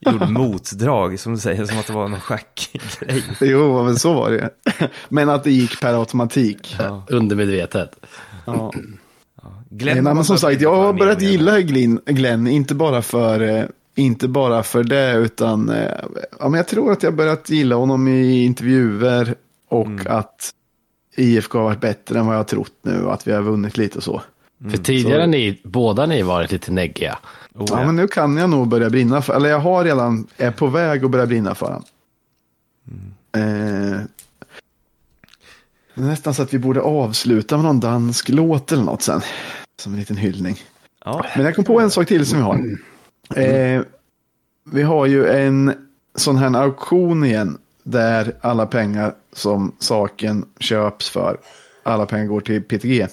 Gjorde 0.00 0.26
motdrag, 0.30 1.20
som 1.20 1.32
du 1.34 1.38
säger, 1.40 1.64
som 1.64 1.78
att 1.78 1.86
det 1.86 1.92
var 1.92 2.08
någon 2.08 2.20
schackgrej. 2.20 3.22
Jo, 3.40 3.84
men 3.84 3.96
så 3.96 4.14
var 4.14 4.30
det. 4.30 4.50
Men 5.08 5.28
att 5.28 5.44
det 5.44 5.50
gick 5.52 5.80
per 5.80 5.94
automatik. 6.00 6.76
Ja. 6.78 7.02
Undermedvetet. 7.08 7.96
Ja. 8.44 8.72
Glenn, 9.70 10.04
Nej, 10.04 10.14
men 10.14 10.24
som 10.24 10.38
sagt, 10.38 10.60
jag 10.60 10.74
har 10.76 10.92
börjat 10.92 11.22
gilla 11.22 11.60
Glenn, 11.60 12.00
Glenn 12.06 12.46
inte, 12.46 12.74
bara 12.74 13.02
för, 13.02 13.40
eh, 13.40 13.64
inte 13.94 14.28
bara 14.28 14.62
för 14.62 14.84
det, 14.84 15.12
utan 15.12 15.68
eh, 15.70 15.90
ja, 16.38 16.48
men 16.48 16.54
jag 16.54 16.68
tror 16.68 16.92
att 16.92 17.02
jag 17.02 17.10
har 17.10 17.16
börjat 17.16 17.50
gilla 17.50 17.74
honom 17.76 18.08
i 18.08 18.44
intervjuer 18.44 19.34
och 19.68 19.86
Mm. 19.86 20.06
att 20.08 20.50
IFK 21.16 21.58
har 21.58 21.64
varit 21.64 21.80
bättre 21.80 22.18
än 22.18 22.26
vad 22.26 22.34
jag 22.34 22.38
har 22.40 22.44
trott 22.44 22.72
nu 22.82 23.02
och 23.04 23.14
att 23.14 23.26
vi 23.28 23.32
har 23.32 23.42
vunnit 23.42 23.76
lite 23.76 23.98
och 23.98 24.04
så. 24.04 24.22
För 24.70 24.76
tidigare 24.78 25.22
så- 25.22 25.26
ni, 25.30 25.60
båda 25.64 26.06
ni 26.06 26.22
varit 26.22 26.52
lite 26.52 26.72
neggiga. 26.72 27.18
Oh, 27.54 27.66
Ja, 27.70 27.80
ja. 27.80 27.86
men 27.86 27.96
nu 27.96 28.08
kan 28.08 28.36
jag 28.36 28.50
nog 28.50 28.68
börja 28.68 28.90
brinna 28.90 29.22
för, 29.22 29.34
eller 29.34 29.48
jag 29.50 29.58
har 29.58 29.84
redan, 29.84 30.26
är 30.36 30.50
på 30.50 30.66
väg 30.66 31.04
att 31.04 31.10
börja 31.10 31.26
brinna 31.26 31.54
för 31.54 31.66
honom. 31.66 31.84
Eh, 33.36 34.00
det 35.94 36.02
är 36.04 36.06
nästan 36.06 36.34
så 36.34 36.42
att 36.42 36.54
vi 36.54 36.58
borde 36.58 36.80
avsluta 36.80 37.56
med 37.56 37.64
någon 37.64 37.80
dansk 37.80 38.28
låt 38.28 38.72
eller 38.72 38.82
något 38.82 39.02
sen. 39.02 39.20
Som 39.82 39.92
en 39.92 39.98
liten 39.98 40.16
hyllning. 40.16 40.56
Ja. 41.04 41.24
Men 41.36 41.44
jag 41.44 41.54
kom 41.56 41.64
på 41.64 41.80
en 41.80 41.90
sak 41.90 42.08
till 42.08 42.26
som 42.26 42.38
vi 42.38 42.44
har. 42.44 42.76
Eh, 43.44 43.82
vi 44.64 44.82
har 44.82 45.06
ju 45.06 45.28
en 45.28 45.74
sån 46.14 46.36
här 46.36 46.54
auktion 46.62 47.24
igen. 47.24 47.58
Där 47.90 48.36
alla 48.40 48.66
pengar 48.66 49.14
som 49.32 49.72
saken 49.78 50.44
köps 50.60 51.08
för. 51.10 51.36
Alla 51.82 52.06
pengar 52.06 52.26
går 52.26 52.40
till 52.40 52.62
PTG. 52.62 53.06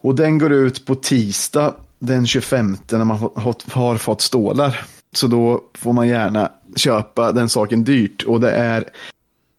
Och 0.00 0.14
den 0.14 0.38
går 0.38 0.52
ut 0.52 0.86
på 0.86 0.94
tisdag 0.94 1.74
den 1.98 2.26
25 2.26 2.76
när 2.90 3.04
man 3.04 3.16
har- 3.18 3.70
har 3.72 3.96
fått 3.96 4.20
stålar. 4.20 4.84
Så 5.14 5.26
då 5.26 5.64
får 5.74 5.92
man 5.92 6.08
gärna 6.08 6.52
köpa 6.76 7.32
den 7.32 7.48
saken 7.48 7.84
dyrt. 7.84 8.22
Och 8.22 8.40
det 8.40 8.50
är 8.50 8.90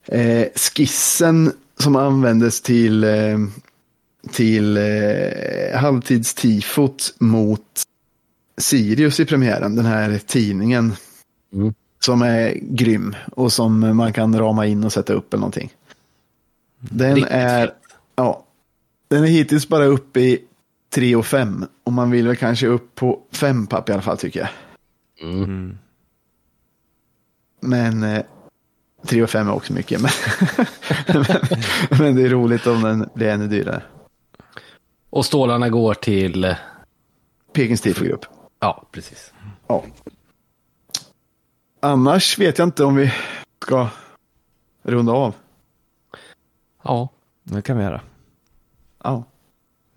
eh, 0.08 0.48
skissen 0.56 1.52
som 1.80 1.96
användes 1.96 2.62
till, 2.62 3.04
eh, 3.04 3.38
till 4.32 4.78
eh, 4.78 5.80
halvtidstifot 5.80 7.16
mot 7.20 7.82
Sirius 8.62 9.20
i 9.20 9.26
premiären. 9.26 9.76
Den 9.76 9.86
här 9.86 10.20
tidningen. 10.28 10.94
Mm. 11.54 11.74
Som 12.06 12.22
är 12.22 12.58
grym 12.62 13.16
och 13.36 13.52
som 13.54 13.98
man 13.98 14.14
kan 14.14 14.40
rama 14.40 14.66
in 14.66 14.84
och 14.84 14.94
sätta 14.94 15.14
upp 15.14 15.34
eller 15.34 15.42
någonting. 15.42 15.74
Den 16.80 17.16
Riktigt 17.16 17.34
är, 17.34 17.74
ja, 18.16 18.46
den 19.08 19.24
är 19.24 19.28
hittills 19.28 19.68
bara 19.68 19.86
uppe 19.86 20.20
i 20.20 20.40
3 20.94 21.16
och 21.16 21.26
5. 21.26 21.66
Och 21.84 21.94
man 21.94 22.12
vill 22.12 22.28
väl 22.28 22.36
kanske 22.36 22.68
upp 22.68 22.96
på 22.96 23.20
5 23.32 23.68
papp 23.68 23.90
i 23.90 23.94
alla 23.94 24.02
fall 24.02 24.18
tycker 24.18 24.40
jag. 24.40 24.50
Mm. 25.32 25.78
Men 27.60 28.04
eh, 28.04 28.24
3 29.06 29.24
och 29.24 29.30
5 29.30 29.48
är 29.48 29.54
också 29.54 29.74
mycket. 29.74 30.02
Men, 30.02 30.12
men, 31.08 31.26
men 32.00 32.16
det 32.16 32.22
är 32.24 32.30
roligt 32.30 32.68
om 32.68 32.82
den 32.82 33.10
blir 33.14 33.28
ännu 33.30 33.48
dyrare. 33.48 33.84
Och 35.10 35.26
stålarna 35.26 35.70
går 35.70 35.94
till... 35.94 36.44
eh, 36.44 36.56
Pekings 37.54 37.82
tifogrupp. 37.82 38.26
Ja, 38.60 38.88
precis. 38.92 39.34
Ja. 39.68 39.84
Annars 41.86 42.40
vet 42.40 42.58
jag 42.58 42.68
inte 42.68 42.84
om 42.84 42.96
vi 42.96 43.14
ska 43.62 43.88
runda 44.84 45.12
av. 45.12 45.36
Ja. 46.84 47.10
Det 47.44 47.62
kan 47.62 47.78
vi 47.78 47.84
göra. 47.84 48.02
Ja. 49.04 49.24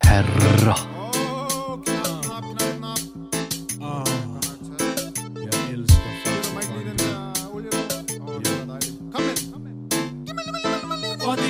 Herra. 0.05 0.96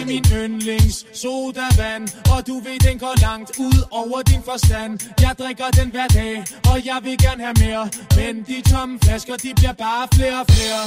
Min 0.07 0.25
yndlings 0.43 1.07
sodavand 1.13 2.05
Og 2.35 2.47
du 2.47 2.55
ved, 2.67 2.79
den 2.89 2.99
går 2.99 3.15
langt 3.21 3.51
ud 3.59 3.79
over 3.91 4.23
din 4.23 4.43
forstand. 4.45 4.93
Jeg 5.21 5.33
drikker 5.39 5.65
den 5.81 5.91
hver 5.91 6.09
dag, 6.09 6.45
og 6.71 6.77
jeg 6.85 6.99
vil 7.03 7.19
gerne 7.19 7.43
have 7.47 7.57
mere 7.65 7.85
Men 8.17 8.35
de 8.51 8.71
tomme 8.71 8.99
flasker, 9.05 9.37
de 9.37 9.51
bliver 9.57 9.73
bare 9.73 10.09
flere 10.15 10.41
og 10.41 10.47
flere. 10.55 10.83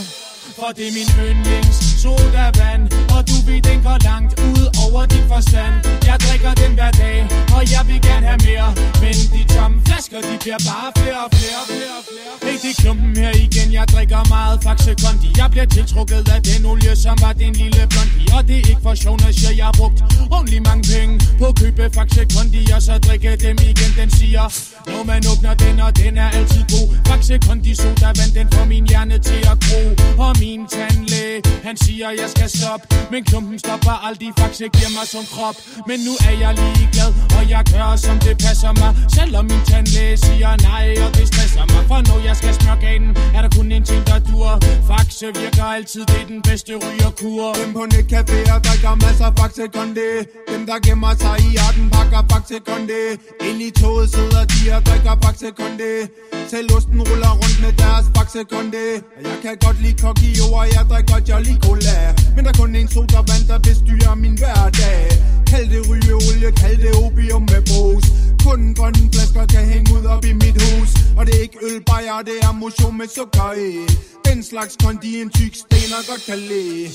For 0.57 0.71
det 0.77 0.87
er 0.89 0.93
min 0.97 1.09
yndlings 1.27 1.77
sodavand 2.01 2.83
Og 3.15 3.21
du 3.29 3.35
ved, 3.47 3.61
den 3.69 3.79
går 3.87 3.97
langt 4.09 4.33
ud 4.51 4.63
over 4.85 5.05
din 5.05 5.25
forstand. 5.33 5.73
Jeg 6.09 6.17
drikker 6.25 6.53
den 6.61 6.71
hver 6.77 6.91
dag, 6.91 7.17
og 7.57 7.61
jeg 7.73 7.83
vil 7.89 8.01
gerne 8.01 8.25
have 8.29 8.41
mere. 8.47 8.69
Men 9.03 9.15
de 9.33 9.41
tomme 9.53 9.77
flasker, 9.87 10.19
de 10.27 10.35
bliver 10.43 10.61
bare 10.69 10.89
flere 10.97 11.19
og 11.25 11.29
flere 11.37 11.57
og 11.61 11.67
flere 11.71 11.99
flere. 12.09 12.33
Hey, 12.45 12.57
det 12.63 12.71
er 12.73 12.77
klumpen 12.81 13.15
her 13.23 13.33
igen, 13.45 13.67
jeg 13.77 13.85
drikker 13.93 14.21
meget 14.35 14.55
Faxe 14.63 14.93
Kondi 15.03 15.29
Jeg 15.41 15.47
bliver 15.53 15.67
tiltrukket 15.75 16.21
af 16.35 16.39
den 16.49 16.61
olie, 16.71 16.95
som 17.05 17.15
var 17.23 17.33
den 17.43 17.53
lille 17.61 17.81
blondie 17.91 18.21
Og 18.35 18.41
det 18.47 18.55
er 18.61 18.65
ikke 18.71 18.83
for 18.87 18.95
sjov, 19.03 19.15
når 19.23 19.31
jeg 19.43 19.57
jeg 19.59 19.65
har 19.69 19.75
brugt 19.81 19.99
ordentlig 20.35 20.61
mange 20.69 20.83
penge 20.93 21.13
På 21.39 21.45
at 21.51 21.55
købe 21.61 21.83
Faxe 21.95 22.23
Kondi, 22.33 22.61
og 22.75 22.81
så 22.87 22.93
drikke 23.07 23.31
dem 23.45 23.57
igen. 23.71 23.91
Den 23.99 24.09
siger, 24.17 24.45
når 24.91 25.03
man 25.11 25.21
åbner 25.31 25.53
den, 25.63 25.75
og 25.79 25.91
den 26.01 26.17
er 26.17 26.29
altid 26.37 26.63
god. 26.73 26.87
Faxe 27.07 27.35
Kondi 27.47 27.75
sodavand, 27.75 28.31
den 28.39 28.47
får 28.53 28.65
min 28.65 28.85
hjerne 28.91 29.17
til 29.29 29.41
at 29.51 29.57
gro. 29.65 29.81
Og 30.25 30.31
min 30.39 30.67
tandlæge, 30.67 31.41
han 31.67 31.77
siger, 31.77 32.09
jeg 32.21 32.29
skal 32.35 32.49
stoppe. 32.57 32.85
Men 33.11 33.23
klumpen 33.23 33.59
stopper 33.59 33.95
aldrig, 34.07 34.29
Faxe 34.39 34.65
giver 34.75 34.91
mig 34.97 35.07
som 35.13 35.23
krop. 35.33 35.57
Men 35.89 35.97
nu 36.07 36.13
er 36.27 36.35
jeg 36.43 36.51
ligeglad, 36.61 37.11
og 37.37 37.43
jeg 37.53 37.63
gør, 37.73 37.95
som 38.05 38.15
det 38.25 38.35
passer 38.45 38.73
mig. 38.81 38.91
Selvom 39.17 39.45
min 39.51 39.63
tandlæge 39.69 40.17
siger 40.17 40.51
nej, 40.69 40.87
og 41.05 41.09
det 41.17 41.25
stresser 41.31 41.65
mig. 41.73 41.81
For 41.89 41.99
når 42.09 42.19
jeg 42.27 42.35
skal 42.41 42.53
smøre 42.59 42.79
ganen, 42.85 43.11
er 43.35 43.41
der 43.45 43.51
kun 43.57 43.71
en 43.71 43.83
ting, 43.89 44.01
der 44.09 44.19
dur 44.29 44.49
Faxe 44.87 45.27
virker 45.41 45.67
altid, 45.77 46.01
det 46.11 46.19
er 46.23 46.27
den 46.33 46.41
bedste 46.41 46.71
rygerkur. 46.83 47.53
Dem 47.59 47.69
på 47.77 47.83
netcaféer 47.93 48.57
drikker 48.65 48.95
masser 49.03 49.29
Faxe 49.39 49.65
Kondi 49.75 50.09
Dem 50.51 50.61
der 50.69 50.79
gemmer 50.85 51.13
sig 51.23 51.35
i 51.47 51.49
arten 51.67 51.89
pakker 51.95 52.23
Faxe 52.31 52.57
Kondi 52.67 53.03
Ind 53.47 53.61
i 53.67 53.69
toget 53.81 54.09
sidder 54.15 54.43
de 54.51 54.59
og 54.75 54.81
drikker 54.87 55.15
Faxe 55.23 55.49
Kondi 55.59 55.93
Selv 56.51 56.67
osten 56.75 56.99
ruller 57.07 57.31
rundt 57.41 57.57
med 57.63 57.73
deres 57.81 58.05
Faxe 58.15 58.41
Kondi 58.51 58.87
Jeg 59.27 59.37
kan 59.43 59.55
godt 59.65 59.77
lide 59.83 59.97
Kokio 60.03 60.28
og 60.55 60.65
jeg 60.75 60.83
drikker 60.89 61.19
Jolly 61.29 61.55
Cola 61.63 61.99
Men 62.35 62.41
der 62.45 62.51
er 62.51 62.57
kun 62.61 62.75
en 62.75 62.87
sodavand 62.87 63.43
der 63.49 63.59
bestyrer 63.67 64.15
min 64.23 64.35
hverdag. 64.41 65.01
Kald 65.49 65.67
det 65.73 65.81
rygeolie, 65.89 66.51
kald 66.61 66.77
det 66.83 66.91
opium 67.03 67.43
med 67.51 67.61
brus. 67.69 68.05
Kun 68.45 68.61
grønne 68.77 69.09
flasker 69.13 69.45
kan 69.53 69.63
hænge 69.71 69.87
ud 69.97 70.05
op 70.13 70.25
i 70.31 70.33
mit 70.33 70.57
hus 70.65 70.89
Og 71.17 71.21
det 71.25 71.33
er 71.37 71.41
ikke 71.47 71.59
ølbajer, 71.69 72.17
det 72.29 72.37
er 72.47 72.51
motion 72.51 72.97
med 72.97 73.07
sukker 73.15 73.51
i 73.67 73.71
Den 74.27 74.39
slags 74.49 74.73
kondi 74.83 75.21
en 75.21 75.29
tyk 75.37 75.53
stener 75.63 76.01
godt 76.09 76.23
kan 76.29 76.39
lide 76.49 76.87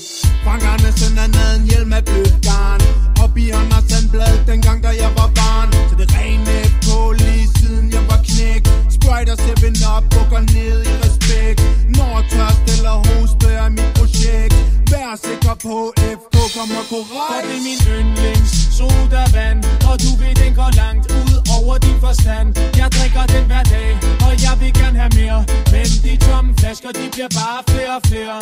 Frank 0.43 0.63
Andersen 0.73 1.13
er 1.23 1.27
havde 1.37 1.55
en 1.59 1.65
hjelm 1.69 1.93
af 1.93 2.03
blødt 2.05 2.37
garn 2.47 2.81
Op 3.23 3.37
i 3.37 3.45
Anders 3.59 3.85
Sandblad 3.89 4.35
dengang 4.47 4.83
da 4.83 4.91
jeg 5.03 5.11
var 5.19 5.29
barn 5.39 5.69
Så 5.89 5.95
det 6.01 6.09
rene 6.17 6.57
på 6.85 6.97
lige 7.19 7.47
siden 7.57 7.85
jeg 7.95 8.03
var 8.09 8.19
knæk 8.29 8.63
Sprite 8.95 9.31
og 9.35 9.39
7-Up 9.45 10.03
bukker 10.13 10.41
ned 10.55 10.77
i 10.91 10.93
respekt 11.05 11.59
Når 11.97 12.15
tørst 12.31 12.63
eller 12.75 12.95
hoste 13.07 13.47
er 13.63 13.69
mit 13.69 13.91
projekt 13.97 14.55
Vær 14.91 15.11
sikker 15.25 15.55
på 15.65 15.75
FK 15.97 16.34
kommer 16.57 16.81
For 16.89 16.89
korrekt 16.91 17.45
det 17.47 17.57
er 17.57 17.63
min 17.69 17.81
yndlings 17.97 18.51
sodavand 18.77 19.59
Og 19.89 19.95
du 20.03 20.09
ved, 20.19 20.33
den 20.43 20.51
går 20.59 20.71
langt 20.83 21.05
ud 21.21 21.35
over 21.57 21.75
din 21.85 21.97
forstand. 22.05 22.47
Jeg 22.81 22.87
drikker 22.95 23.23
den 23.35 23.43
hver 23.49 23.63
dag, 23.75 23.89
og 24.25 24.33
jeg 24.45 24.53
vil 24.61 24.73
gerne 24.81 24.97
have 25.01 25.11
mere. 25.19 25.39
Men 25.73 25.87
de 26.05 26.13
tomme 26.27 26.51
flasker, 26.59 26.91
de 26.99 27.05
bliver 27.13 27.31
bare 27.41 27.59
flere 27.71 27.93
og 27.97 28.01
flere. 28.09 28.37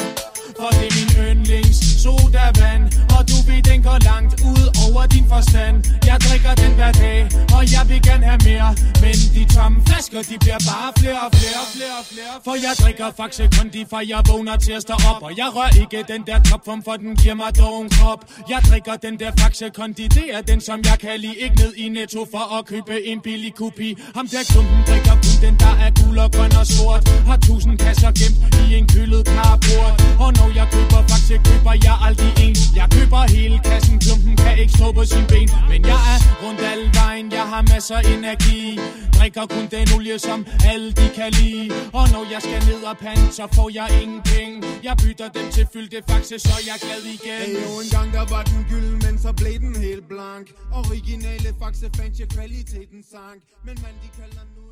For 0.60 0.70
det 0.78 0.88
er 0.90 0.94
min 1.00 1.12
yndlings 1.28 1.78
sodavand 2.04 2.84
Og 3.16 3.22
du 3.30 3.38
ved, 3.48 3.62
den 3.72 3.80
går 3.88 3.98
langt 4.12 4.34
ud 4.52 4.64
over 4.86 5.04
din 5.14 5.26
forstand. 5.34 5.76
Jeg 6.10 6.18
drikker 6.26 6.54
den 6.64 6.72
hver 6.80 6.92
dag, 7.04 7.20
og 7.58 7.64
jeg 7.76 7.84
vil 7.90 8.02
gerne 8.10 8.26
have 8.32 8.42
mere. 8.50 8.70
Men 9.04 9.16
de 9.36 9.44
tomme 9.56 9.78
flasker, 9.88 10.22
de 10.30 10.36
bliver 10.44 10.62
bare 10.72 10.90
flere 11.00 11.22
og 11.26 11.32
flere 11.40 11.60
og 11.66 11.70
flere 11.76 11.96
og 12.02 12.06
flere. 12.12 12.34
For 12.46 12.56
jeg 12.66 12.74
drikker 12.82 13.08
faktisk 13.22 13.50
kun 13.58 13.68
de, 13.76 13.82
for 13.92 14.00
jeg 14.12 14.22
vågner 14.32 14.56
til 14.66 14.74
at 14.78 14.82
stå 14.88 14.96
op. 15.12 15.20
Og 15.28 15.32
jeg 15.42 15.48
rører 15.56 15.74
ikke 15.82 16.00
den 16.14 16.22
der 16.30 16.40
topform, 16.50 16.82
for 16.88 16.96
den 17.04 17.12
giver 17.22 17.38
mig 17.44 17.52
dog 17.62 17.76
en 17.84 17.90
krop 17.96 18.22
Jeg 18.50 18.62
drikker 18.70 18.96
den 19.06 19.20
der 19.20 19.32
Faxe 19.40 19.70
kondiderer 19.70 20.42
det 20.42 20.54
den 20.54 20.62
som 20.62 20.80
jeg 20.90 20.98
kan 21.00 21.20
lide. 21.20 21.38
Ikke 21.46 21.56
ned 21.56 21.74
i 21.84 21.90
Netto 21.90 22.22
for 22.34 22.46
at 22.58 22.66
købe 22.66 22.96
en 23.12 23.20
billig 23.22 23.54
kopi. 23.62 23.90
Ham 24.16 24.28
der 24.28 24.44
klumpen 24.52 24.80
drikker 24.88 25.16
kun 25.24 25.36
den 25.46 25.56
der 25.64 25.76
er 25.86 25.92
gul 26.00 26.18
og 26.26 26.30
grøn 26.36 26.54
og 26.62 26.68
sort. 26.76 27.04
Har 27.30 27.38
tusind 27.48 27.78
kasser 27.86 28.12
gemt 28.20 28.38
i 28.62 28.66
en 28.78 28.88
kølet 28.94 29.24
carport 29.36 29.94
Og 30.24 30.30
når 30.38 30.50
jeg 30.60 30.68
køber 30.74 31.02
Faxe, 31.10 31.36
køber 31.48 31.74
jeg 31.88 31.96
aldrig 32.08 32.34
en. 32.46 32.56
Jeg 32.80 32.88
køber 32.96 33.22
hele 33.36 33.58
kassen, 33.68 33.96
klumpen 34.04 34.36
kan 34.44 34.54
ikke 34.62 34.74
stå 34.80 34.88
på 34.98 35.04
sin 35.12 35.26
ben. 35.32 35.50
Men 35.72 35.80
jeg 35.92 36.02
er 36.14 36.20
rundt 36.44 36.62
alle 36.72 36.88
vejen, 37.00 37.28
jeg 37.40 37.46
har 37.54 37.62
masser 37.72 38.00
energi. 38.16 38.80
Drikker 39.18 39.46
kun 39.54 39.66
den 39.76 39.88
olie, 39.96 40.20
som 40.28 40.40
alle 40.72 40.90
de 41.00 41.08
kan 41.18 41.30
lide. 41.40 41.68
Og 41.98 42.06
når 42.14 42.24
jeg 42.34 42.42
skal 42.46 42.60
ned 42.70 42.82
og 42.90 42.96
pande, 43.04 43.26
så 43.38 43.44
får 43.56 43.70
jeg 43.80 43.88
ingen 44.02 44.22
penge. 44.32 44.56
Jeg 44.88 44.96
bytter 45.04 45.28
dem 45.36 45.46
til 45.56 45.66
fyldte 45.74 46.00
Faxe, 46.10 46.36
så 46.48 46.56
jeg 46.68 46.76
er 46.78 46.82
glad 46.86 47.04
igen. 47.16 47.42
Hey, 47.42 47.83
en 47.84 47.90
gang 47.90 48.10
der 48.18 48.26
var 48.34 48.44
den 48.52 48.62
gylden, 48.70 48.98
men 49.06 49.16
så 49.24 49.30
blev 49.42 49.60
den 49.66 49.76
helt 49.76 50.08
blank. 50.14 50.46
Originale 50.82 51.50
Faxe 51.60 51.88
fandt 51.98 52.20
jeg 52.20 52.28
kvaliteten 52.36 53.04
sank. 53.12 53.40
Men 53.66 53.76
man, 53.84 53.94
de 54.04 54.10
kalder 54.20 54.44
nu 54.56 54.63